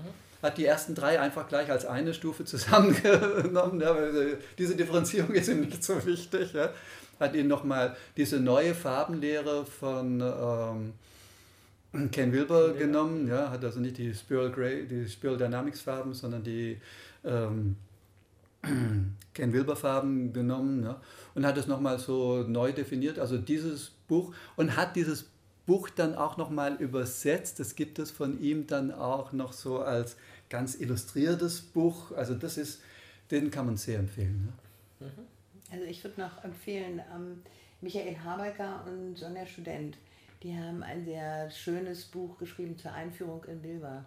hat 0.41 0.57
die 0.59 0.65
ersten 0.65 0.93
drei 0.95 1.19
einfach 1.19 1.47
gleich 1.47 1.69
als 1.71 1.85
eine 1.85 2.13
Stufe 2.13 2.45
zusammengenommen. 3.05 3.81
Ja? 3.81 3.95
weil, 3.95 4.15
äh, 4.15 4.37
diese 4.57 4.75
Differenzierung 4.75 5.31
ist 5.33 5.49
ihm 5.49 5.61
nicht 5.61 5.83
so 5.83 6.03
wichtig. 6.05 6.53
Ja? 6.53 6.69
Hat 7.19 7.35
ihn 7.35 7.47
nochmal 7.47 7.95
diese 8.17 8.39
neue 8.39 8.73
Farbenlehre 8.73 9.65
von 9.65 10.21
ähm, 10.21 10.93
Ken 12.11 12.31
Wilber 12.33 12.67
Wilber. 12.67 12.79
genommen, 12.79 13.27
ja? 13.27 13.49
hat 13.49 13.63
also 13.63 13.79
nicht 13.79 13.97
die 13.97 14.13
Spiral, 14.13 14.51
Gray, 14.51 14.85
die 14.85 15.07
Spiral 15.07 15.37
Dynamics 15.37 15.81
Farben, 15.81 16.13
sondern 16.13 16.43
die 16.43 16.77
ähm, 17.23 17.77
Ken 19.33 19.53
Wilber 19.53 19.75
Farben 19.75 20.33
genommen 20.33 20.83
ja? 20.83 20.99
und 21.35 21.45
hat 21.45 21.57
es 21.57 21.67
nochmal 21.67 21.99
so 21.99 22.43
neu 22.47 22.73
definiert, 22.73 23.19
also 23.19 23.37
dieses 23.37 23.91
Buch 24.07 24.33
und 24.55 24.75
hat 24.75 24.95
dieses 24.95 25.25
Buch 25.65 25.89
dann 25.89 26.15
auch 26.15 26.37
nochmal 26.37 26.75
übersetzt. 26.75 27.59
Das 27.59 27.75
gibt 27.75 27.97
es 27.99 28.11
von 28.11 28.39
ihm 28.41 28.67
dann 28.67 28.91
auch 28.91 29.31
noch 29.31 29.53
so 29.53 29.79
als 29.79 30.15
ganz 30.49 30.75
illustriertes 30.75 31.61
Buch. 31.61 32.11
Also 32.11 32.35
das 32.35 32.57
ist, 32.57 32.81
den 33.31 33.49
kann 33.51 33.65
man 33.65 33.77
sehr 33.77 33.99
empfehlen. 33.99 34.53
Ne? 34.99 35.11
Also 35.71 35.85
ich 35.85 36.03
würde 36.03 36.21
noch 36.21 36.43
empfehlen, 36.43 37.01
ähm, 37.13 37.43
Michael 37.81 38.17
Habecker 38.23 38.85
und 38.87 39.17
Sonja 39.17 39.45
Student, 39.45 39.97
die 40.43 40.55
haben 40.55 40.83
ein 40.83 41.05
sehr 41.05 41.49
schönes 41.51 42.05
Buch 42.05 42.37
geschrieben 42.37 42.77
zur 42.77 42.93
Einführung 42.93 43.43
in 43.45 43.61
Bilber. 43.61 44.05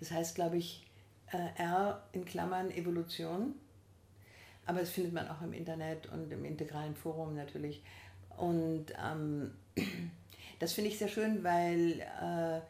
Das 0.00 0.10
heißt, 0.10 0.34
glaube 0.34 0.56
ich, 0.56 0.86
äh, 1.32 1.60
R 1.60 2.02
in 2.12 2.24
Klammern 2.24 2.70
Evolution. 2.70 3.54
Aber 4.66 4.80
das 4.80 4.90
findet 4.90 5.12
man 5.12 5.28
auch 5.28 5.40
im 5.42 5.52
Internet 5.52 6.06
und 6.12 6.30
im 6.30 6.44
integralen 6.44 6.94
Forum 6.94 7.34
natürlich. 7.34 7.82
Und 8.36 8.86
ähm, 9.04 9.52
das 10.58 10.72
finde 10.72 10.90
ich 10.90 10.98
sehr 10.98 11.08
schön, 11.08 11.42
weil 11.42 12.00
äh, 12.00 12.60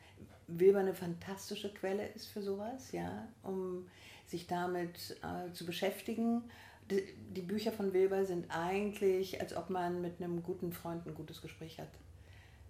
Wilber 0.46 0.78
eine 0.80 0.94
fantastische 0.94 1.72
Quelle 1.74 2.06
ist 2.09 2.26
für 2.26 2.42
sowas, 2.42 2.92
ja, 2.92 3.28
um 3.42 3.86
sich 4.26 4.46
damit 4.46 5.16
äh, 5.22 5.52
zu 5.52 5.66
beschäftigen. 5.66 6.42
Die, 6.91 7.03
die 7.30 7.43
Bücher 7.43 7.72
von 7.72 7.93
Wilber 7.93 8.24
sind 8.24 8.47
eigentlich, 8.51 9.41
als 9.41 9.57
ob 9.57 9.70
man 9.70 10.01
mit 10.01 10.20
einem 10.20 10.43
guten 10.43 10.72
Freund 10.72 11.07
ein 11.07 11.14
gutes 11.14 11.43
Gespräch 11.43 11.78
hat. 11.78 11.89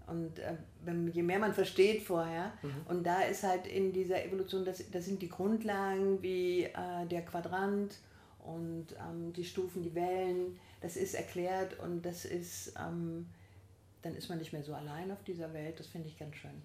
Und 0.06 0.38
äh, 0.38 0.54
wenn, 0.84 1.08
je 1.08 1.22
mehr 1.22 1.38
man 1.38 1.52
versteht 1.52 2.02
vorher, 2.02 2.52
und 2.88 3.06
da 3.06 3.22
ist 3.22 3.42
halt 3.42 3.66
in 3.66 3.92
dieser 3.92 4.24
Evolution, 4.24 4.64
das, 4.64 4.82
das 4.90 5.04
sind 5.04 5.20
die 5.20 5.28
Grundlagen 5.28 6.22
wie 6.22 6.64
äh, 6.64 7.06
der 7.10 7.22
Quadrant 7.22 7.98
und 8.38 8.86
ähm, 8.92 9.32
die 9.34 9.44
Stufen, 9.44 9.82
die 9.82 9.94
Wellen, 9.94 10.58
das 10.80 10.96
ist 10.96 11.14
erklärt 11.14 11.78
und 11.80 12.06
das 12.06 12.24
ist, 12.24 12.72
ähm, 12.80 13.26
dann 14.00 14.14
ist 14.14 14.30
man 14.30 14.38
nicht 14.38 14.52
mehr 14.52 14.62
so 14.62 14.72
allein 14.72 15.10
auf 15.10 15.22
dieser 15.24 15.52
Welt, 15.52 15.78
das 15.78 15.86
finde 15.88 16.08
ich 16.08 16.18
ganz 16.18 16.36
schön. 16.36 16.62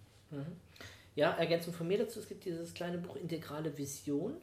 Ja, 1.16 1.32
Ergänzung 1.34 1.74
von 1.74 1.88
mir 1.88 1.98
dazu, 1.98 2.20
es 2.20 2.28
gibt 2.28 2.46
dieses 2.46 2.74
kleine 2.74 2.98
Buch 2.98 3.18
Integrale 3.18 3.78
Vision, 3.78 4.36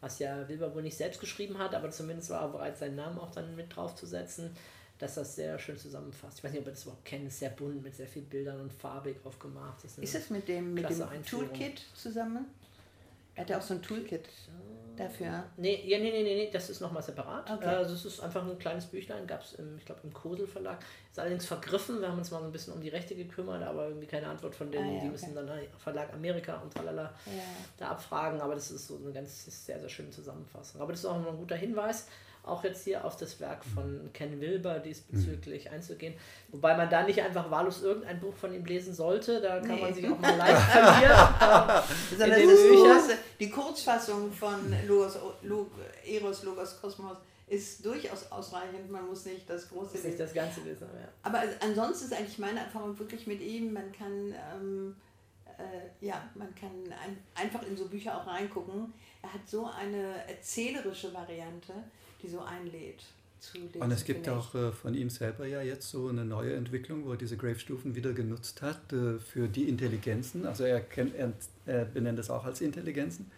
was 0.00 0.18
ja 0.18 0.48
Wilber 0.48 0.74
wohl 0.74 0.82
nicht 0.82 0.96
selbst 0.96 1.20
geschrieben 1.20 1.58
hat, 1.58 1.74
aber 1.74 1.90
zumindest 1.90 2.30
war 2.30 2.42
er 2.42 2.48
bereit, 2.48 2.78
seinen 2.78 2.96
Namen 2.96 3.18
auch 3.18 3.30
dann 3.30 3.54
mit 3.56 3.74
draufzusetzen, 3.74 4.50
dass 4.98 5.14
das 5.14 5.34
sehr 5.34 5.58
schön 5.58 5.78
zusammenfasst. 5.78 6.38
Ich 6.38 6.44
weiß 6.44 6.52
nicht, 6.52 6.60
ob 6.60 6.66
ihr 6.66 6.72
das 6.72 6.82
überhaupt 6.82 7.04
kennt, 7.04 7.26
ist 7.26 7.38
sehr 7.38 7.50
bunt, 7.50 7.82
mit 7.82 7.94
sehr 7.94 8.06
vielen 8.06 8.26
Bildern 8.26 8.60
und 8.60 8.72
farbig 8.72 9.16
aufgemacht. 9.24 9.82
Das 9.84 9.98
Ist 9.98 10.14
es 10.14 10.30
mit 10.30 10.46
dem, 10.48 10.74
mit 10.74 10.88
dem. 10.88 11.24
Toolkit 11.24 11.82
zusammen? 11.94 12.46
Er 13.34 13.42
hat 13.42 13.50
ja 13.50 13.58
auch 13.58 13.62
so 13.62 13.74
ein 13.74 13.82
Toolkit 13.82 14.28
dafür. 14.96 15.44
Nee, 15.56 15.82
ja, 15.86 15.98
nee, 15.98 16.10
nee, 16.10 16.22
nee, 16.22 16.50
das 16.52 16.70
ist 16.70 16.80
nochmal 16.80 17.02
separat. 17.02 17.50
Okay. 17.50 17.64
Also 17.64 17.94
es 17.94 18.04
ist 18.04 18.20
einfach 18.20 18.46
ein 18.46 18.58
kleines 18.58 18.86
Büchlein, 18.86 19.26
gab 19.26 19.42
es, 19.42 19.56
ich 19.78 19.84
glaube, 19.84 20.00
im 20.04 20.12
Kosel 20.12 20.46
Verlag. 20.46 20.78
Ist 21.10 21.18
allerdings 21.18 21.46
vergriffen, 21.46 22.00
wir 22.00 22.08
haben 22.08 22.18
uns 22.18 22.30
mal 22.30 22.40
so 22.40 22.46
ein 22.46 22.52
bisschen 22.52 22.72
um 22.72 22.80
die 22.80 22.88
Rechte 22.88 23.14
gekümmert, 23.14 23.62
aber 23.62 23.88
irgendwie 23.88 24.06
keine 24.06 24.28
Antwort 24.28 24.54
von 24.54 24.70
denen. 24.70 24.84
Ah, 24.84 24.88
ja, 24.88 24.92
die 24.94 24.98
okay. 25.00 25.08
müssen 25.10 25.34
dann 25.34 25.50
halt 25.50 25.68
Verlag 25.78 26.12
Amerika 26.12 26.56
und 26.58 26.72
tralala 26.72 27.12
Ja. 27.26 27.42
da 27.78 27.88
abfragen, 27.88 28.40
aber 28.40 28.54
das 28.54 28.70
ist 28.70 28.86
so 28.86 28.96
eine 28.96 29.12
ganz 29.12 29.44
sehr, 29.66 29.80
sehr 29.80 29.88
schöne 29.88 30.10
Zusammenfassung. 30.10 30.80
Aber 30.80 30.92
das 30.92 31.00
ist 31.00 31.06
auch 31.06 31.18
noch 31.20 31.30
ein 31.30 31.38
guter 31.38 31.56
Hinweis, 31.56 32.06
auch 32.42 32.64
jetzt 32.64 32.84
hier 32.84 33.04
auf 33.04 33.16
das 33.16 33.38
Werk 33.40 33.64
von 33.64 34.10
Ken 34.12 34.40
Wilber 34.40 34.78
diesbezüglich 34.78 35.66
Mhm. 35.66 35.72
einzugehen. 35.74 36.14
Wobei 36.48 36.76
man 36.76 36.88
da 36.90 37.02
nicht 37.02 37.20
einfach 37.20 37.50
wahllos 37.50 37.82
irgendein 37.82 38.18
Buch 38.20 38.34
von 38.34 38.52
ihm 38.54 38.64
lesen 38.64 38.94
sollte, 38.94 39.40
da 39.40 39.60
kann 39.60 39.76
Nee. 39.76 39.80
man 39.82 39.94
sich 39.94 40.06
auch 40.08 40.18
mal 40.18 40.36
leicht 40.36 40.60
verlieren. 40.62 41.18
In 42.12 42.18
das 42.18 42.28
den 42.38 42.46
Büchern? 42.48 43.18
die 43.38 43.50
Kurzfassung 43.50 44.32
von 44.32 44.74
Logos, 44.86 45.18
Log, 45.42 45.70
Eros, 46.06 46.42
Logos, 46.44 46.80
Kosmos 46.80 47.16
ist 47.46 47.84
durchaus 47.84 48.30
ausreichend. 48.30 48.90
Man 48.90 49.06
muss 49.08 49.24
nicht 49.26 49.48
das 49.50 49.68
große 49.68 49.96
ist 49.98 50.04
nicht 50.04 50.18
lesen. 50.18 50.18
das 50.18 50.32
ganze 50.34 50.64
Wissen. 50.64 50.86
Ja. 50.94 51.08
Aber 51.22 51.42
ansonsten 51.60 52.04
ist 52.06 52.12
eigentlich 52.14 52.38
meine 52.38 52.60
Erfahrung 52.60 52.98
wirklich 52.98 53.26
mit 53.26 53.40
ihm, 53.40 53.72
man 53.72 53.90
kann, 53.92 54.34
ähm, 54.54 54.96
äh, 55.58 56.04
ja, 56.06 56.22
man 56.36 56.54
kann 56.54 56.70
ein, 57.04 57.18
einfach 57.34 57.62
in 57.64 57.76
so 57.76 57.86
Bücher 57.86 58.16
auch 58.16 58.26
reingucken. 58.26 58.92
Er 59.22 59.34
hat 59.34 59.46
so 59.46 59.66
eine 59.66 60.26
erzählerische 60.28 61.12
Variante, 61.12 61.72
die 62.22 62.28
so 62.28 62.40
einlädt. 62.40 63.02
Zu 63.40 63.56
lesen, 63.58 63.80
Und 63.80 63.90
es 63.90 64.04
gibt 64.04 64.28
auch 64.28 64.54
äh, 64.54 64.70
von 64.70 64.94
ihm 64.94 65.08
selber 65.08 65.46
ja 65.46 65.62
jetzt 65.62 65.88
so 65.88 66.08
eine 66.08 66.26
neue 66.26 66.54
Entwicklung, 66.54 67.06
wo 67.06 67.12
er 67.12 67.16
diese 67.16 67.38
Grave-Stufen 67.38 67.94
wieder 67.94 68.12
genutzt 68.12 68.60
hat 68.60 68.92
äh, 68.92 69.18
für 69.18 69.48
die 69.48 69.66
Intelligenzen. 69.66 70.44
Also 70.46 70.64
er, 70.64 70.80
kennt, 70.80 71.14
er, 71.14 71.32
er 71.64 71.86
benennt 71.86 72.18
es 72.18 72.28
auch 72.28 72.44
als 72.44 72.60
Intelligenzen 72.60 73.30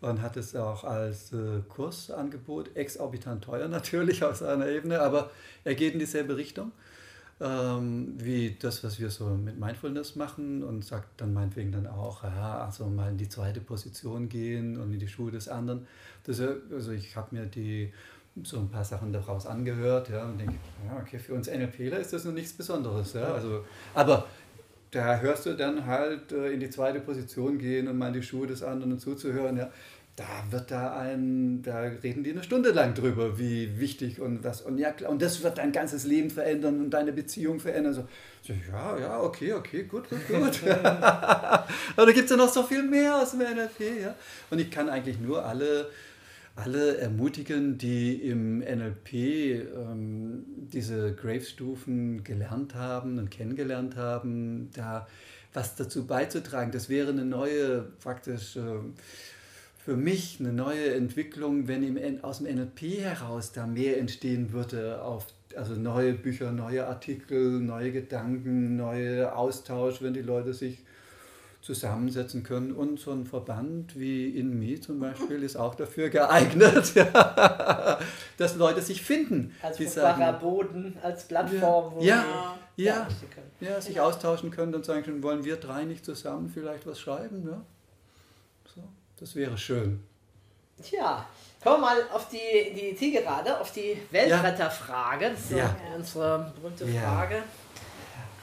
und 0.00 0.22
hat 0.22 0.36
es 0.36 0.56
auch 0.56 0.84
als 0.84 1.32
äh, 1.32 1.60
Kursangebot, 1.68 2.76
exorbitant 2.76 3.44
teuer 3.44 3.68
natürlich 3.68 4.24
auf 4.24 4.36
seiner 4.36 4.68
Ebene, 4.68 5.00
aber 5.00 5.30
er 5.64 5.74
geht 5.74 5.92
in 5.92 5.98
dieselbe 5.98 6.36
Richtung 6.36 6.72
ähm, 7.40 8.14
wie 8.18 8.56
das, 8.58 8.82
was 8.82 8.98
wir 8.98 9.10
so 9.10 9.26
mit 9.26 9.58
Mindfulness 9.58 10.16
machen 10.16 10.62
und 10.62 10.84
sagt 10.84 11.20
dann 11.20 11.34
meinetwegen 11.34 11.72
dann 11.72 11.86
auch, 11.86 12.22
ja, 12.24 12.64
also 12.64 12.86
mal 12.86 13.10
in 13.10 13.18
die 13.18 13.28
zweite 13.28 13.60
Position 13.60 14.28
gehen 14.28 14.78
und 14.78 14.92
in 14.92 14.98
die 14.98 15.08
Schuhe 15.08 15.30
des 15.30 15.48
anderen. 15.48 15.86
Das, 16.24 16.40
äh, 16.40 16.54
also 16.72 16.92
ich 16.92 17.14
habe 17.14 17.34
mir 17.34 17.46
die 17.46 17.92
so 18.42 18.58
ein 18.58 18.68
paar 18.68 18.84
Sachen 18.84 19.12
daraus 19.12 19.46
angehört 19.46 20.10
ja, 20.10 20.24
und 20.24 20.38
denke, 20.38 20.54
ja, 20.86 20.98
okay, 21.00 21.18
für 21.18 21.34
uns 21.34 21.48
NLPler 21.48 21.98
ist 21.98 22.12
das 22.12 22.24
noch 22.24 22.32
nichts 22.32 22.52
Besonderes. 22.52 23.12
Ja, 23.14 23.34
also, 23.34 23.64
aber 23.94 24.26
da 24.90 25.18
hörst 25.18 25.46
du 25.46 25.54
dann 25.54 25.84
halt 25.84 26.32
äh, 26.32 26.52
in 26.52 26.60
die 26.60 26.70
zweite 26.70 27.00
Position 27.00 27.58
gehen 27.58 27.88
und 27.88 27.98
mal 27.98 28.08
in 28.08 28.14
die 28.14 28.22
Schuhe 28.22 28.46
des 28.46 28.62
anderen 28.62 28.98
zuzuhören, 28.98 29.56
ja, 29.56 29.70
da 30.16 30.24
wird 30.48 30.70
da 30.70 30.98
ein, 30.98 31.62
da 31.62 31.80
reden 31.80 32.24
die 32.24 32.30
eine 32.30 32.42
Stunde 32.42 32.70
lang 32.70 32.94
drüber, 32.94 33.38
wie 33.38 33.78
wichtig 33.78 34.18
und 34.18 34.42
was, 34.42 34.62
und 34.62 34.78
ja, 34.78 34.90
klar, 34.90 35.10
und 35.10 35.20
das 35.20 35.42
wird 35.42 35.58
dein 35.58 35.72
ganzes 35.72 36.04
Leben 36.04 36.30
verändern 36.30 36.80
und 36.80 36.90
deine 36.90 37.12
Beziehung 37.12 37.60
verändern. 37.60 37.92
So, 37.92 38.08
so 38.42 38.54
ja, 38.72 38.98
ja, 38.98 39.20
okay, 39.20 39.52
okay, 39.52 39.82
gut, 39.82 40.08
gut, 40.08 40.26
gut. 40.26 40.72
Aber 40.72 41.66
da 42.06 42.12
gibt 42.12 42.24
es 42.24 42.30
ja 42.30 42.36
noch 42.38 42.48
so 42.48 42.62
viel 42.62 42.82
mehr 42.82 43.16
aus 43.16 43.32
dem 43.32 43.40
NLP, 43.40 44.00
ja. 44.02 44.14
Und 44.48 44.58
ich 44.58 44.70
kann 44.70 44.88
eigentlich 44.88 45.20
nur 45.20 45.44
alle, 45.44 45.90
alle 46.54 46.96
ermutigen, 46.96 47.76
die 47.76 48.14
im 48.14 48.60
NLP 48.60 49.12
ähm, 49.12 50.46
diese 50.72 51.14
Graves-Stufen 51.14 52.24
gelernt 52.24 52.74
haben 52.74 53.18
und 53.18 53.30
kennengelernt 53.30 53.96
haben, 53.96 54.70
da 54.74 55.06
was 55.52 55.74
dazu 55.74 56.06
beizutragen. 56.06 56.72
Das 56.72 56.88
wäre 56.88 57.10
eine 57.10 57.24
neue, 57.26 57.82
praktisch 58.02 58.56
ähm, 58.56 58.94
für 59.86 59.96
mich 59.96 60.38
eine 60.40 60.52
neue 60.52 60.94
Entwicklung, 60.94 61.68
wenn 61.68 61.84
im, 61.84 62.24
aus 62.24 62.38
dem 62.38 62.52
NLP 62.52 63.02
heraus 63.02 63.52
da 63.52 63.68
mehr 63.68 64.00
entstehen 64.00 64.52
würde, 64.52 65.00
auf, 65.00 65.28
also 65.54 65.74
neue 65.74 66.12
Bücher, 66.12 66.50
neue 66.50 66.88
Artikel, 66.88 67.60
neue 67.60 67.92
Gedanken, 67.92 68.74
neue 68.74 69.32
Austausch, 69.36 70.02
wenn 70.02 70.12
die 70.12 70.22
Leute 70.22 70.54
sich 70.54 70.82
zusammensetzen 71.62 72.42
können. 72.42 72.72
Und 72.72 72.98
so 72.98 73.12
ein 73.12 73.26
Verband 73.26 73.96
wie 73.96 74.28
InMe 74.30 74.80
zum 74.80 74.98
Beispiel 74.98 75.44
ist 75.44 75.54
auch 75.54 75.76
dafür 75.76 76.08
geeignet, 76.08 76.92
ja, 76.96 78.00
dass 78.38 78.56
Leute 78.56 78.82
sich 78.82 79.02
finden. 79.02 79.54
Als 79.62 79.76
fruchtbarer 79.76 80.32
Boden, 80.32 80.98
als 81.00 81.28
Plattform, 81.28 81.94
wo 81.94 82.02
Ja, 82.02 82.56
ja. 82.74 83.06
können. 83.32 83.50
ja, 83.60 83.80
sich 83.80 84.00
austauschen 84.00 84.50
können 84.50 84.74
und 84.74 84.84
sagen 84.84 85.04
können, 85.04 85.22
wollen 85.22 85.44
wir 85.44 85.58
drei 85.58 85.84
nicht 85.84 86.04
zusammen 86.04 86.50
vielleicht 86.52 86.88
was 86.88 86.98
schreiben? 86.98 87.46
Ja? 87.48 87.62
Das 89.18 89.34
wäre 89.34 89.56
schön. 89.56 90.02
Tja, 90.82 91.26
kommen 91.62 91.76
wir 91.76 91.86
mal 91.86 92.02
auf 92.12 92.28
die, 92.28 92.74
die 92.74 92.94
Zielgerade, 92.94 93.58
auf 93.58 93.72
die 93.72 93.96
Weltretterfrage. 94.10 95.30
Das 95.30 95.40
ist 95.40 95.50
Ja. 95.52 95.74
unsere 95.94 96.52
berühmte 96.54 96.84
Ja. 96.86 97.00
Frage. 97.02 97.42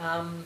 Ähm, 0.01 0.43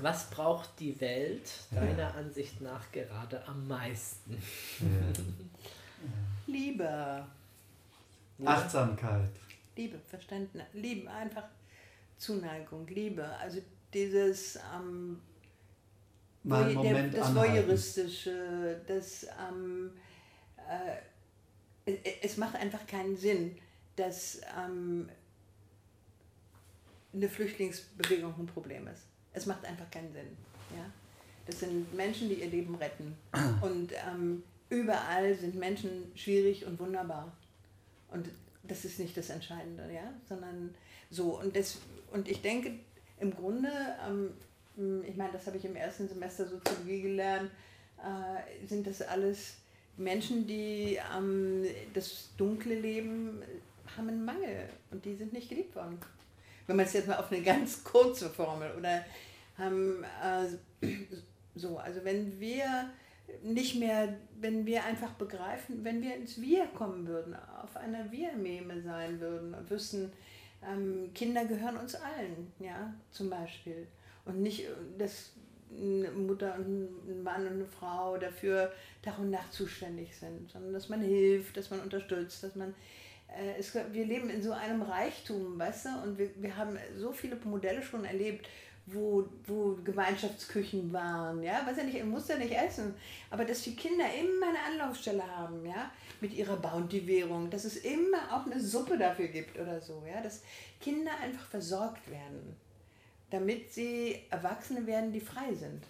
was 0.00 0.30
braucht 0.30 0.70
die 0.80 0.98
Welt 1.00 1.48
deiner 1.70 2.14
Ansicht 2.16 2.60
nach 2.60 2.90
gerade 2.90 3.46
am 3.46 3.68
meisten? 3.68 4.42
Liebe, 6.46 7.24
Achtsamkeit. 8.44 9.30
Liebe, 9.76 9.98
Verständnis, 10.08 10.64
Liebe, 10.72 11.08
einfach 11.10 11.44
Zuneigung, 12.18 12.86
Liebe. 12.88 13.24
Also 13.40 13.60
dieses 13.94 14.56
ähm, 14.74 15.20
Mal 16.44 16.64
einen 16.64 16.76
Voy- 16.76 16.82
der- 16.82 16.92
Moment 16.92 17.14
das 17.14 17.26
anhalten. 17.28 17.52
Voyeuristische, 17.54 18.80
das 18.86 19.26
ähm, 19.48 19.90
äh, 20.68 20.96
es, 21.84 22.32
es 22.32 22.36
macht 22.36 22.54
einfach 22.56 22.86
keinen 22.86 23.16
Sinn, 23.16 23.56
dass 23.96 24.40
ähm, 24.58 25.08
eine 27.12 27.28
Flüchtlingsbewegung 27.28 28.34
ein 28.38 28.46
Problem 28.46 28.86
ist. 28.88 29.02
Es 29.32 29.46
macht 29.46 29.64
einfach 29.64 29.90
keinen 29.90 30.12
Sinn. 30.12 30.36
Ja? 30.76 30.84
Das 31.46 31.60
sind 31.60 31.92
Menschen, 31.94 32.28
die 32.28 32.36
ihr 32.36 32.48
Leben 32.48 32.74
retten. 32.76 33.16
Und 33.60 33.92
ähm, 33.92 34.42
überall 34.70 35.34
sind 35.34 35.54
Menschen 35.56 36.12
schwierig 36.14 36.64
und 36.66 36.78
wunderbar. 36.78 37.32
Und 38.10 38.28
das 38.62 38.84
ist 38.84 38.98
nicht 38.98 39.16
das 39.16 39.28
Entscheidende, 39.30 39.92
ja, 39.92 40.12
sondern 40.28 40.74
so. 41.10 41.38
Und, 41.40 41.56
das, 41.56 41.78
und 42.12 42.28
ich 42.28 42.40
denke, 42.42 42.78
im 43.18 43.34
Grunde, 43.34 43.68
ähm, 44.06 44.30
ich 44.76 45.16
meine, 45.16 45.32
das 45.32 45.46
habe 45.46 45.56
ich 45.56 45.64
im 45.64 45.76
ersten 45.76 46.08
Semester 46.08 46.46
Soziologie 46.46 47.02
gelernt, 47.02 47.50
äh, 47.98 48.66
sind 48.66 48.86
das 48.86 49.02
alles 49.02 49.56
Menschen, 49.96 50.46
die 50.46 50.98
ähm, 51.16 51.64
das 51.92 52.30
dunkle 52.36 52.74
Leben 52.74 53.42
haben 53.96 54.08
einen 54.08 54.24
Mangel 54.24 54.68
und 54.90 55.04
die 55.04 55.14
sind 55.14 55.32
nicht 55.32 55.48
geliebt 55.48 55.76
worden. 55.76 55.98
Wenn 56.66 56.76
man 56.76 56.86
es 56.86 56.92
jetzt 56.92 57.08
mal 57.08 57.18
auf 57.18 57.30
eine 57.30 57.42
ganz 57.42 57.84
kurze 57.84 58.30
Formel 58.30 58.70
oder 58.78 59.04
haben 59.58 60.04
äh, 60.04 60.86
so, 61.54 61.78
also 61.78 62.04
wenn 62.04 62.40
wir 62.40 62.90
nicht 63.42 63.76
mehr, 63.76 64.16
wenn 64.40 64.66
wir 64.66 64.84
einfach 64.84 65.12
begreifen, 65.12 65.84
wenn 65.84 66.02
wir 66.02 66.16
ins 66.16 66.40
Wir 66.40 66.66
kommen 66.66 67.06
würden, 67.06 67.36
auf 67.62 67.76
einer 67.76 68.10
Wir-Meme 68.10 68.82
sein 68.82 69.20
würden 69.20 69.54
und 69.54 69.70
wüssten, 69.70 70.12
ähm, 70.64 71.10
Kinder 71.14 71.44
gehören 71.44 71.76
uns 71.76 71.94
allen, 71.94 72.52
ja, 72.58 72.92
zum 73.10 73.30
Beispiel. 73.30 73.86
Und 74.24 74.42
nicht, 74.42 74.66
dass 74.98 75.32
eine 75.76 76.10
Mutter 76.10 76.54
und 76.56 77.08
ein 77.08 77.22
Mann 77.22 77.46
und 77.46 77.54
eine 77.54 77.66
Frau 77.66 78.16
dafür 78.18 78.72
Tag 79.02 79.18
und 79.18 79.30
Nacht 79.30 79.52
zuständig 79.52 80.14
sind, 80.16 80.50
sondern 80.50 80.72
dass 80.72 80.88
man 80.88 81.00
hilft, 81.00 81.56
dass 81.56 81.70
man 81.70 81.80
unterstützt, 81.80 82.42
dass 82.42 82.54
man 82.54 82.74
äh, 83.36 83.58
es, 83.58 83.74
wir 83.74 84.04
leben 84.04 84.28
in 84.30 84.42
so 84.42 84.52
einem 84.52 84.82
Reichtum, 84.82 85.58
weißt 85.58 85.86
du, 85.86 85.88
und 86.04 86.18
wir, 86.18 86.30
wir 86.36 86.56
haben 86.56 86.76
so 86.96 87.12
viele 87.12 87.36
Modelle 87.44 87.82
schon 87.82 88.04
erlebt, 88.04 88.48
wo, 88.86 89.28
wo 89.46 89.78
Gemeinschaftsküchen 89.84 90.92
waren, 90.92 91.42
ja, 91.42 91.62
was 91.64 91.76
ja 91.76 91.84
nicht, 91.84 92.04
muss 92.04 92.28
ja 92.28 92.36
nicht 92.36 92.52
essen, 92.52 92.94
aber 93.30 93.44
dass 93.44 93.62
die 93.62 93.76
Kinder 93.76 94.04
immer 94.12 94.48
eine 94.48 94.82
Anlaufstelle 94.82 95.24
haben, 95.24 95.64
ja, 95.64 95.90
mit 96.20 96.34
ihrer 96.34 96.56
Bounty-Währung, 96.56 97.48
dass 97.48 97.64
es 97.64 97.76
immer 97.76 98.18
auch 98.32 98.44
eine 98.46 98.60
Suppe 98.60 98.98
dafür 98.98 99.28
gibt 99.28 99.58
oder 99.58 99.80
so, 99.80 100.02
ja, 100.12 100.20
dass 100.20 100.42
Kinder 100.80 101.12
einfach 101.22 101.46
versorgt 101.46 102.10
werden, 102.10 102.56
damit 103.32 103.72
sie 103.72 104.16
Erwachsene 104.30 104.86
werden, 104.86 105.12
die 105.12 105.20
frei 105.20 105.52
sind. 105.54 105.82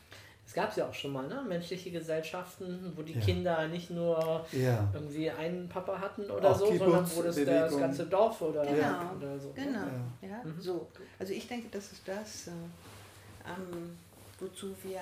Es 0.46 0.54
gab 0.54 0.70
es 0.70 0.76
ja 0.76 0.86
auch 0.88 0.94
schon 0.94 1.12
mal, 1.12 1.26
ne? 1.28 1.42
Menschliche 1.48 1.90
Gesellschaften, 1.90 2.92
wo 2.96 3.02
die 3.02 3.14
Ja. 3.14 3.20
Kinder 3.20 3.68
nicht 3.68 3.90
nur 3.90 4.44
Ja. 4.52 4.88
irgendwie 4.92 5.30
einen 5.30 5.68
Papa 5.68 5.98
hatten 5.98 6.30
oder 6.30 6.50
Auch 6.50 6.58
so, 6.58 6.66
sondern 6.66 7.04
Kibbutz, 7.04 7.16
wo 7.16 7.22
das, 7.22 7.44
das 7.44 7.78
ganze 7.78 8.06
Dorf 8.06 8.40
oder, 8.42 8.62
Genau, 8.64 9.14
oder 9.16 9.38
so. 9.38 9.52
genau, 9.54 9.78
Ja. 10.20 10.28
ja, 10.28 10.44
Mhm. 10.44 10.60
so. 10.60 10.88
Also 11.18 11.32
ich 11.32 11.46
denke, 11.48 11.68
das 11.70 11.92
ist 11.92 12.06
das, 12.06 12.48
äh, 12.48 12.50
ähm, 13.46 13.96
wozu 14.38 14.74
wir 14.82 15.00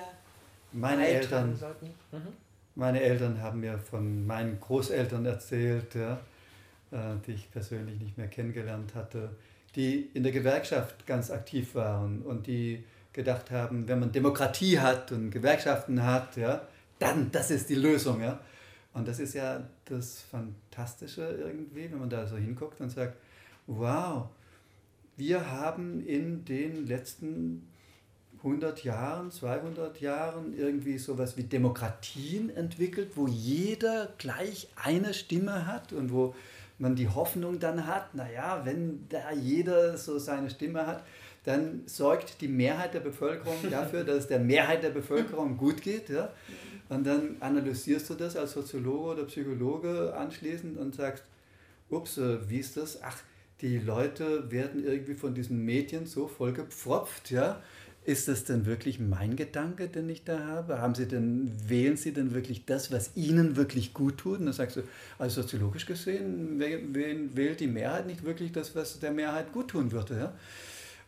Meine 0.71 1.05
Eltern, 1.07 1.55
sollten. 1.55 1.87
Mhm. 2.11 2.27
meine 2.75 3.01
Eltern 3.01 3.41
haben 3.41 3.59
mir 3.59 3.77
von 3.77 4.25
meinen 4.25 4.59
Großeltern 4.59 5.25
erzählt, 5.25 5.95
ja, 5.95 6.13
äh, 6.91 7.15
die 7.27 7.33
ich 7.33 7.51
persönlich 7.51 7.99
nicht 7.99 8.17
mehr 8.17 8.27
kennengelernt 8.27 8.95
hatte, 8.95 9.35
die 9.75 10.09
in 10.13 10.23
der 10.23 10.31
Gewerkschaft 10.31 11.05
ganz 11.05 11.31
aktiv 11.31 11.75
waren 11.75 12.21
und 12.21 12.47
die 12.47 12.83
gedacht 13.13 13.51
haben, 13.51 13.87
wenn 13.87 13.99
man 13.99 14.11
Demokratie 14.11 14.79
hat 14.79 15.11
und 15.11 15.31
Gewerkschaften 15.31 16.03
hat, 16.03 16.37
ja, 16.37 16.67
dann 16.99 17.31
das 17.31 17.51
ist 17.51 17.69
die 17.69 17.75
Lösung. 17.75 18.21
Ja. 18.21 18.39
Und 18.93 19.07
das 19.07 19.19
ist 19.19 19.33
ja 19.33 19.67
das 19.85 20.21
Fantastische 20.21 21.21
irgendwie, 21.21 21.91
wenn 21.91 21.99
man 21.99 22.09
da 22.09 22.27
so 22.27 22.37
hinguckt 22.37 22.81
und 22.81 22.89
sagt, 22.89 23.17
wow, 23.67 24.27
wir 25.17 25.49
haben 25.51 26.05
in 26.05 26.45
den 26.45 26.87
letzten 26.87 27.67
100 28.39 28.83
Jahren, 28.83 29.31
200 29.31 30.01
Jahren 30.01 30.57
irgendwie 30.57 30.97
sowas 30.97 31.37
wie 31.37 31.43
Demokratien 31.43 32.49
entwickelt, 32.49 33.11
wo 33.15 33.27
jeder 33.27 34.13
gleich 34.17 34.69
eine 34.75 35.13
Stimme 35.13 35.67
hat 35.67 35.93
und 35.93 36.11
wo 36.11 36.33
man 36.81 36.95
die 36.95 37.07
Hoffnung 37.07 37.59
dann 37.59 37.85
hat, 37.85 38.15
naja, 38.15 38.61
wenn 38.65 39.07
da 39.07 39.31
jeder 39.31 39.97
so 39.97 40.17
seine 40.17 40.49
Stimme 40.49 40.87
hat, 40.87 41.03
dann 41.43 41.83
sorgt 41.85 42.41
die 42.41 42.47
Mehrheit 42.47 42.93
der 42.93 42.99
Bevölkerung 42.99 43.57
dafür, 43.69 44.03
dass 44.03 44.17
es 44.17 44.27
der 44.27 44.39
Mehrheit 44.39 44.83
der 44.83 44.89
Bevölkerung 44.89 45.57
gut 45.57 45.81
geht. 45.81 46.09
Ja? 46.09 46.33
Und 46.89 47.05
dann 47.05 47.37
analysierst 47.39 48.09
du 48.09 48.15
das 48.15 48.35
als 48.35 48.53
Soziologe 48.53 49.11
oder 49.11 49.23
Psychologe 49.25 50.13
anschließend 50.15 50.77
und 50.77 50.95
sagst, 50.95 51.23
ups, 51.89 52.17
äh, 52.17 52.49
wie 52.49 52.59
ist 52.59 52.77
das? 52.77 53.01
Ach, 53.03 53.17
die 53.61 53.77
Leute 53.77 54.51
werden 54.51 54.83
irgendwie 54.83 55.13
von 55.13 55.35
diesen 55.35 55.63
Medien 55.63 56.07
so 56.07 56.27
vollgepfropft, 56.27 57.29
ja? 57.29 57.61
Ist 58.03 58.27
das 58.27 58.45
denn 58.45 58.65
wirklich 58.65 58.99
mein 58.99 59.35
Gedanke, 59.35 59.87
den 59.87 60.09
ich 60.09 60.23
da 60.23 60.39
habe? 60.39 60.79
Haben 60.79 60.95
Sie 60.95 61.07
denn, 61.07 61.51
wählen 61.67 61.97
Sie 61.97 62.13
denn 62.13 62.33
wirklich 62.33 62.65
das, 62.65 62.91
was 62.91 63.11
Ihnen 63.15 63.55
wirklich 63.55 63.93
gut 63.93 64.17
tut? 64.17 64.39
Und 64.39 64.45
dann 64.47 64.55
sagst 64.55 64.77
du, 64.77 64.81
also 65.19 65.43
soziologisch 65.43 65.85
gesehen, 65.85 66.59
wählt 66.59 67.59
die 67.59 67.67
Mehrheit 67.67 68.07
nicht 68.07 68.23
wirklich 68.23 68.51
das, 68.51 68.75
was 68.75 68.99
der 68.99 69.11
Mehrheit 69.11 69.53
gut 69.53 69.67
tun 69.67 69.91
würde, 69.91 70.17
ja? 70.17 70.33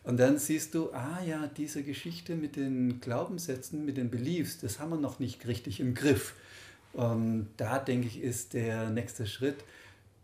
Und 0.04 0.20
dann 0.20 0.38
siehst 0.38 0.74
du, 0.74 0.92
ah 0.92 1.18
ja, 1.26 1.50
diese 1.56 1.82
Geschichte 1.82 2.36
mit 2.36 2.56
den 2.56 3.00
Glaubenssätzen, 3.00 3.84
mit 3.86 3.96
den 3.96 4.10
Beliefs, 4.10 4.60
das 4.60 4.78
haben 4.78 4.90
wir 4.90 4.98
noch 4.98 5.18
nicht 5.18 5.48
richtig 5.48 5.80
im 5.80 5.94
Griff. 5.94 6.34
Und 6.92 7.48
da 7.56 7.78
denke 7.78 8.06
ich, 8.06 8.22
ist 8.22 8.52
der 8.52 8.90
nächste 8.90 9.26
Schritt, 9.26 9.56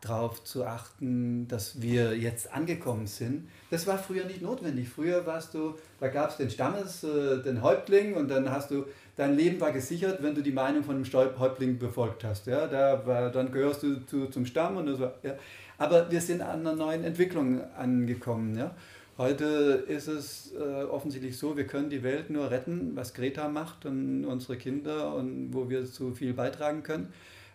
darauf 0.01 0.43
zu 0.45 0.65
achten, 0.65 1.47
dass 1.49 1.83
wir 1.83 2.17
jetzt 2.17 2.53
angekommen 2.53 3.07
sind. 3.07 3.49
Das 3.71 3.87
war 3.87 3.99
früher 3.99 4.25
nicht 4.25 4.41
notwendig. 4.41 4.89
Früher 4.89 5.27
warst 5.27 5.55
du, 5.55 5.75
da 5.99 6.09
gab 6.09 6.31
es 6.31 6.39
den 6.39 6.51
Stammes, 6.51 7.05
äh, 7.05 7.43
den 7.43 7.63
Häuptling 7.63 8.15
und 8.15 8.29
dann 8.29 8.51
hast 8.51 8.71
du, 8.71 8.87
dein 9.17 9.37
Leben 9.37 9.61
war 9.61 9.73
gesichert, 9.73 10.23
wenn 10.23 10.35
du 10.35 10.43
die 10.43 10.53
Meinung 10.53 10.83
von 10.85 11.03
dem 11.03 11.39
Häuptling 11.39 11.79
befolgt 11.79 12.25
hast. 12.25 12.47
Ja, 12.47 12.67
da 12.67 13.07
war, 13.07 13.31
dann 13.31 13.53
gehörst 13.53 13.83
du 13.83 14.07
zu, 14.07 14.27
zum 14.27 14.47
Stamm 14.47 14.79
und 14.79 14.99
war, 14.99 15.15
ja. 15.23 15.35
Aber 15.77 16.11
wir 16.11 16.21
sind 16.21 16.43
an 16.43 16.61
einer 16.61 16.75
neuen 16.75 17.05
Entwicklung 17.05 17.63
angekommen. 17.75 18.57
Ja. 18.57 18.75
Heute 19.21 19.85
ist 19.87 20.09
es 20.09 20.55
äh, 20.55 20.85
offensichtlich 20.85 21.37
so, 21.37 21.57
wir 21.57 21.67
können 21.67 21.91
die 21.91 22.03
Welt 22.03 22.31
nur 22.31 22.51
retten, 22.51 22.93
was 22.95 23.13
Greta 23.13 23.49
macht 23.49 23.85
und 23.85 24.25
unsere 24.25 24.57
Kinder 24.57 25.15
und 25.15 25.53
wo 25.53 25.69
wir 25.69 25.85
zu 25.85 26.13
viel 26.15 26.33
beitragen 26.33 26.83
können, 26.83 27.13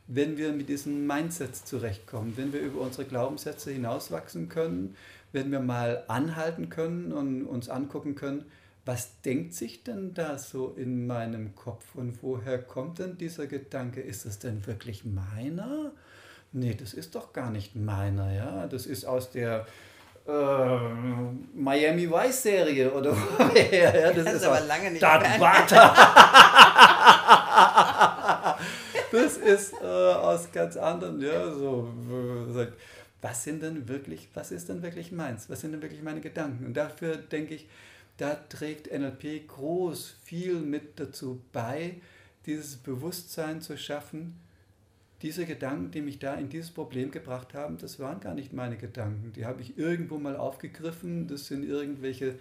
wenn 0.08 0.38
wir 0.38 0.52
mit 0.54 0.70
diesen 0.70 1.08
Mindsets 1.08 1.66
zurechtkommen, 1.66 2.34
wenn 2.38 2.54
wir 2.54 2.60
über 2.62 2.82
unsere 2.82 3.06
Glaubenssätze 3.06 3.72
hinauswachsen 3.72 4.50
können, 4.50 4.96
wenn 5.32 5.52
wir 5.52 5.60
mal 5.60 6.04
anhalten 6.08 6.70
können 6.70 7.12
und 7.12 7.46
uns 7.46 7.70
angucken 7.70 8.16
können, 8.16 8.46
was 8.86 9.20
denkt 9.22 9.54
sich 9.56 9.84
denn 9.84 10.14
da 10.14 10.38
so 10.38 10.76
in 10.78 11.08
meinem 11.08 11.56
Kopf 11.56 11.96
und 11.96 12.22
woher 12.22 12.60
kommt 12.60 13.00
denn 13.00 13.18
dieser 13.18 13.48
Gedanke? 13.48 14.00
Ist 14.00 14.26
es 14.26 14.38
denn 14.38 14.66
wirklich 14.68 15.04
meiner? 15.06 15.92
Nee, 16.52 16.76
das 16.76 16.94
ist 16.94 17.16
doch 17.16 17.34
gar 17.34 17.50
nicht 17.50 17.76
meiner, 17.76 18.32
ja. 18.32 18.68
Das 18.68 18.86
ist 18.86 19.06
aus 19.06 19.32
der 19.32 19.66
äh, 20.28 20.78
Miami 21.56 22.10
Vice 22.10 22.44
Serie 22.44 22.94
oder 22.94 23.12
woher? 23.38 23.74
ja, 24.02 24.14
das 24.14 24.24
Das 24.24 24.34
ist 24.36 24.42
ist 24.42 24.46
aber 24.46 24.62
lange 24.62 24.92
nicht. 24.92 25.02
Vader. 25.02 25.96
das 29.16 29.38
ist 29.38 29.74
äh, 29.74 29.86
aus 29.86 30.52
ganz 30.52 30.78
anderen, 30.78 31.22
ja, 31.22 31.52
so, 31.52 31.92
was 33.22 33.44
sind 33.44 33.64
denn 33.64 33.88
wirklich, 33.88 34.30
was 34.34 34.52
ist 34.52 34.70
denn 34.70 34.82
wirklich 34.82 35.12
meins? 35.12 35.50
Was 35.50 35.62
sind 35.62 35.72
denn 35.72 35.82
wirklich 35.82 36.02
meine 36.02 36.22
Gedanken? 36.22 36.66
Und 36.66 36.78
dafür 36.78 37.18
denke 37.18 37.56
ich, 37.56 37.68
da 38.18 38.36
trägt 38.36 38.92
NLP 38.92 39.48
groß 39.48 40.16
viel 40.24 40.60
mit 40.60 41.00
dazu 41.00 41.42
bei, 41.52 41.96
dieses 42.46 42.78
Bewusstsein 42.78 43.62
zu 43.62 43.78
schaffen, 43.78 44.40
diese 45.22 45.46
Gedanken, 45.46 45.92
die 45.92 46.02
mich 46.02 46.20
da 46.20 46.36
in 46.36 46.50
dieses 46.50 46.72
Problem 46.72 47.10
gebracht 47.10 47.54
haben, 47.54 47.78
das 47.78 48.00
waren 48.00 48.20
gar 48.20 48.36
nicht 48.36 48.54
meine 48.54 48.78
Gedanken. 48.78 49.34
Die 49.34 49.46
habe 49.46 49.62
ich 49.62 49.78
irgendwo 49.78 50.18
mal 50.18 50.36
aufgegriffen. 50.36 51.28
Das 51.28 51.48
sind 51.48 51.64
irgendwelche 51.64 52.38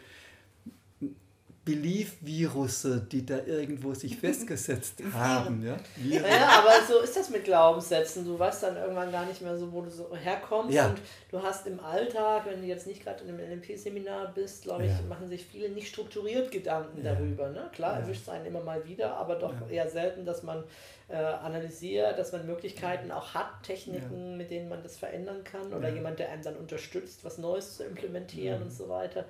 Belief-Virusse, 1.65 3.01
die 3.11 3.25
da 3.25 3.39
irgendwo 3.39 3.95
sich 3.95 4.17
festgesetzt 4.21 5.03
haben. 5.13 5.65
Ja? 5.65 5.77
Naja, 6.21 6.49
aber 6.59 6.73
so 6.87 7.01
ist 7.01 7.17
das 7.17 7.31
mit 7.31 7.45
Glaubenssätzen. 7.45 8.25
Du 8.25 8.39
weißt 8.39 8.63
dann 8.65 8.77
irgendwann 8.77 9.11
gar 9.11 9.25
nicht 9.27 9.41
mehr 9.43 9.57
so, 9.57 9.73
wo 9.73 9.83
du 9.83 9.91
so 9.91 10.15
herkommst. 10.17 10.75
Ja. 10.75 10.89
Und 10.89 10.99
du 11.31 11.43
hast 11.43 11.67
im 11.67 11.81
Alltag, 11.81 12.43
wenn 12.47 12.61
du 12.61 12.67
jetzt 12.67 12.87
nicht 12.87 13.03
gerade 13.03 13.25
in 13.25 13.31
einem 13.31 13.39
NLP-Seminar 13.59 14.33
bist, 14.35 14.65
glaube 14.65 14.85
ich, 14.85 14.91
Ja. 14.91 15.01
machen 15.09 15.29
sich 15.29 15.45
viele 15.45 15.69
nicht 15.71 15.89
strukturiert 15.89 16.51
Gedanken 16.51 17.03
Ja. 17.05 17.15
darüber. 17.15 17.49
Ne? 17.51 17.69
Klar, 17.73 17.95
Ja. 17.95 18.01
erwischt 18.01 18.23
es 18.23 18.29
einen 18.29 18.47
immer 18.47 18.61
mal 18.63 18.85
wieder, 18.87 19.17
aber 19.17 19.37
doch 19.37 19.53
Ja. 19.53 19.67
eher 19.69 19.89
selten, 19.89 20.25
dass 20.25 20.43
man 20.43 20.65
äh, 21.11 21.17
analysiert, 21.17 22.19
dass 22.19 22.33
man 22.33 22.47
Möglichkeiten 22.47 23.11
auch 23.13 23.35
hat, 23.35 23.63
Techniken, 23.63 24.39
mit 24.39 24.51
denen 24.51 24.71
man 24.71 24.83
das 24.83 24.97
verändern 24.97 25.45
kann 25.45 25.71
oder 25.75 25.91
Ja. 25.91 25.97
jemand, 25.97 26.19
der 26.19 26.31
einem 26.31 26.43
dann 26.43 26.57
unterstützt, 26.57 27.23
was 27.27 27.37
Neues 27.37 27.77
zu 27.77 27.85
implementieren 27.85 28.61
Mhm. 28.61 28.65
und 28.67 28.73
so 28.73 28.89
weiter. 28.89 29.27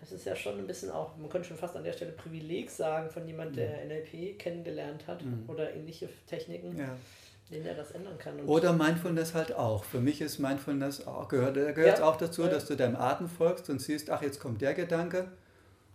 Das 0.00 0.12
ist 0.12 0.26
ja 0.26 0.36
schon 0.36 0.58
ein 0.58 0.66
bisschen 0.66 0.90
auch, 0.90 1.16
man 1.16 1.28
könnte 1.30 1.48
schon 1.48 1.56
fast 1.56 1.74
an 1.76 1.82
der 1.84 1.92
Stelle 1.92 2.12
Privileg 2.12 2.70
sagen 2.70 3.10
von 3.10 3.26
jemand, 3.26 3.56
der 3.56 3.84
NLP 3.86 4.38
kennengelernt 4.38 5.06
hat 5.06 5.24
Mhm. 5.24 5.44
oder 5.48 5.74
ähnliche 5.74 6.08
Techniken, 6.26 6.76
Ja. 6.78 6.96
denen 7.50 7.66
er 7.66 7.74
das 7.74 7.92
ändern 7.92 8.18
kann. 8.18 8.38
Oder 8.40 8.72
Mindfulness 8.72 9.34
halt 9.34 9.52
auch. 9.54 9.84
Für 9.84 10.00
mich 10.00 10.20
ist 10.20 10.38
Mindfulness 10.38 11.06
auch, 11.06 11.28
gehört, 11.28 11.54
gehört 11.54 11.98
Ja. 11.98 12.04
auch 12.04 12.16
dazu, 12.16 12.42
Ja. 12.42 12.48
dass 12.48 12.66
du 12.66 12.76
deinem 12.76 12.96
Atem 12.96 13.28
folgst 13.28 13.70
und 13.70 13.80
siehst, 13.80 14.10
ach, 14.10 14.22
jetzt 14.22 14.38
kommt 14.38 14.60
der 14.60 14.74
Gedanke 14.74 15.28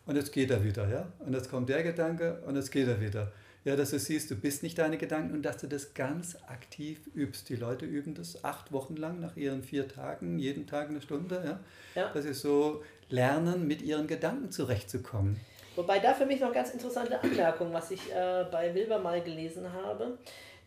und 0.07 0.15
jetzt 0.15 0.31
geht 0.33 0.49
er 0.49 0.63
wieder. 0.63 0.87
Ja? 0.89 1.07
Und 1.19 1.33
jetzt 1.33 1.49
kommt 1.49 1.69
der 1.69 1.83
Gedanke 1.83 2.41
und 2.47 2.55
jetzt 2.55 2.71
geht 2.71 2.87
er 2.87 2.99
wieder. 2.99 3.31
Ja, 3.63 3.75
dass 3.75 3.91
du 3.91 3.99
siehst, 3.99 4.31
du 4.31 4.35
bist 4.35 4.63
nicht 4.63 4.79
deine 4.79 4.97
Gedanken 4.97 5.33
und 5.33 5.43
dass 5.43 5.57
du 5.57 5.67
das 5.67 5.93
ganz 5.93 6.35
aktiv 6.47 6.99
übst. 7.13 7.47
Die 7.49 7.55
Leute 7.55 7.85
üben 7.85 8.15
das 8.15 8.43
acht 8.43 8.71
Wochen 8.71 8.95
lang 8.95 9.19
nach 9.19 9.37
ihren 9.37 9.61
vier 9.61 9.87
Tagen, 9.87 10.39
jeden 10.39 10.65
Tag 10.65 10.89
eine 10.89 10.99
Stunde. 10.99 11.59
Ja? 11.95 12.01
Ja. 12.01 12.11
Dass 12.11 12.23
sie 12.23 12.33
so 12.33 12.83
lernen, 13.09 13.67
mit 13.67 13.83
ihren 13.83 14.07
Gedanken 14.07 14.49
zurechtzukommen. 14.49 15.39
Wobei 15.75 15.99
da 15.99 16.13
für 16.13 16.25
mich 16.25 16.41
noch 16.41 16.51
ganz 16.51 16.71
interessante 16.71 17.21
Anmerkung, 17.23 17.71
was 17.71 17.91
ich 17.91 18.11
äh, 18.11 18.45
bei 18.51 18.73
Wilber 18.73 18.99
mal 18.99 19.21
gelesen 19.21 19.71
habe, 19.71 20.17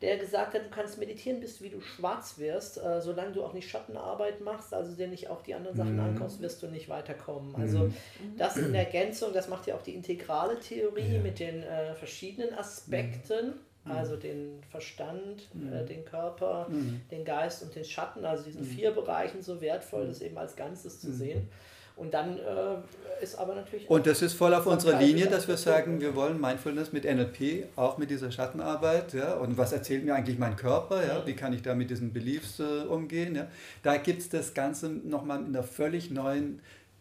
der 0.03 0.18
gesagt 0.18 0.55
hat, 0.55 0.64
du 0.64 0.70
kannst 0.70 0.99
meditieren, 0.99 1.40
bis 1.40 1.62
wie 1.62 1.70
du 1.70 1.80
schwarz 1.80 2.38
wirst, 2.38 2.82
äh, 2.82 3.01
solange 3.01 3.32
du 3.32 3.45
auch 3.45 3.53
nicht 3.53 3.68
Schattenarbeit 3.70 4.40
machst, 4.40 4.74
also 4.74 4.95
dir 4.95 5.09
nicht 5.09 5.28
auf 5.28 5.42
die 5.42 5.55
anderen 5.55 5.76
Sachen 5.76 5.95
Mhm. 5.95 6.01
ankommst, 6.01 6.40
wirst 6.42 6.62
du 6.62 6.66
nicht 6.66 6.88
weiterkommen. 6.88 7.55
Also 7.57 7.84
Mhm. 7.84 7.92
das 8.36 8.57
in 8.57 8.74
Ergänzung, 8.74 9.32
das 9.32 9.49
macht 9.49 9.66
ja 9.66 9.74
auch 9.76 9.82
die 9.82 9.95
integrale 9.95 10.59
Theorie 10.61 11.14
Ja. 11.16 11.20
mit 11.20 11.38
den 11.38 11.62
äh, 11.62 11.95
verschiedenen 11.95 12.55
Aspekten, 12.55 13.55
Mhm. 13.84 13.90
also 13.90 14.16
den 14.16 14.62
Verstand, 14.70 15.49
Mhm. 15.55 15.72
äh, 15.72 15.84
den 15.84 16.05
Körper, 16.05 16.68
Mhm. 16.70 17.01
den 17.11 17.24
Geist 17.24 17.62
und 17.62 17.74
den 17.74 17.84
Schatten, 17.84 18.24
also 18.24 18.45
diesen 18.45 18.64
vier 18.64 18.90
Bereichen 18.90 19.42
so 19.42 19.61
wertvoll, 19.61 20.07
das 20.07 20.20
eben 20.20 20.36
als 20.38 20.57
Ganzes 20.57 21.01
zu 21.01 21.09
Mhm. 21.09 21.12
sehen. 21.14 21.49
Und 21.97 22.12
dann 22.12 22.38
äh, 22.38 23.22
ist 23.22 23.38
aber 23.38 23.55
natürlich. 23.55 23.88
Und 23.88 24.07
das 24.07 24.20
ist 24.20 24.34
voll 24.34 24.53
auf 24.53 24.66
unserer 24.66 24.99
Linie, 24.99 25.26
dass 25.26 25.47
wir 25.47 25.57
sagen, 25.57 26.01
wir 26.01 26.16
wollen 26.16 26.40
Mindfulness 26.40 26.92
mit 26.92 27.05
NLP, 27.05 27.68
auch 27.76 27.99
mit 27.99 28.11
dieser 28.11 28.32
Schattenarbeit. 28.32 29.12
Ja? 29.12 29.34
Und 29.34 29.57
was 29.57 29.72
erzählt 29.72 30.05
mir 30.05 30.14
eigentlich 30.14 30.38
mein 30.38 30.57
Körper? 30.57 31.07
Ja? 31.07 31.20
Mhm. 31.20 31.26
Wie 31.26 31.34
kann 31.34 31.53
ich 31.53 31.62
da 31.62 31.74
mit 31.74 31.90
diesen 31.90 32.12
Beliefs 32.12 32.59
äh, 32.59 32.84
umgehen? 32.88 33.36
Ja? 33.36 33.47
Da 33.82 33.97
gibt 33.97 34.22
es 34.22 34.28
das 34.28 34.55
Ganze 34.55 34.88
nochmal 34.88 35.40
in 35.40 35.47
einer 35.47 35.62
völlig 35.62 36.11
neuen 36.11 36.61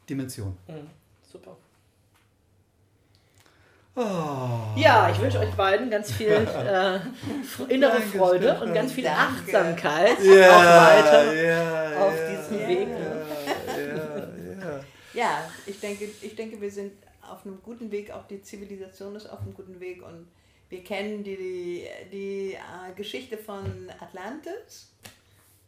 Dimension. 0.09 0.57
Mhm. 0.67 0.89
Super. 1.31 1.57
Ja, 3.95 5.11
ich 5.11 5.21
wünsche 5.21 5.37
euch 5.37 5.53
beiden 5.53 5.91
ganz 5.91 6.11
viel 6.11 6.29
äh, 6.31 6.99
innere 7.71 7.91
Danke, 7.91 8.17
Freude 8.17 8.59
und 8.59 8.73
ganz 8.73 8.91
viel 8.91 9.03
Danke. 9.03 9.19
Achtsamkeit 9.19 10.17
Ja, 10.23 10.49
auch 10.49 10.63
weiter 10.65 11.33
ja, 11.33 11.99
auf 11.99 12.13
diesem 12.31 12.67
Weg. 12.67 12.87
Ja, 15.13 15.49
ich 15.65 15.79
denke, 15.79 16.09
ich 16.21 16.35
denke, 16.35 16.59
wir 16.59 16.71
sind 16.71 16.93
auf 17.21 17.45
einem 17.45 17.61
guten 17.61 17.91
Weg, 17.91 18.11
auch 18.11 18.27
die 18.27 18.41
Zivilisation 18.41 19.15
ist 19.15 19.27
auf 19.27 19.41
einem 19.41 19.53
guten 19.53 19.79
Weg 19.79 20.01
und 20.01 20.27
wir 20.69 20.83
kennen 20.83 21.23
die, 21.23 21.37
die, 21.37 21.85
die 22.11 22.53
äh, 22.53 22.93
Geschichte 22.95 23.37
von 23.37 23.89
Atlantis 23.99 24.91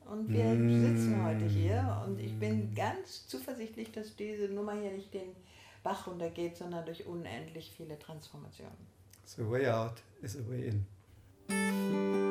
und 0.06 0.30
wir 0.30 0.50
sitzen 0.50 1.24
heute 1.24 1.46
hier 1.46 2.04
und 2.06 2.20
ich 2.20 2.38
bin 2.38 2.74
ganz 2.76 3.28
zuversichtlich, 3.28 3.92
dass 3.92 4.16
diese 4.16 4.46
Nummer 4.46 4.74
hier 4.74 4.92
nicht 4.92 5.14
den 5.14 5.36
Bach 5.84 6.08
runtergeht, 6.08 6.58
sondern 6.58 6.86
durch 6.86 7.06
unendlich 7.06 7.72
viele 7.76 7.98
Transformationen. 8.00 8.96
So 9.26 9.50
way 9.50 9.68
out 9.68 10.02
is 10.22 10.36
a 10.36 10.50
way 10.50 10.68
in. 10.68 12.25